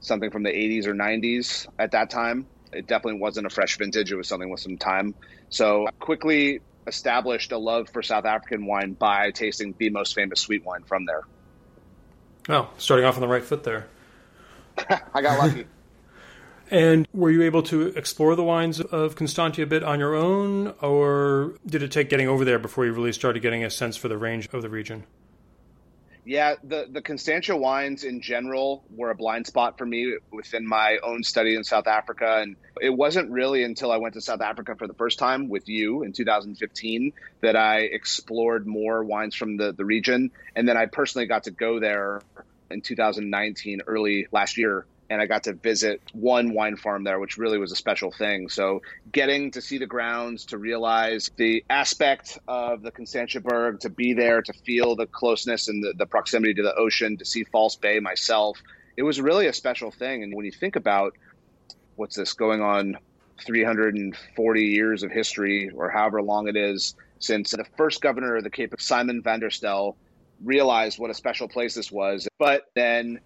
something 0.00 0.30
from 0.30 0.42
the 0.42 0.50
80s 0.50 0.86
or 0.86 0.94
90s 0.94 1.66
at 1.78 1.92
that 1.92 2.10
time. 2.10 2.46
It 2.72 2.86
definitely 2.86 3.20
wasn't 3.20 3.46
a 3.46 3.50
fresh 3.50 3.76
vintage. 3.78 4.12
It 4.12 4.16
was 4.16 4.28
something 4.28 4.50
with 4.50 4.60
some 4.60 4.76
time. 4.76 5.14
So 5.48 5.86
I 5.86 5.90
quickly 5.92 6.60
established 6.86 7.52
a 7.52 7.58
love 7.58 7.88
for 7.90 8.02
South 8.02 8.24
African 8.24 8.66
wine 8.66 8.92
by 8.92 9.30
tasting 9.30 9.74
the 9.78 9.90
most 9.90 10.14
famous 10.14 10.40
sweet 10.40 10.64
wine 10.64 10.82
from 10.84 11.06
there. 11.06 11.22
Oh, 12.48 12.70
starting 12.78 13.04
off 13.04 13.14
on 13.14 13.20
the 13.20 13.28
right 13.28 13.44
foot 13.44 13.64
there. 13.64 13.86
I 15.14 15.22
got 15.22 15.38
lucky. 15.38 15.66
and 16.70 17.06
were 17.12 17.30
you 17.30 17.42
able 17.42 17.62
to 17.64 17.88
explore 17.88 18.34
the 18.34 18.44
wines 18.44 18.80
of 18.80 19.16
Constantia 19.16 19.62
a 19.62 19.66
bit 19.66 19.82
on 19.82 19.98
your 19.98 20.14
own, 20.14 20.74
or 20.80 21.54
did 21.66 21.82
it 21.82 21.92
take 21.92 22.08
getting 22.08 22.28
over 22.28 22.44
there 22.44 22.58
before 22.58 22.86
you 22.86 22.92
really 22.92 23.12
started 23.12 23.40
getting 23.40 23.64
a 23.64 23.70
sense 23.70 23.96
for 23.96 24.08
the 24.08 24.16
range 24.16 24.48
of 24.52 24.62
the 24.62 24.70
region? 24.70 25.04
Yeah, 26.28 26.56
the, 26.62 26.86
the 26.90 27.00
Constantia 27.00 27.56
wines 27.56 28.04
in 28.04 28.20
general 28.20 28.84
were 28.90 29.08
a 29.08 29.14
blind 29.14 29.46
spot 29.46 29.78
for 29.78 29.86
me 29.86 30.18
within 30.30 30.66
my 30.66 30.98
own 31.02 31.24
study 31.24 31.54
in 31.54 31.64
South 31.64 31.86
Africa. 31.86 32.40
And 32.42 32.56
it 32.82 32.90
wasn't 32.90 33.30
really 33.30 33.62
until 33.62 33.90
I 33.90 33.96
went 33.96 34.12
to 34.12 34.20
South 34.20 34.42
Africa 34.42 34.76
for 34.76 34.86
the 34.86 34.92
first 34.92 35.18
time 35.18 35.48
with 35.48 35.70
you 35.70 36.02
in 36.02 36.12
2015 36.12 37.14
that 37.40 37.56
I 37.56 37.78
explored 37.78 38.66
more 38.66 39.02
wines 39.02 39.34
from 39.36 39.56
the, 39.56 39.72
the 39.72 39.86
region. 39.86 40.30
And 40.54 40.68
then 40.68 40.76
I 40.76 40.84
personally 40.84 41.26
got 41.28 41.44
to 41.44 41.50
go 41.50 41.80
there 41.80 42.20
in 42.70 42.82
2019, 42.82 43.80
early 43.86 44.26
last 44.30 44.58
year, 44.58 44.84
and 45.10 45.22
I 45.22 45.26
got 45.26 45.44
to 45.44 45.54
visit 45.54 46.02
one 46.12 46.52
wine 46.52 46.76
farm 46.76 47.04
there, 47.04 47.18
which 47.18 47.38
really 47.38 47.58
was 47.58 47.72
a 47.72 47.76
special 47.76 48.12
thing. 48.12 48.48
So 48.48 48.82
getting 49.10 49.50
to 49.52 49.62
see 49.62 49.78
the 49.78 49.86
grounds, 49.86 50.44
to 50.46 50.58
realize 50.58 51.30
the 51.36 51.64
aspect 51.70 52.38
of 52.46 52.82
the 52.82 52.92
Constantiaberg, 52.92 53.80
to 53.80 53.90
be 53.90 54.12
there, 54.12 54.42
to 54.42 54.52
feel 54.52 54.96
the 54.96 55.06
closeness 55.06 55.68
and 55.68 55.82
the, 55.82 55.94
the 55.96 56.06
proximity 56.06 56.54
to 56.54 56.62
the 56.62 56.74
ocean, 56.74 57.16
to 57.16 57.24
see 57.24 57.44
False 57.44 57.76
Bay 57.76 58.00
myself, 58.00 58.58
it 58.96 59.02
was 59.02 59.20
really 59.20 59.46
a 59.46 59.52
special 59.52 59.90
thing. 59.90 60.22
And 60.22 60.34
when 60.34 60.44
you 60.44 60.52
think 60.52 60.76
about 60.76 61.14
what's 61.96 62.16
this 62.16 62.34
going 62.34 62.60
on 62.60 62.98
340 63.44 64.62
years 64.62 65.02
of 65.02 65.10
history 65.10 65.70
or 65.70 65.88
however 65.88 66.20
long 66.20 66.48
it 66.48 66.56
is 66.56 66.94
since 67.18 67.52
the 67.52 67.64
first 67.76 68.00
governor 68.02 68.36
of 68.36 68.44
the 68.44 68.50
Cape, 68.50 68.74
Simon 68.78 69.22
van 69.22 69.40
der 69.40 69.50
Stel, 69.50 69.96
realized 70.42 70.98
what 70.98 71.10
a 71.10 71.14
special 71.14 71.48
place 71.48 71.74
this 71.74 71.90
was. 71.90 72.28
But 72.38 72.64
then 72.74 73.20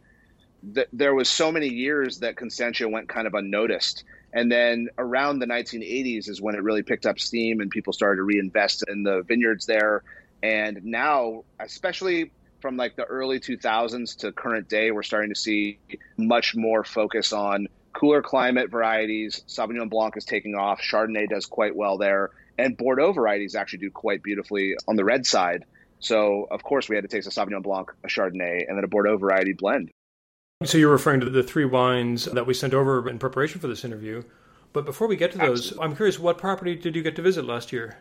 th- 0.75 0.89
there 0.93 1.15
was 1.15 1.29
so 1.29 1.53
many 1.53 1.69
years 1.69 2.21
that 2.21 2.37
Constantia 2.37 2.89
went 2.89 3.09
kind 3.09 3.27
of 3.27 3.35
unnoticed. 3.35 4.05
And 4.33 4.51
then 4.51 4.89
around 4.97 5.41
the 5.41 5.47
1980s 5.47 6.29
is 6.29 6.41
when 6.41 6.55
it 6.55 6.63
really 6.63 6.83
picked 6.83 7.07
up 7.07 7.19
steam 7.19 7.61
and 7.61 7.71
people 7.71 7.93
started 7.93 8.17
to 8.17 8.23
reinvest 8.23 8.85
in 8.89 9.03
the 9.03 9.23
vineyards 9.23 9.67
there. 9.67 10.03
And 10.43 10.85
now, 10.85 11.45
especially 11.61 12.33
from 12.61 12.77
like 12.77 12.97
the 12.97 13.05
early 13.05 13.41
2000s 13.41 14.19
to 14.19 14.33
current 14.33 14.69
day, 14.69 14.91
we're 14.91 15.03
starting 15.03 15.35
to 15.35 15.39
see 15.39 15.79
much 16.17 16.55
more 16.55 16.85
focus 16.85 17.33
on 17.33 17.69
cooler 17.93 18.23
climate 18.23 18.71
varieties. 18.71 19.45
Sauvignon 19.47 19.91
Blanc 19.91 20.17
is 20.17 20.25
taking 20.25 20.55
off. 20.55 20.81
Chardonnay 20.81 21.29
does 21.29 21.47
quite 21.47 21.77
well 21.77 21.99
there. 21.99 22.31
And 22.59 22.77
Bordeaux 22.77 23.13
varieties 23.13 23.55
actually 23.55 23.81
do 23.81 23.91
quite 23.91 24.23
beautifully 24.23 24.77
on 24.89 24.97
the 24.97 25.05
red 25.05 25.27
side. 25.27 25.65
So, 26.01 26.49
of 26.51 26.63
course, 26.63 26.89
we 26.89 26.97
had 26.97 27.03
to 27.03 27.09
taste 27.09 27.29
a 27.29 27.31
Sauvignon 27.31 27.63
Blanc, 27.63 27.93
a 28.03 28.09
Chardonnay, 28.09 28.65
and 28.67 28.77
then 28.77 28.85
a 28.85 28.89
Bordeaux 28.89 29.19
variety 29.19 29.53
blend. 29.53 29.91
So 30.65 30.79
you're 30.79 30.91
referring 30.91 31.21
to 31.21 31.31
the 31.31 31.43
three 31.43 31.65
wines 31.65 32.25
that 32.27 32.47
we 32.47 32.55
sent 32.55 32.75
over 32.75 33.09
in 33.09 33.19
preparation 33.19 33.61
for 33.61 33.69
this 33.69 33.85
interview. 33.85 34.23
But 34.73 34.85
before 34.85 35.07
we 35.07 35.17
get 35.17 35.33
to 35.33 35.39
those, 35.39 35.61
Absolutely. 35.67 35.85
I'm 35.85 35.97
curious, 35.97 36.19
what 36.19 36.39
property 36.39 36.75
did 36.75 36.97
you 36.97 37.03
get 37.03 37.17
to 37.17 37.23
visit 37.23 37.45
last 37.45 37.73
year? 37.73 37.99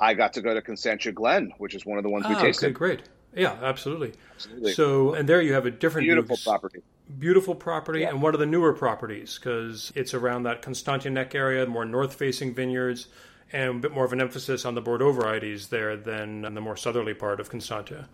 I 0.00 0.14
got 0.14 0.32
to 0.34 0.40
go 0.40 0.54
to 0.54 0.62
Constantia 0.62 1.12
Glen, 1.12 1.52
which 1.58 1.74
is 1.74 1.84
one 1.84 1.98
of 1.98 2.04
the 2.04 2.10
ones 2.10 2.26
we 2.28 2.34
Ah, 2.34 2.40
tasted. 2.40 2.66
okay, 2.66 2.72
great. 2.72 3.02
Yeah, 3.34 3.56
absolutely. 3.62 4.12
Absolutely. 4.34 4.72
So, 4.72 5.12
and 5.14 5.28
there 5.28 5.42
you 5.42 5.52
have 5.52 5.66
a 5.66 5.70
different 5.70 6.06
Beautiful 6.06 6.36
view- 6.36 6.44
property. 6.44 6.82
beautiful 7.18 7.54
property, 7.54 8.00
Yeah. 8.00 8.10
and 8.10 8.22
one 8.22 8.32
of 8.34 8.40
the 8.40 8.46
newer 8.46 8.72
properties 8.72 9.38
because 9.38 9.92
it's 9.94 10.14
around 10.14 10.44
that 10.44 10.62
Constantia 10.62 11.10
Neck 11.10 11.34
area, 11.34 11.66
more 11.66 11.84
north-facing 11.84 12.54
vineyards, 12.54 13.08
and 13.52 13.70
a 13.70 13.74
bit 13.74 13.92
more 13.92 14.04
of 14.04 14.12
an 14.12 14.20
emphasis 14.20 14.64
on 14.64 14.74
the 14.74 14.80
Bordeaux 14.80 15.12
varieties 15.12 15.68
there 15.68 15.96
than 15.96 16.42
the 16.42 16.60
more 16.60 16.76
southerly 16.76 17.14
part 17.14 17.40
of 17.40 17.50
Constantia. 17.50 18.08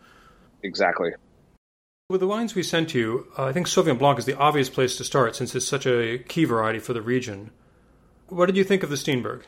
Exactly. 0.62 1.12
With 2.14 2.20
the 2.20 2.28
wines 2.28 2.54
we 2.54 2.62
sent 2.62 2.94
you, 2.94 3.26
uh, 3.36 3.46
I 3.46 3.52
think 3.52 3.66
Sauvignon 3.66 3.98
Blanc 3.98 4.20
is 4.20 4.24
the 4.24 4.38
obvious 4.38 4.70
place 4.70 4.96
to 4.98 5.02
start 5.02 5.34
since 5.34 5.52
it's 5.56 5.66
such 5.66 5.84
a 5.84 6.18
key 6.18 6.44
variety 6.44 6.78
for 6.78 6.92
the 6.92 7.02
region. 7.02 7.50
What 8.28 8.46
did 8.46 8.56
you 8.56 8.62
think 8.62 8.84
of 8.84 8.90
the 8.90 8.94
Steenberg? 8.94 9.42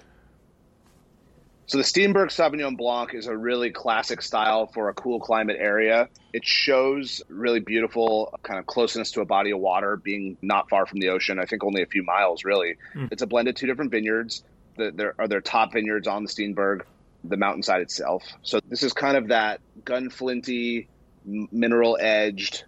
So 1.66 1.78
the 1.78 1.84
Steenberg 1.84 2.30
Sauvignon 2.30 2.76
Blanc 2.76 3.14
is 3.14 3.28
a 3.28 3.36
really 3.36 3.70
classic 3.70 4.20
style 4.20 4.66
for 4.66 4.88
a 4.88 4.94
cool 4.94 5.20
climate 5.20 5.58
area. 5.60 6.08
It 6.32 6.44
shows 6.44 7.22
really 7.28 7.60
beautiful 7.60 8.36
kind 8.42 8.58
of 8.58 8.66
closeness 8.66 9.12
to 9.12 9.20
a 9.20 9.24
body 9.24 9.52
of 9.52 9.60
water, 9.60 9.96
being 9.96 10.36
not 10.42 10.68
far 10.68 10.86
from 10.86 10.98
the 10.98 11.10
ocean. 11.10 11.38
I 11.38 11.46
think 11.46 11.62
only 11.62 11.82
a 11.82 11.86
few 11.86 12.02
miles, 12.02 12.44
really. 12.44 12.78
Mm. 12.96 13.12
It's 13.12 13.22
a 13.22 13.28
blend 13.28 13.46
of 13.46 13.54
two 13.54 13.68
different 13.68 13.92
vineyards. 13.92 14.42
The, 14.76 14.90
there 14.90 15.14
are 15.20 15.28
their 15.28 15.40
top 15.40 15.72
vineyards 15.72 16.08
on 16.08 16.24
the 16.24 16.28
Steenberg, 16.28 16.80
the 17.22 17.36
mountainside 17.36 17.82
itself. 17.82 18.24
So 18.42 18.58
this 18.68 18.82
is 18.82 18.92
kind 18.92 19.16
of 19.16 19.28
that 19.28 19.60
gunflinty, 19.84 20.88
mineral 21.26 21.98
edged. 22.00 22.64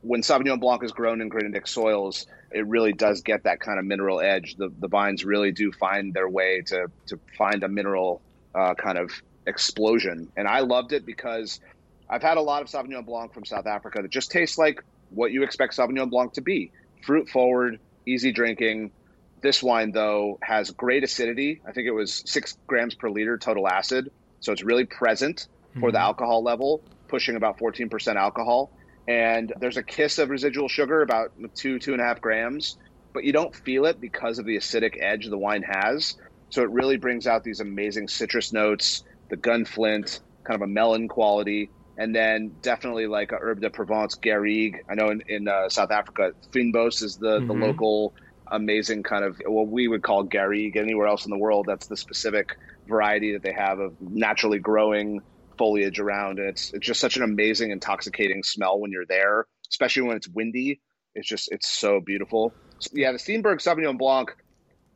When 0.00 0.22
Sauvignon 0.22 0.60
Blanc 0.60 0.82
is 0.82 0.92
grown 0.92 1.20
in 1.20 1.28
granitic 1.28 1.66
soils, 1.66 2.26
it 2.50 2.66
really 2.66 2.92
does 2.92 3.22
get 3.22 3.44
that 3.44 3.60
kind 3.60 3.78
of 3.78 3.84
mineral 3.84 4.20
edge. 4.20 4.56
The, 4.56 4.72
the 4.78 4.88
vines 4.88 5.24
really 5.24 5.52
do 5.52 5.70
find 5.72 6.14
their 6.14 6.28
way 6.28 6.62
to, 6.66 6.90
to 7.06 7.20
find 7.36 7.62
a 7.62 7.68
mineral 7.68 8.22
uh, 8.54 8.74
kind 8.74 8.96
of 8.96 9.10
explosion. 9.46 10.30
And 10.36 10.48
I 10.48 10.60
loved 10.60 10.92
it 10.92 11.04
because 11.04 11.60
I've 12.08 12.22
had 12.22 12.36
a 12.36 12.40
lot 12.40 12.62
of 12.62 12.68
Sauvignon 12.68 13.04
Blanc 13.04 13.34
from 13.34 13.44
South 13.44 13.66
Africa 13.66 14.00
that 14.02 14.10
just 14.10 14.30
tastes 14.30 14.56
like 14.56 14.82
what 15.10 15.32
you 15.32 15.42
expect 15.42 15.76
Sauvignon 15.76 16.10
Blanc 16.10 16.32
to 16.34 16.40
be 16.40 16.70
fruit 17.04 17.28
forward, 17.28 17.80
easy 18.06 18.32
drinking. 18.32 18.90
This 19.40 19.62
wine, 19.62 19.92
though, 19.92 20.38
has 20.42 20.70
great 20.70 21.04
acidity. 21.04 21.60
I 21.66 21.72
think 21.72 21.86
it 21.86 21.92
was 21.92 22.22
six 22.26 22.56
grams 22.66 22.94
per 22.94 23.08
liter 23.10 23.38
total 23.38 23.68
acid. 23.68 24.10
So 24.40 24.52
it's 24.52 24.62
really 24.64 24.84
present 24.84 25.46
for 25.80 25.92
the 25.92 26.00
alcohol 26.00 26.42
level, 26.42 26.82
pushing 27.08 27.36
about 27.36 27.58
14% 27.58 28.16
alcohol. 28.16 28.70
And 29.06 29.52
there's 29.58 29.78
a 29.78 29.82
kiss 29.82 30.18
of 30.18 30.28
residual 30.30 30.68
sugar, 30.68 31.02
about 31.02 31.30
two, 31.56 31.78
two 31.78 31.92
and 31.92 32.00
a 32.00 32.04
half 32.04 32.20
grams, 32.20 32.76
but 33.14 33.24
you 33.24 33.32
don't 33.32 33.54
feel 33.54 33.86
it 33.86 34.00
because 34.00 34.38
of 34.38 34.44
the 34.44 34.56
acidic 34.56 34.92
edge 35.00 35.26
the 35.28 35.38
wine 35.38 35.62
has. 35.62 36.14
So 36.50 36.62
it 36.62 36.70
really 36.70 36.98
brings 36.98 37.26
out 37.26 37.42
these 37.42 37.60
amazing 37.60 38.08
citrus 38.08 38.52
notes, 38.52 39.02
the 39.30 39.36
gunflint, 39.36 40.20
kind 40.46 40.56
of 40.56 40.62
a 40.62 40.66
melon 40.70 41.08
quality, 41.08 41.72
and 41.96 42.14
then 42.14 42.52
definitely 42.60 43.06
like 43.06 43.32
a 43.32 43.38
herb 43.40 43.60
de 43.60 43.70
Provence, 43.70 44.14
Garrigue. 44.22 44.76
I 44.90 44.94
know 44.94 45.10
in, 45.10 45.22
in 45.26 45.48
uh, 45.48 45.68
South 45.68 45.90
Africa, 45.90 46.32
fynbos 46.54 47.02
is 47.02 47.16
the, 47.16 47.42
the 47.46 47.54
Mhm. 47.54 47.60
local 47.62 48.14
amazing 48.50 49.02
kind 49.02 49.24
of 49.24 49.36
what 49.46 49.68
we 49.68 49.88
would 49.88 50.02
call 50.02 50.24
Garrigue. 50.24 50.76
Anywhere 50.76 51.06
else 51.06 51.26
in 51.26 51.30
the 51.30 51.38
world, 51.38 51.66
that's 51.68 51.86
the 51.86 51.96
specific 51.96 52.48
variety 52.86 53.32
that 53.32 53.42
they 53.42 53.52
have 53.52 53.78
of 53.78 53.94
naturally 54.00 54.58
growing 54.58 55.20
foliage 55.58 55.98
around. 55.98 56.38
And 56.38 56.48
it's, 56.48 56.72
it's 56.72 56.86
just 56.86 57.00
such 57.00 57.16
an 57.16 57.22
amazing, 57.22 57.70
intoxicating 57.70 58.42
smell 58.42 58.78
when 58.78 58.92
you're 58.92 59.06
there, 59.06 59.46
especially 59.70 60.02
when 60.02 60.16
it's 60.16 60.28
windy. 60.28 60.80
It's 61.14 61.28
just, 61.28 61.50
it's 61.50 61.68
so 61.68 62.00
beautiful. 62.00 62.52
So, 62.78 62.90
yeah, 62.94 63.12
the 63.12 63.18
Steenberg 63.18 63.60
Sauvignon 63.60 63.98
Blanc 63.98 64.34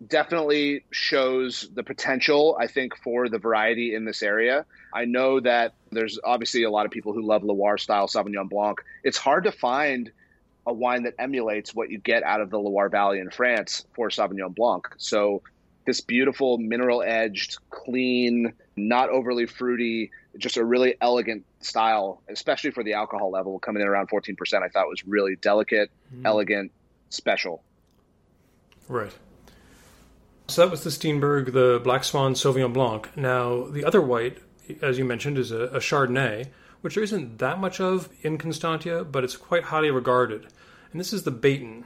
definitely 0.06 0.84
shows 0.90 1.68
the 1.74 1.82
potential, 1.82 2.56
I 2.58 2.66
think, 2.66 2.96
for 2.96 3.28
the 3.28 3.38
variety 3.38 3.94
in 3.94 4.04
this 4.04 4.22
area. 4.22 4.66
I 4.92 5.04
know 5.04 5.40
that 5.40 5.74
there's 5.90 6.18
obviously 6.22 6.64
a 6.64 6.70
lot 6.70 6.86
of 6.86 6.92
people 6.92 7.12
who 7.12 7.22
love 7.22 7.42
Loire 7.42 7.78
style 7.78 8.06
Sauvignon 8.06 8.48
Blanc. 8.48 8.78
It's 9.04 9.18
hard 9.18 9.44
to 9.44 9.52
find 9.52 10.10
a 10.66 10.72
wine 10.72 11.04
that 11.04 11.14
emulates 11.18 11.74
what 11.74 11.90
you 11.90 11.98
get 11.98 12.22
out 12.22 12.40
of 12.40 12.50
the 12.50 12.58
Loire 12.58 12.88
Valley 12.88 13.18
in 13.18 13.30
France 13.30 13.84
for 13.94 14.08
Sauvignon 14.08 14.54
Blanc. 14.54 14.86
So, 14.98 15.42
this 15.84 16.00
beautiful 16.00 16.58
mineral 16.58 17.02
edged, 17.02 17.58
clean, 17.70 18.52
not 18.76 19.08
overly 19.08 19.46
fruity, 19.46 20.12
just 20.39 20.57
a 20.57 20.64
really 20.64 20.95
elegant 21.01 21.45
style, 21.61 22.22
especially 22.28 22.70
for 22.70 22.83
the 22.83 22.95
alcohol 22.95 23.30
level 23.30 23.59
coming 23.59 23.83
in 23.83 23.89
around 23.89 24.09
14%, 24.09 24.62
I 24.62 24.68
thought 24.68 24.89
was 24.89 25.07
really 25.07 25.37
delicate, 25.37 25.91
hmm. 26.11 26.26
elegant, 26.26 26.72
special. 27.11 27.62
Right. 28.89 29.12
So 30.49 30.62
that 30.62 30.70
was 30.70 30.85
the 30.85 30.91
Steenberg, 30.91 31.53
the 31.53 31.80
Black 31.83 32.05
Swan 32.05 32.35
Sauvignon 32.35 32.72
Blanc. 32.72 33.16
Now, 33.16 33.66
the 33.66 33.85
other 33.85 34.01
white, 34.01 34.39
as 34.80 34.99
you 34.99 35.05
mentioned, 35.05 35.39
is 35.39 35.51
a, 35.51 35.62
a 35.64 35.78
Chardonnay, 35.78 36.49
which 36.80 36.95
there 36.95 37.05
isn't 37.05 37.39
that 37.39 37.59
much 37.59 37.80
of 37.80 38.09
in 38.22 38.39
Constantia, 38.39 39.05
but 39.05 39.24
it's 39.24 39.37
quite 39.37 39.64
highly 39.64 39.91
regarded. 39.91 40.47
And 40.91 41.01
this 41.01 41.12
is 41.12 41.22
the 41.22 41.33
Bayten. 41.33 41.85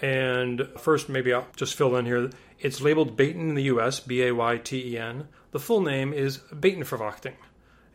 And 0.00 0.68
first, 0.78 1.08
maybe 1.08 1.32
I'll 1.32 1.46
just 1.56 1.74
fill 1.74 1.96
in 1.96 2.06
here. 2.06 2.30
It's 2.58 2.80
labeled 2.80 3.16
Bayten 3.16 3.50
in 3.50 3.54
the 3.54 3.64
US, 3.64 4.00
B 4.00 4.22
A 4.22 4.32
Y 4.32 4.56
T 4.58 4.94
E 4.94 4.98
N. 4.98 5.28
The 5.50 5.60
full 5.60 5.80
name 5.80 6.12
is 6.12 6.38
Buitenverwachting. 6.38 7.34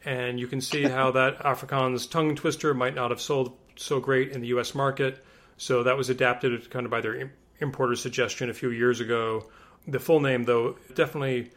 And 0.05 0.39
you 0.39 0.47
can 0.47 0.61
see 0.61 0.83
how 0.83 1.11
that 1.11 1.39
Afrikaans 1.43 2.09
tongue 2.09 2.35
twister 2.35 2.73
might 2.73 2.95
not 2.95 3.11
have 3.11 3.19
sold 3.19 3.57
so 3.75 3.99
great 3.99 4.31
in 4.31 4.41
the 4.41 4.47
US 4.47 4.73
market. 4.73 5.23
So 5.57 5.83
that 5.83 5.97
was 5.97 6.09
adapted 6.09 6.69
kind 6.69 6.85
of 6.85 6.91
by 6.91 7.01
their 7.01 7.31
importer 7.59 7.95
suggestion 7.95 8.49
a 8.49 8.53
few 8.53 8.69
years 8.69 8.99
ago. 8.99 9.45
The 9.87 9.99
full 9.99 10.19
name, 10.19 10.43
though, 10.43 10.77
definitely 10.93 11.51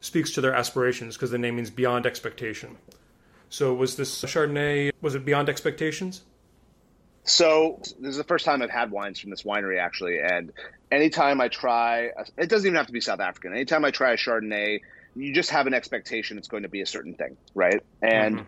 speaks 0.00 0.32
to 0.32 0.40
their 0.40 0.54
aspirations 0.54 1.16
because 1.16 1.30
the 1.30 1.38
name 1.38 1.56
means 1.56 1.70
beyond 1.70 2.06
expectation. 2.06 2.76
So 3.48 3.74
was 3.74 3.96
this 3.96 4.22
Chardonnay, 4.22 4.92
was 5.00 5.14
it 5.14 5.24
beyond 5.24 5.48
expectations? 5.48 6.22
So 7.24 7.80
this 7.98 8.10
is 8.10 8.16
the 8.16 8.24
first 8.24 8.44
time 8.44 8.62
I've 8.62 8.70
had 8.70 8.90
wines 8.90 9.18
from 9.18 9.30
this 9.30 9.42
winery 9.42 9.80
actually, 9.80 10.20
and 10.20 10.52
anytime 10.92 11.40
I 11.40 11.48
try, 11.48 12.10
it 12.36 12.48
doesn't 12.48 12.66
even 12.66 12.76
have 12.76 12.86
to 12.86 12.92
be 12.92 13.00
South 13.00 13.20
African. 13.20 13.52
Anytime 13.52 13.84
I 13.84 13.90
try 13.90 14.12
a 14.12 14.16
Chardonnay, 14.16 14.80
you 15.16 15.32
just 15.32 15.50
have 15.50 15.66
an 15.66 15.74
expectation 15.74 16.38
it's 16.38 16.48
going 16.48 16.62
to 16.64 16.68
be 16.68 16.80
a 16.82 16.86
certain 16.86 17.14
thing, 17.14 17.36
right? 17.54 17.80
And 18.02 18.36
Mhm. 18.40 18.46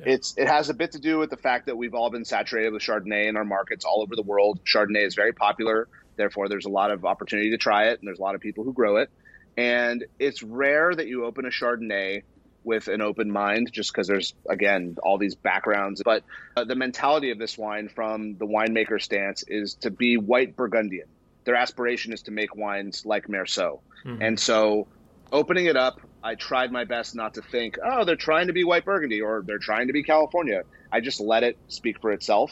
Yeah. 0.00 0.12
it's 0.14 0.34
it 0.36 0.48
has 0.48 0.68
a 0.70 0.74
bit 0.74 0.92
to 0.92 0.98
do 0.98 1.18
with 1.18 1.30
the 1.30 1.36
fact 1.36 1.66
that 1.66 1.76
we've 1.76 1.94
all 1.94 2.10
been 2.10 2.24
saturated 2.24 2.72
with 2.72 2.82
Chardonnay 2.82 3.28
in 3.28 3.36
our 3.36 3.44
markets 3.44 3.84
all 3.84 4.02
over 4.02 4.16
the 4.16 4.22
world. 4.22 4.60
Chardonnay 4.64 5.04
is 5.06 5.14
very 5.14 5.32
popular, 5.32 5.88
therefore 6.16 6.48
there's 6.48 6.66
a 6.66 6.70
lot 6.70 6.90
of 6.90 7.04
opportunity 7.04 7.50
to 7.50 7.58
try 7.58 7.88
it, 7.88 7.98
and 8.00 8.06
there's 8.08 8.18
a 8.18 8.22
lot 8.22 8.34
of 8.34 8.40
people 8.40 8.64
who 8.64 8.72
grow 8.72 8.96
it. 8.96 9.08
And 9.56 10.04
it's 10.18 10.42
rare 10.42 10.92
that 10.94 11.06
you 11.06 11.24
open 11.24 11.44
a 11.46 11.50
Chardonnay 11.50 12.22
with 12.64 12.88
an 12.88 13.02
open 13.02 13.30
mind, 13.30 13.70
just 13.72 13.92
because 13.92 14.08
there's 14.08 14.34
again 14.48 14.96
all 15.02 15.18
these 15.18 15.34
backgrounds. 15.34 16.02
But 16.04 16.24
uh, 16.56 16.64
the 16.64 16.74
mentality 16.74 17.30
of 17.30 17.38
this 17.38 17.58
wine 17.58 17.88
from 17.88 18.36
the 18.38 18.46
winemaker 18.46 19.00
stance 19.00 19.44
is 19.46 19.74
to 19.82 19.90
be 19.90 20.16
white 20.16 20.56
Burgundian. 20.56 21.06
Their 21.44 21.56
aspiration 21.56 22.12
is 22.14 22.22
to 22.22 22.30
make 22.30 22.56
wines 22.56 23.02
like 23.04 23.26
Meursault. 23.28 23.80
Mhm. 24.06 24.18
And 24.22 24.40
so 24.40 24.88
opening 25.32 25.66
it 25.66 25.76
up, 25.76 25.94
I 26.22 26.34
tried 26.36 26.72
my 26.72 26.84
best 26.84 27.14
not 27.14 27.34
to 27.34 27.42
think, 27.42 27.76
oh, 27.84 28.04
they're 28.04 28.16
trying 28.16 28.46
to 28.46 28.52
be 28.52 28.64
white 28.64 28.84
Burgundy 28.84 29.20
or 29.20 29.42
they're 29.46 29.58
trying 29.58 29.88
to 29.88 29.92
be 29.92 30.02
California. 30.02 30.62
I 30.92 31.00
just 31.00 31.20
let 31.20 31.42
it 31.42 31.56
speak 31.68 31.96
for 32.00 32.12
itself. 32.12 32.50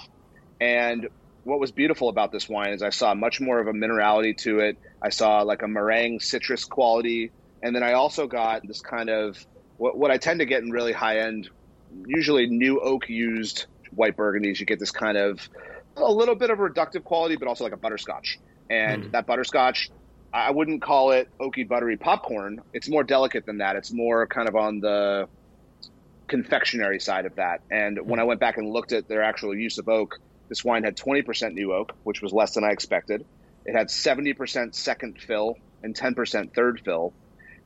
And 0.60 1.08
what 1.44 1.60
was 1.60 1.72
beautiful 1.72 2.08
about 2.08 2.32
this 2.32 2.48
wine 2.48 2.72
is 2.72 2.82
I 2.82 2.90
saw 2.90 3.14
much 3.14 3.40
more 3.40 3.58
of 3.60 3.66
a 3.66 3.72
minerality 3.72 4.36
to 4.38 4.60
it. 4.60 4.76
I 5.02 5.08
saw 5.08 5.42
like 5.42 5.62
a 5.62 5.68
meringue 5.68 6.20
citrus 6.20 6.64
quality. 6.64 7.32
And 7.62 7.74
then 7.74 7.82
I 7.82 7.94
also 7.94 8.26
got 8.26 8.62
this 8.66 8.80
kind 8.80 9.08
of 9.10 9.36
what, 9.76 9.96
what 9.96 10.10
I 10.10 10.18
tend 10.18 10.40
to 10.40 10.46
get 10.46 10.62
in 10.62 10.70
really 10.70 10.92
high 10.92 11.20
end, 11.20 11.48
usually 12.06 12.46
new 12.46 12.80
oak 12.80 13.08
used 13.08 13.66
white 13.90 14.16
Burgundies. 14.16 14.60
You 14.60 14.66
get 14.66 14.78
this 14.78 14.90
kind 14.92 15.16
of 15.16 15.40
a 15.96 16.10
little 16.10 16.34
bit 16.36 16.50
of 16.50 16.58
reductive 16.58 17.04
quality, 17.04 17.36
but 17.36 17.48
also 17.48 17.64
like 17.64 17.72
a 17.72 17.78
butterscotch. 17.78 18.38
And 18.70 19.04
Mm. 19.04 19.10
that 19.12 19.26
butterscotch, 19.26 19.90
I 20.32 20.50
wouldn't 20.50 20.80
call 20.80 21.10
it 21.10 21.28
oaky 21.38 21.68
buttery 21.68 21.96
popcorn. 21.98 22.62
It's 22.72 22.88
more 22.88 23.04
delicate 23.04 23.44
than 23.44 23.58
that. 23.58 23.76
It's 23.76 23.92
more 23.92 24.26
kind 24.26 24.48
of 24.48 24.56
on 24.56 24.80
the 24.80 25.28
confectionery 26.26 27.00
side 27.00 27.26
of 27.26 27.34
that. 27.36 27.60
And 27.70 27.98
when 28.06 28.18
I 28.18 28.24
went 28.24 28.40
back 28.40 28.56
and 28.56 28.72
looked 28.72 28.92
at 28.92 29.08
their 29.08 29.22
actual 29.22 29.54
use 29.54 29.76
of 29.76 29.88
oak, 29.88 30.18
this 30.48 30.64
wine 30.64 30.84
had 30.84 30.96
20% 30.96 31.52
new 31.52 31.74
oak, 31.74 31.92
which 32.04 32.22
was 32.22 32.32
less 32.32 32.54
than 32.54 32.64
I 32.64 32.70
expected. 32.70 33.26
It 33.66 33.76
had 33.76 33.88
70% 33.88 34.74
second 34.74 35.20
fill 35.20 35.56
and 35.82 35.94
10% 35.94 36.54
third 36.54 36.80
fill. 36.80 37.12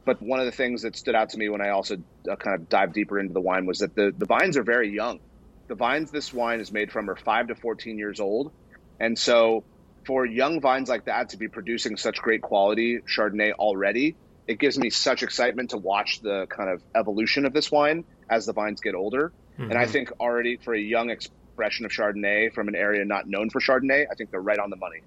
But 0.05 0.21
one 0.21 0.41
of 0.41 0.47
the 0.47 0.53
things 0.53 0.83
that 0.83 0.97
stood 0.97 1.15
out 1.15 1.31
to 1.31 1.39
me 1.39 1.49
when 1.49 1.61
I 1.61 1.71
also 1.71 1.97
uh, 2.31 2.37
kind 2.37 2.61
of 2.61 2.69
dived 2.69 2.95
deeper 2.95 3.19
into 3.19 3.33
the 3.33 3.41
wine 3.41 3.67
was 3.67 3.79
that 3.79 3.95
the, 3.95 4.13
the 4.17 4.27
vines 4.27 4.57
are 4.57 4.63
very 4.63 4.93
young. 4.93 5.21
The 5.69 5.75
vines 5.75 6.11
this 6.11 6.33
wine 6.33 6.61
is 6.61 6.73
made 6.73 6.93
from 6.93 7.11
are 7.11 7.17
5 7.17 7.49
to 7.49 7.55
14 7.55 7.99
years 7.99 8.21
old. 8.21 8.53
And 9.01 9.19
so 9.19 9.65
for 10.07 10.25
young 10.25 10.61
vines 10.61 10.89
like 10.89 11.05
that 11.07 11.31
to 11.31 11.37
be 11.37 11.49
producing 11.49 11.97
such 11.97 12.23
great 12.23 12.43
quality 12.43 13.01
Chardonnay 13.17 13.53
already, 13.53 14.17
it 14.47 14.59
gives 14.61 14.79
me 14.79 14.91
such 14.91 15.23
excitement 15.23 15.71
to 15.71 15.79
watch 15.79 16.21
the 16.23 16.47
kind 16.57 16.71
of 16.71 16.83
evolution 16.95 17.45
of 17.45 17.53
this 17.53 17.71
wine 17.71 18.05
as 18.31 18.47
the 18.47 18.53
vines 18.53 18.81
get 18.81 18.95
older. 18.95 19.33
And 19.59 19.73
I 19.73 19.87
Mhm. 19.87 19.91
think 19.91 20.13
already 20.21 20.59
for 20.59 20.75
a 20.75 20.79
young 20.79 21.11
expression 21.11 21.87
of 21.87 21.91
Chardonnay 21.91 22.53
from 22.53 22.69
an 22.69 22.77
area 22.77 23.05
not 23.05 23.27
known 23.27 23.51
for 23.51 23.61
Chardonnay, 23.61 24.07
I 24.11 24.15
think 24.15 24.31
they're 24.31 24.41
right 24.41 24.59
on 24.59 24.71
the 24.71 24.77
money. 24.77 25.01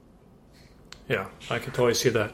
Yeah, 1.08 1.28
I 1.50 1.60
can 1.60 1.72
totally 1.72 1.94
see 1.94 2.10
that. 2.10 2.34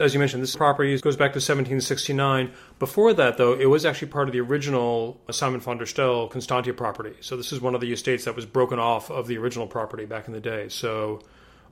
As 0.00 0.12
you 0.12 0.18
mentioned, 0.18 0.42
this 0.42 0.56
property 0.56 0.98
goes 0.98 1.16
back 1.16 1.34
to 1.34 1.40
1769. 1.40 2.50
Before 2.80 3.12
that, 3.14 3.36
though, 3.36 3.52
it 3.52 3.66
was 3.66 3.86
actually 3.86 4.08
part 4.08 4.28
of 4.28 4.32
the 4.32 4.40
original 4.40 5.20
Simon 5.30 5.60
van 5.60 5.78
der 5.78 5.86
Stel 5.86 6.26
Constantia 6.28 6.74
property. 6.74 7.14
So 7.20 7.36
this 7.36 7.52
is 7.52 7.60
one 7.60 7.76
of 7.76 7.80
the 7.80 7.92
estates 7.92 8.24
that 8.24 8.34
was 8.34 8.44
broken 8.44 8.80
off 8.80 9.08
of 9.10 9.28
the 9.28 9.38
original 9.38 9.68
property 9.68 10.04
back 10.04 10.26
in 10.26 10.32
the 10.32 10.40
day. 10.40 10.68
So 10.68 11.20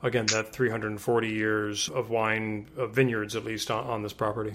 again, 0.02 0.26
that 0.26 0.52
340 0.52 1.28
years 1.28 1.88
of 1.88 2.10
wine, 2.10 2.68
of 2.76 2.94
vineyards 2.94 3.36
at 3.36 3.44
least, 3.44 3.70
on, 3.70 3.84
on 3.84 4.02
this 4.02 4.12
property. 4.12 4.54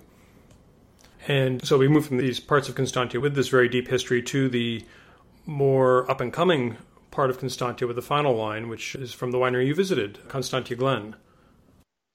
And 1.27 1.65
so 1.65 1.77
we 1.77 1.87
move 1.87 2.05
from 2.05 2.17
these 2.17 2.39
parts 2.39 2.69
of 2.69 2.75
Constantia 2.75 3.19
with 3.19 3.35
this 3.35 3.49
very 3.49 3.67
deep 3.67 3.87
history 3.87 4.21
to 4.23 4.49
the 4.49 4.85
more 5.45 6.09
up 6.09 6.21
and 6.21 6.31
coming 6.31 6.77
part 7.11 7.29
of 7.29 7.39
Constantia 7.39 7.87
with 7.87 7.95
the 7.95 8.01
final 8.01 8.35
wine, 8.35 8.69
which 8.69 8.95
is 8.95 9.13
from 9.13 9.31
the 9.31 9.37
winery 9.37 9.67
you 9.67 9.75
visited, 9.75 10.19
Constantia 10.27 10.75
Glen. 10.75 11.15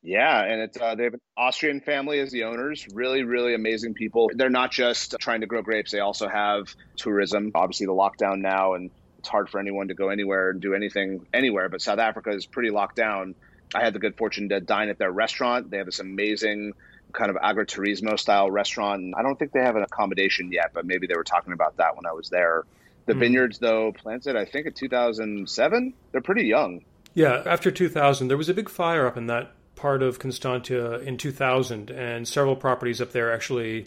Yeah, 0.02 0.42
and 0.44 0.60
it's 0.62 0.80
uh, 0.80 0.96
they 0.96 1.04
have 1.04 1.14
an 1.14 1.20
Austrian 1.36 1.80
family 1.80 2.18
as 2.18 2.32
the 2.32 2.44
owners. 2.44 2.86
Really, 2.92 3.22
really 3.22 3.54
amazing 3.54 3.94
people. 3.94 4.30
They're 4.34 4.50
not 4.50 4.72
just 4.72 5.14
trying 5.20 5.42
to 5.42 5.46
grow 5.46 5.62
grapes; 5.62 5.92
they 5.92 6.00
also 6.00 6.28
have 6.28 6.74
tourism. 6.96 7.52
Obviously, 7.54 7.86
the 7.86 7.92
lockdown 7.92 8.40
now, 8.40 8.74
and 8.74 8.90
it's 9.22 9.28
hard 9.28 9.48
for 9.48 9.60
anyone 9.60 9.86
to 9.86 9.94
go 9.94 10.08
anywhere 10.08 10.50
and 10.50 10.60
do 10.60 10.74
anything 10.74 11.26
anywhere. 11.32 11.68
But 11.68 11.80
South 11.80 12.00
Africa 12.00 12.30
is 12.30 12.44
pretty 12.44 12.70
locked 12.70 12.96
down. 12.96 13.36
I 13.72 13.80
had 13.80 13.94
the 13.94 14.00
good 14.00 14.16
fortune 14.16 14.48
to 14.48 14.60
dine 14.60 14.88
at 14.88 14.98
their 14.98 15.12
restaurant. 15.12 15.70
They 15.70 15.76
have 15.76 15.86
this 15.86 16.00
amazing 16.00 16.72
kind 17.12 17.30
of 17.30 17.36
agriturismo 17.36 18.18
style 18.18 18.50
restaurant. 18.50 19.14
I 19.16 19.22
don't 19.22 19.38
think 19.38 19.52
they 19.52 19.60
have 19.60 19.76
an 19.76 19.84
accommodation 19.84 20.50
yet, 20.50 20.72
but 20.74 20.86
maybe 20.86 21.06
they 21.06 21.14
were 21.14 21.22
talking 21.22 21.52
about 21.52 21.76
that 21.76 21.94
when 21.94 22.04
I 22.04 22.10
was 22.10 22.30
there. 22.30 22.64
The 23.06 23.12
mm. 23.12 23.20
vineyards, 23.20 23.60
though, 23.60 23.92
planted 23.92 24.34
I 24.34 24.44
think 24.44 24.66
in 24.66 24.72
2007. 24.72 25.94
They're 26.10 26.20
pretty 26.20 26.46
young. 26.46 26.84
Yeah, 27.14 27.44
after 27.46 27.70
2000, 27.70 28.26
there 28.26 28.36
was 28.36 28.48
a 28.48 28.54
big 28.54 28.68
fire 28.68 29.06
up 29.06 29.16
in 29.16 29.28
that 29.28 29.52
part 29.76 30.02
of 30.02 30.18
Constantia 30.18 30.98
in 30.98 31.16
2000, 31.16 31.92
and 31.92 32.26
several 32.26 32.56
properties 32.56 33.00
up 33.00 33.12
there 33.12 33.32
actually 33.32 33.86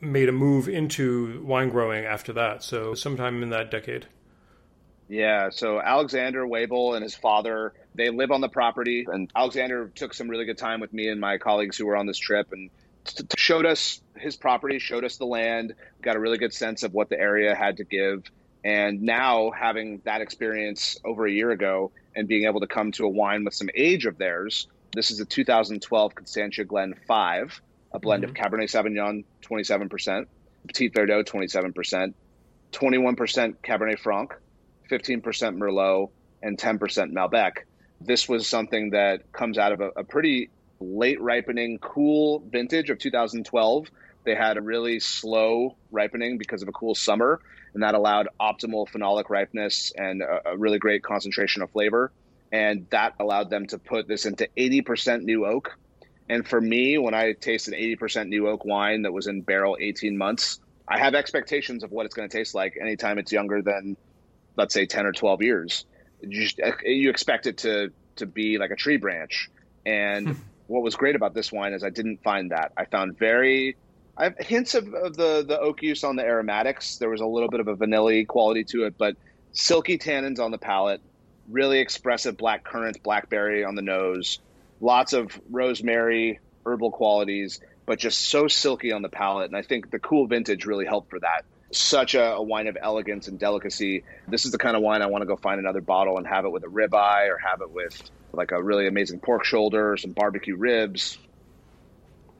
made 0.00 0.28
a 0.28 0.32
move 0.32 0.68
into 0.68 1.42
wine 1.44 1.68
growing 1.68 2.04
after 2.04 2.32
that. 2.32 2.62
So 2.62 2.94
sometime 2.94 3.42
in 3.42 3.50
that 3.50 3.70
decade. 3.70 4.06
Yeah, 5.08 5.50
so 5.50 5.80
Alexander 5.80 6.46
Waibel 6.46 6.94
and 6.94 7.02
his 7.02 7.14
father, 7.14 7.74
they 7.94 8.10
live 8.10 8.30
on 8.30 8.40
the 8.40 8.48
property, 8.48 9.06
and 9.10 9.30
Alexander 9.36 9.90
took 9.94 10.14
some 10.14 10.28
really 10.28 10.44
good 10.44 10.58
time 10.58 10.80
with 10.80 10.92
me 10.92 11.08
and 11.08 11.20
my 11.20 11.38
colleagues 11.38 11.76
who 11.76 11.86
were 11.86 11.96
on 11.96 12.06
this 12.06 12.18
trip 12.18 12.52
and 12.52 12.70
t- 13.04 13.22
t- 13.22 13.28
showed 13.36 13.66
us 13.66 14.00
his 14.16 14.36
property, 14.36 14.78
showed 14.78 15.04
us 15.04 15.16
the 15.16 15.26
land, 15.26 15.74
got 16.00 16.16
a 16.16 16.20
really 16.20 16.38
good 16.38 16.54
sense 16.54 16.82
of 16.82 16.94
what 16.94 17.08
the 17.08 17.18
area 17.18 17.54
had 17.54 17.76
to 17.78 17.84
give. 17.84 18.24
And 18.64 19.02
now, 19.02 19.50
having 19.50 20.00
that 20.04 20.20
experience 20.20 20.96
over 21.04 21.26
a 21.26 21.30
year 21.30 21.50
ago 21.50 21.90
and 22.14 22.28
being 22.28 22.46
able 22.46 22.60
to 22.60 22.66
come 22.66 22.92
to 22.92 23.04
a 23.04 23.08
wine 23.08 23.44
with 23.44 23.54
some 23.54 23.68
age 23.74 24.06
of 24.06 24.18
theirs, 24.18 24.68
this 24.94 25.10
is 25.10 25.20
a 25.20 25.24
2012 25.24 26.14
Constantia 26.14 26.64
Glen 26.64 26.94
5, 27.06 27.60
a 27.92 27.98
blend 27.98 28.24
mm-hmm. 28.24 28.30
of 28.30 28.36
Cabernet 28.36 28.70
Sauvignon, 28.70 29.24
27%, 29.42 30.26
Petit 30.68 30.90
Verdot, 30.90 31.24
27%, 31.24 32.14
21% 32.72 33.56
Cabernet 33.64 33.98
Franc, 33.98 34.34
15% 34.92 35.22
Merlot, 35.56 36.10
and 36.42 36.58
10% 36.58 36.78
Malbec. 37.12 37.52
This 38.00 38.28
was 38.28 38.46
something 38.46 38.90
that 38.90 39.32
comes 39.32 39.58
out 39.58 39.72
of 39.72 39.80
a, 39.80 39.88
a 39.96 40.04
pretty 40.04 40.50
late 40.80 41.20
ripening, 41.20 41.78
cool 41.78 42.42
vintage 42.50 42.90
of 42.90 42.98
2012. 42.98 43.88
They 44.24 44.34
had 44.34 44.56
a 44.56 44.60
really 44.60 45.00
slow 45.00 45.76
ripening 45.90 46.36
because 46.38 46.62
of 46.62 46.68
a 46.68 46.72
cool 46.72 46.94
summer, 46.94 47.40
and 47.74 47.82
that 47.82 47.94
allowed 47.94 48.28
optimal 48.40 48.88
phenolic 48.88 49.30
ripeness 49.30 49.92
and 49.96 50.22
a, 50.22 50.50
a 50.50 50.56
really 50.56 50.78
great 50.78 51.02
concentration 51.02 51.62
of 51.62 51.70
flavor. 51.70 52.12
And 52.50 52.86
that 52.90 53.14
allowed 53.18 53.48
them 53.48 53.66
to 53.68 53.78
put 53.78 54.08
this 54.08 54.26
into 54.26 54.46
80% 54.58 55.22
new 55.22 55.46
oak. 55.46 55.78
And 56.28 56.46
for 56.46 56.60
me, 56.60 56.98
when 56.98 57.14
I 57.14 57.32
taste 57.32 57.68
an 57.68 57.74
80% 57.74 58.28
new 58.28 58.48
oak 58.48 58.64
wine 58.64 59.02
that 59.02 59.12
was 59.12 59.26
in 59.26 59.40
barrel 59.40 59.76
18 59.80 60.18
months, 60.18 60.60
I 60.86 60.98
have 60.98 61.14
expectations 61.14 61.82
of 61.82 61.90
what 61.92 62.04
it's 62.04 62.14
going 62.14 62.28
to 62.28 62.36
taste 62.36 62.54
like 62.54 62.76
anytime 62.80 63.18
it's 63.18 63.32
younger 63.32 63.62
than 63.62 63.96
let's 64.56 64.74
say 64.74 64.86
10 64.86 65.06
or 65.06 65.12
12 65.12 65.42
years 65.42 65.84
you, 66.22 66.48
you 66.84 67.10
expect 67.10 67.46
it 67.46 67.58
to 67.58 67.92
to 68.16 68.26
be 68.26 68.58
like 68.58 68.70
a 68.70 68.76
tree 68.76 68.96
branch. 68.96 69.50
And 69.84 70.28
hmm. 70.28 70.34
what 70.66 70.82
was 70.82 70.94
great 70.94 71.16
about 71.16 71.34
this 71.34 71.50
wine 71.50 71.72
is 71.72 71.84
i 71.84 71.90
didn't 71.90 72.22
find 72.22 72.50
that. 72.52 72.72
I 72.76 72.84
found 72.84 73.18
very 73.18 73.76
I 74.16 74.24
have 74.24 74.38
hints 74.38 74.74
of, 74.74 74.92
of, 74.94 75.16
the 75.16 75.44
the 75.46 75.58
oak 75.58 75.82
use 75.82 76.04
on 76.04 76.16
the 76.16 76.24
aromatics. 76.24 76.98
There 76.98 77.08
was 77.08 77.20
a 77.20 77.26
little 77.26 77.48
bit 77.48 77.60
of 77.60 77.68
a 77.68 77.74
vanilla 77.74 78.24
quality 78.24 78.64
to 78.64 78.84
it 78.84 78.94
but 78.96 79.16
silky 79.52 79.98
tannins 79.98 80.38
on 80.38 80.50
the 80.50 80.58
palate 80.58 81.00
really 81.48 81.80
expressive 81.80 82.36
black 82.36 82.64
currant 82.64 83.02
blackberry 83.02 83.64
on 83.64 83.74
the 83.74 83.82
nose 83.82 84.38
lots 84.80 85.12
of 85.12 85.38
rosemary 85.50 86.38
herbal 86.64 86.90
qualities 86.90 87.60
but 87.84 87.98
just 87.98 88.20
so 88.20 88.46
silky 88.46 88.92
on 88.92 89.02
the 89.02 89.08
palate. 89.08 89.46
And 89.46 89.56
i 89.56 89.62
think 89.62 89.90
the 89.90 89.98
cool 89.98 90.26
vintage 90.26 90.64
really 90.64 90.86
helped 90.86 91.10
for 91.10 91.20
that 91.20 91.44
such 91.72 92.14
a, 92.14 92.34
a, 92.34 92.42
wine 92.42 92.66
of 92.66 92.76
elegance 92.80 93.28
and 93.28 93.38
delicacy. 93.38 94.04
This 94.28 94.44
is 94.44 94.52
the 94.52 94.58
kind 94.58 94.76
of 94.76 94.82
wine 94.82 95.02
I 95.02 95.06
want 95.06 95.22
to 95.22 95.26
go 95.26 95.36
find 95.36 95.58
another 95.58 95.80
bottle 95.80 96.18
and 96.18 96.26
have 96.26 96.44
it 96.44 96.50
with 96.50 96.64
a 96.64 96.68
ribeye 96.68 97.28
or 97.28 97.38
have 97.38 97.60
it 97.60 97.70
with 97.70 98.02
like 98.32 98.52
a 98.52 98.62
really 98.62 98.86
amazing 98.86 99.20
pork 99.20 99.44
shoulder, 99.44 99.92
or 99.92 99.96
some 99.96 100.12
barbecue 100.12 100.56
ribs. 100.56 101.18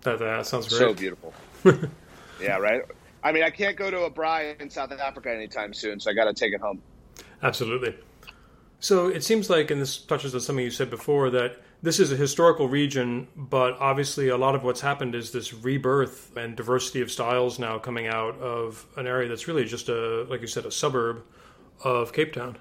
That, 0.02 0.18
that 0.18 0.46
sounds 0.46 0.68
great. 0.68 0.78
So 0.78 0.94
beautiful. 0.94 1.34
yeah, 2.40 2.58
right. 2.58 2.82
I 3.22 3.32
mean, 3.32 3.44
I 3.44 3.50
can't 3.50 3.76
go 3.76 3.90
to 3.90 4.02
a 4.02 4.10
braai 4.10 4.60
in 4.60 4.70
South 4.70 4.90
Africa 4.92 5.30
anytime 5.30 5.74
soon, 5.74 6.00
so 6.00 6.10
I 6.10 6.14
got 6.14 6.24
to 6.24 6.34
take 6.34 6.52
it 6.52 6.60
home. 6.60 6.82
Absolutely. 7.42 7.94
So 8.80 9.08
it 9.08 9.22
seems 9.22 9.48
like, 9.48 9.70
and 9.70 9.80
this 9.80 9.98
touches 9.98 10.34
on 10.34 10.40
something 10.40 10.64
you 10.64 10.70
said 10.70 10.90
before, 10.90 11.30
that 11.30 11.58
this 11.82 11.98
is 11.98 12.12
a 12.12 12.16
historical 12.16 12.68
region, 12.68 13.26
but 13.36 13.76
obviously 13.80 14.28
a 14.28 14.36
lot 14.36 14.54
of 14.54 14.62
what's 14.62 14.80
happened 14.80 15.16
is 15.16 15.32
this 15.32 15.52
rebirth 15.52 16.36
and 16.36 16.56
diversity 16.56 17.00
of 17.00 17.10
styles 17.10 17.58
now 17.58 17.78
coming 17.78 18.06
out 18.06 18.38
of 18.38 18.86
an 18.96 19.08
area 19.08 19.28
that's 19.28 19.48
really 19.48 19.64
just 19.64 19.88
a, 19.88 20.22
like 20.24 20.40
you 20.40 20.46
said, 20.46 20.64
a 20.64 20.70
suburb 20.70 21.24
of 21.82 22.12
Cape 22.12 22.32
Town. 22.32 22.56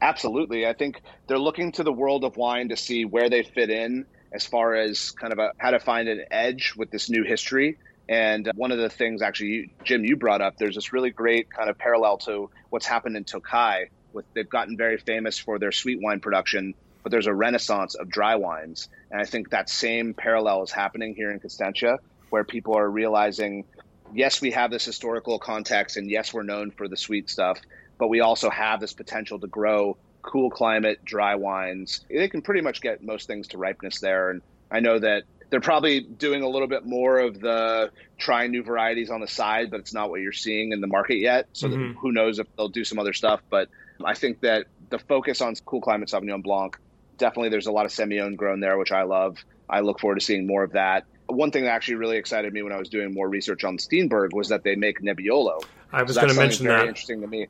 Absolutely. 0.00 0.66
I 0.66 0.72
think 0.72 1.02
they're 1.26 1.38
looking 1.38 1.72
to 1.72 1.82
the 1.82 1.92
world 1.92 2.24
of 2.24 2.36
wine 2.38 2.70
to 2.70 2.76
see 2.76 3.04
where 3.04 3.28
they 3.28 3.42
fit 3.42 3.68
in 3.68 4.06
as 4.32 4.46
far 4.46 4.74
as 4.74 5.10
kind 5.10 5.32
of 5.32 5.38
a, 5.38 5.52
how 5.58 5.70
to 5.70 5.78
find 5.78 6.08
an 6.08 6.24
edge 6.30 6.72
with 6.76 6.90
this 6.90 7.10
new 7.10 7.22
history. 7.22 7.78
And 8.08 8.50
one 8.54 8.72
of 8.72 8.78
the 8.78 8.90
things, 8.90 9.22
actually, 9.22 9.72
Jim, 9.82 10.04
you 10.04 10.16
brought 10.16 10.40
up, 10.40 10.56
there's 10.58 10.74
this 10.74 10.92
really 10.92 11.10
great 11.10 11.50
kind 11.50 11.70
of 11.70 11.78
parallel 11.78 12.18
to 12.18 12.50
what's 12.70 12.86
happened 12.86 13.16
in 13.16 13.24
Tokai. 13.24 13.86
With 14.12 14.26
they've 14.34 14.48
gotten 14.48 14.76
very 14.76 14.98
famous 14.98 15.38
for 15.38 15.58
their 15.58 15.72
sweet 15.72 16.00
wine 16.00 16.20
production, 16.20 16.74
but 17.04 17.12
there's 17.12 17.28
a 17.28 17.34
renaissance 17.34 17.94
of 17.94 18.08
dry 18.08 18.34
wines. 18.34 18.88
And 19.12 19.20
I 19.20 19.24
think 19.24 19.50
that 19.50 19.68
same 19.68 20.14
parallel 20.14 20.64
is 20.64 20.72
happening 20.72 21.14
here 21.14 21.30
in 21.30 21.38
Constantia, 21.38 22.00
where 22.30 22.42
people 22.42 22.76
are 22.76 22.90
realizing, 22.90 23.64
yes, 24.12 24.40
we 24.40 24.50
have 24.50 24.72
this 24.72 24.84
historical 24.84 25.38
context, 25.38 25.96
and 25.96 26.10
yes, 26.10 26.34
we're 26.34 26.42
known 26.42 26.72
for 26.72 26.88
the 26.88 26.96
sweet 26.96 27.30
stuff, 27.30 27.60
but 27.98 28.08
we 28.08 28.20
also 28.20 28.50
have 28.50 28.80
this 28.80 28.92
potential 28.92 29.38
to 29.38 29.46
grow 29.46 29.96
cool 30.22 30.50
climate, 30.50 31.04
dry 31.04 31.34
wines. 31.34 32.00
They 32.08 32.28
can 32.28 32.42
pretty 32.42 32.62
much 32.62 32.80
get 32.80 33.04
most 33.04 33.26
things 33.28 33.48
to 33.48 33.58
ripeness 33.58 34.00
there. 34.00 34.30
And 34.30 34.40
I 34.70 34.80
know 34.80 34.98
that 34.98 35.24
they're 35.50 35.60
probably 35.60 36.00
doing 36.00 36.42
a 36.42 36.48
little 36.48 36.66
bit 36.66 36.86
more 36.86 37.18
of 37.18 37.38
the 37.38 37.90
trying 38.18 38.50
new 38.50 38.62
varieties 38.62 39.10
on 39.10 39.20
the 39.20 39.28
side, 39.28 39.70
but 39.70 39.80
it's 39.80 39.92
not 39.92 40.08
what 40.08 40.20
you're 40.22 40.32
seeing 40.32 40.72
in 40.72 40.80
the 40.80 40.86
market 40.86 41.18
yet. 41.18 41.46
So 41.52 41.68
mm-hmm. 41.68 41.98
who 41.98 42.10
knows 42.10 42.38
if 42.38 42.46
they'll 42.56 42.68
do 42.68 42.84
some 42.84 42.98
other 42.98 43.12
stuff. 43.12 43.40
But 43.50 43.68
I 44.02 44.14
think 44.14 44.40
that 44.40 44.66
the 44.90 44.98
focus 44.98 45.40
on 45.40 45.54
cool 45.66 45.80
climate 45.80 46.08
Sauvignon 46.08 46.42
Blanc 46.42 46.78
definitely 47.16 47.48
there's 47.50 47.66
a 47.66 47.72
lot 47.72 47.86
of 47.86 47.92
Semillon 47.92 48.36
grown 48.36 48.60
there, 48.60 48.78
which 48.78 48.92
I 48.92 49.02
love. 49.02 49.38
I 49.68 49.80
look 49.80 50.00
forward 50.00 50.18
to 50.18 50.24
seeing 50.24 50.46
more 50.46 50.62
of 50.62 50.72
that. 50.72 51.04
One 51.26 51.50
thing 51.50 51.64
that 51.64 51.70
actually 51.70 51.94
really 51.96 52.18
excited 52.18 52.52
me 52.52 52.62
when 52.62 52.72
I 52.72 52.78
was 52.78 52.88
doing 52.88 53.14
more 53.14 53.28
research 53.28 53.64
on 53.64 53.78
Steenberg 53.78 54.32
was 54.32 54.48
that 54.50 54.62
they 54.62 54.76
make 54.76 55.00
Nebbiolo. 55.00 55.64
I 55.92 56.02
was 56.02 56.16
so 56.16 56.20
going 56.20 56.34
to 56.34 56.38
mention 56.38 56.66
very 56.66 56.80
that. 56.80 56.88
Interesting 56.88 57.22
to 57.22 57.26
me. 57.26 57.48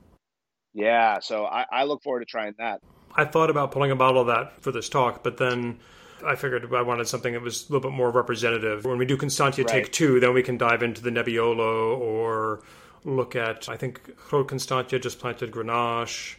Yeah, 0.74 1.20
so 1.20 1.44
I, 1.44 1.66
I 1.70 1.84
look 1.84 2.02
forward 2.02 2.20
to 2.20 2.26
trying 2.26 2.54
that. 2.58 2.80
I 3.14 3.24
thought 3.24 3.50
about 3.50 3.72
pulling 3.72 3.90
a 3.90 3.96
bottle 3.96 4.20
of 4.20 4.26
that 4.28 4.62
for 4.62 4.72
this 4.72 4.88
talk, 4.88 5.22
but 5.22 5.36
then 5.36 5.78
I 6.24 6.34
figured 6.36 6.72
I 6.72 6.82
wanted 6.82 7.06
something 7.06 7.32
that 7.32 7.42
was 7.42 7.68
a 7.68 7.72
little 7.72 7.90
bit 7.90 7.96
more 7.96 8.10
representative. 8.10 8.84
When 8.84 8.98
we 8.98 9.06
do 9.06 9.16
Constantia 9.16 9.62
right. 9.62 9.68
Take 9.68 9.92
Two, 9.92 10.20
then 10.20 10.34
we 10.34 10.42
can 10.42 10.56
dive 10.56 10.82
into 10.82 11.00
the 11.02 11.10
Nebbiolo 11.10 11.98
or 11.98 12.62
look 13.04 13.36
at, 13.36 13.68
I 13.68 13.76
think, 13.76 14.16
Groot 14.16 14.48
Constantia 14.48 14.98
just 14.98 15.18
planted 15.18 15.50
Grenache 15.50 16.36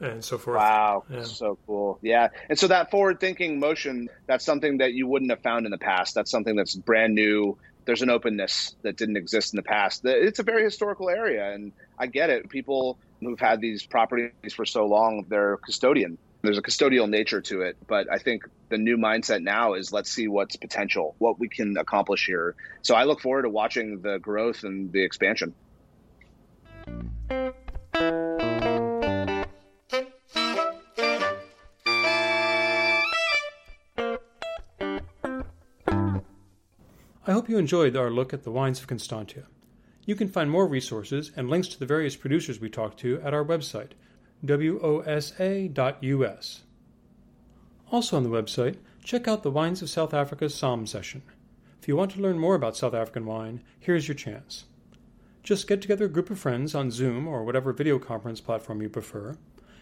and 0.00 0.24
so 0.24 0.38
forth. 0.38 0.56
Wow, 0.56 1.04
yeah. 1.10 1.22
so 1.22 1.58
cool. 1.66 1.98
Yeah, 2.02 2.28
and 2.48 2.58
so 2.58 2.68
that 2.68 2.90
forward-thinking 2.90 3.58
motion, 3.58 4.08
that's 4.26 4.44
something 4.44 4.78
that 4.78 4.92
you 4.92 5.06
wouldn't 5.06 5.30
have 5.30 5.40
found 5.40 5.66
in 5.66 5.70
the 5.70 5.78
past. 5.78 6.14
That's 6.14 6.30
something 6.30 6.56
that's 6.56 6.74
brand 6.74 7.14
new. 7.14 7.58
There's 7.84 8.02
an 8.02 8.10
openness 8.10 8.76
that 8.82 8.96
didn't 8.96 9.16
exist 9.16 9.54
in 9.54 9.56
the 9.56 9.62
past. 9.62 10.02
It's 10.04 10.38
a 10.38 10.42
very 10.42 10.62
historical 10.62 11.08
area, 11.08 11.52
and 11.52 11.72
I 11.98 12.06
get 12.06 12.30
it. 12.30 12.48
People 12.50 12.98
who've 13.20 13.40
had 13.40 13.60
these 13.60 13.84
properties 13.84 14.54
for 14.54 14.66
so 14.66 14.86
long, 14.86 15.24
they're 15.28 15.56
custodian. 15.56 16.18
There's 16.42 16.58
a 16.58 16.62
custodial 16.62 17.08
nature 17.08 17.40
to 17.40 17.62
it, 17.62 17.76
but 17.88 18.12
I 18.12 18.18
think 18.18 18.48
the 18.68 18.78
new 18.78 18.96
mindset 18.96 19.42
now 19.42 19.74
is 19.74 19.92
let's 19.92 20.10
see 20.10 20.28
what's 20.28 20.54
potential, 20.54 21.16
what 21.18 21.40
we 21.40 21.48
can 21.48 21.76
accomplish 21.76 22.26
here. 22.26 22.54
So 22.82 22.94
I 22.94 23.04
look 23.04 23.20
forward 23.20 23.42
to 23.42 23.48
watching 23.48 24.02
the 24.02 24.18
growth 24.18 24.62
and 24.62 24.92
the 24.92 25.02
expansion. 25.02 25.54
Hope 37.48 37.52
you 37.52 37.58
enjoyed 37.58 37.96
our 37.96 38.10
look 38.10 38.34
at 38.34 38.42
the 38.42 38.50
wines 38.50 38.78
of 38.78 38.86
Constantia. 38.86 39.44
You 40.04 40.14
can 40.14 40.28
find 40.28 40.50
more 40.50 40.66
resources 40.66 41.32
and 41.34 41.48
links 41.48 41.68
to 41.68 41.78
the 41.78 41.86
various 41.86 42.14
producers 42.14 42.60
we 42.60 42.68
talked 42.68 43.00
to 43.00 43.22
at 43.22 43.32
our 43.32 43.42
website, 43.42 43.92
wosa.us. 44.44 45.30
Also 47.90 48.16
on 48.18 48.22
the 48.22 48.28
website, 48.28 48.76
check 49.02 49.26
out 49.26 49.42
the 49.42 49.50
Wines 49.50 49.80
of 49.80 49.88
South 49.88 50.12
Africa's 50.12 50.54
Somm 50.54 50.86
session. 50.86 51.22
If 51.80 51.88
you 51.88 51.96
want 51.96 52.10
to 52.10 52.20
learn 52.20 52.38
more 52.38 52.54
about 52.54 52.76
South 52.76 52.92
African 52.92 53.24
wine, 53.24 53.62
here's 53.80 54.06
your 54.06 54.14
chance. 54.14 54.66
Just 55.42 55.66
get 55.66 55.80
together 55.80 56.04
a 56.04 56.10
group 56.10 56.28
of 56.28 56.38
friends 56.38 56.74
on 56.74 56.90
Zoom 56.90 57.26
or 57.26 57.44
whatever 57.44 57.72
video 57.72 57.98
conference 57.98 58.42
platform 58.42 58.82
you 58.82 58.90
prefer, 58.90 59.38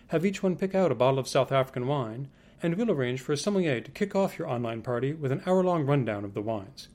have 0.08 0.24
each 0.24 0.40
one 0.40 0.54
pick 0.54 0.76
out 0.76 0.92
a 0.92 0.94
bottle 0.94 1.18
of 1.18 1.26
South 1.26 1.50
African 1.50 1.88
wine, 1.88 2.28
and 2.62 2.76
we'll 2.76 2.92
arrange 2.92 3.20
for 3.20 3.32
a 3.32 3.36
sommelier 3.36 3.80
to 3.80 3.90
kick 3.90 4.14
off 4.14 4.38
your 4.38 4.48
online 4.48 4.82
party 4.82 5.12
with 5.12 5.32
an 5.32 5.42
hour 5.46 5.64
long 5.64 5.84
rundown 5.84 6.24
of 6.24 6.32
the 6.32 6.40
wines. 6.40 6.86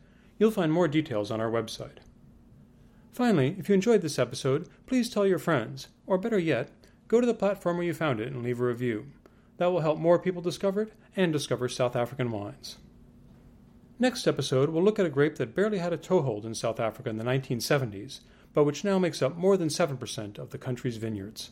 You'll 0.42 0.50
find 0.50 0.74
more 0.74 0.88
details 0.88 1.30
on 1.30 1.40
our 1.40 1.52
website. 1.52 2.00
Finally, 3.14 3.56
if 3.60 3.70
you 3.70 3.76
enjoyed 3.76 4.02
this 4.02 4.18
episode, 4.18 4.68
please 4.88 5.08
tell 5.08 5.28
your 5.28 5.38
friends, 5.38 5.90
or 6.08 6.18
better 6.18 6.40
yet, 6.40 6.72
go 7.08 7.22
to 7.22 7.28
the 7.28 7.36
platform 7.36 7.78
where 7.78 7.86
you 7.86 7.94
found 7.94 8.20
it 8.20 8.30
and 8.30 8.42
leave 8.42 8.60
a 8.60 8.66
review. 8.66 9.06
That 9.58 9.68
will 9.68 9.82
help 9.82 10.00
more 10.00 10.18
people 10.18 10.42
discover 10.42 10.82
it 10.82 10.94
and 11.16 11.32
discover 11.32 11.70
South 11.70 11.96
African 11.96 12.32
wines. 12.32 12.78
Next 14.00 14.26
episode, 14.26 14.72
we'll 14.72 14.82
look 14.82 14.98
at 14.98 15.06
a 15.06 15.12
grape 15.12 15.36
that 15.36 15.54
barely 15.54 15.78
had 15.78 15.94
a 15.94 15.98
toehold 15.98 16.44
in 16.44 16.56
South 16.56 16.80
Africa 16.80 17.12
in 17.12 17.18
the 17.18 17.24
1970s, 17.24 18.22
but 18.56 18.64
which 18.64 18.84
now 18.84 18.98
makes 18.98 19.22
up 19.22 19.38
more 19.38 19.58
than 19.58 19.70
7% 19.70 20.40
of 20.40 20.50
the 20.50 20.58
country's 20.58 20.98
vineyards. 20.98 21.52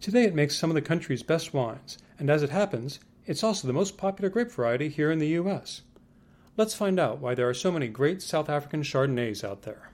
Today 0.00 0.22
it 0.22 0.36
makes 0.36 0.56
some 0.56 0.70
of 0.70 0.74
the 0.74 0.82
country's 0.82 1.24
best 1.24 1.52
wines, 1.52 1.98
and 2.16 2.30
as 2.30 2.44
it 2.44 2.50
happens, 2.50 3.00
it's 3.26 3.42
also 3.42 3.66
the 3.66 3.74
most 3.74 3.98
popular 3.98 4.30
grape 4.30 4.52
variety 4.52 4.88
here 4.88 5.10
in 5.10 5.18
the 5.18 5.30
U.S. 5.30 5.82
Let's 6.58 6.74
find 6.74 6.98
out 6.98 7.20
why 7.20 7.36
there 7.36 7.48
are 7.48 7.54
so 7.54 7.70
many 7.70 7.86
great 7.86 8.20
South 8.20 8.50
African 8.50 8.82
Chardonnays 8.82 9.44
out 9.44 9.62
there. 9.62 9.92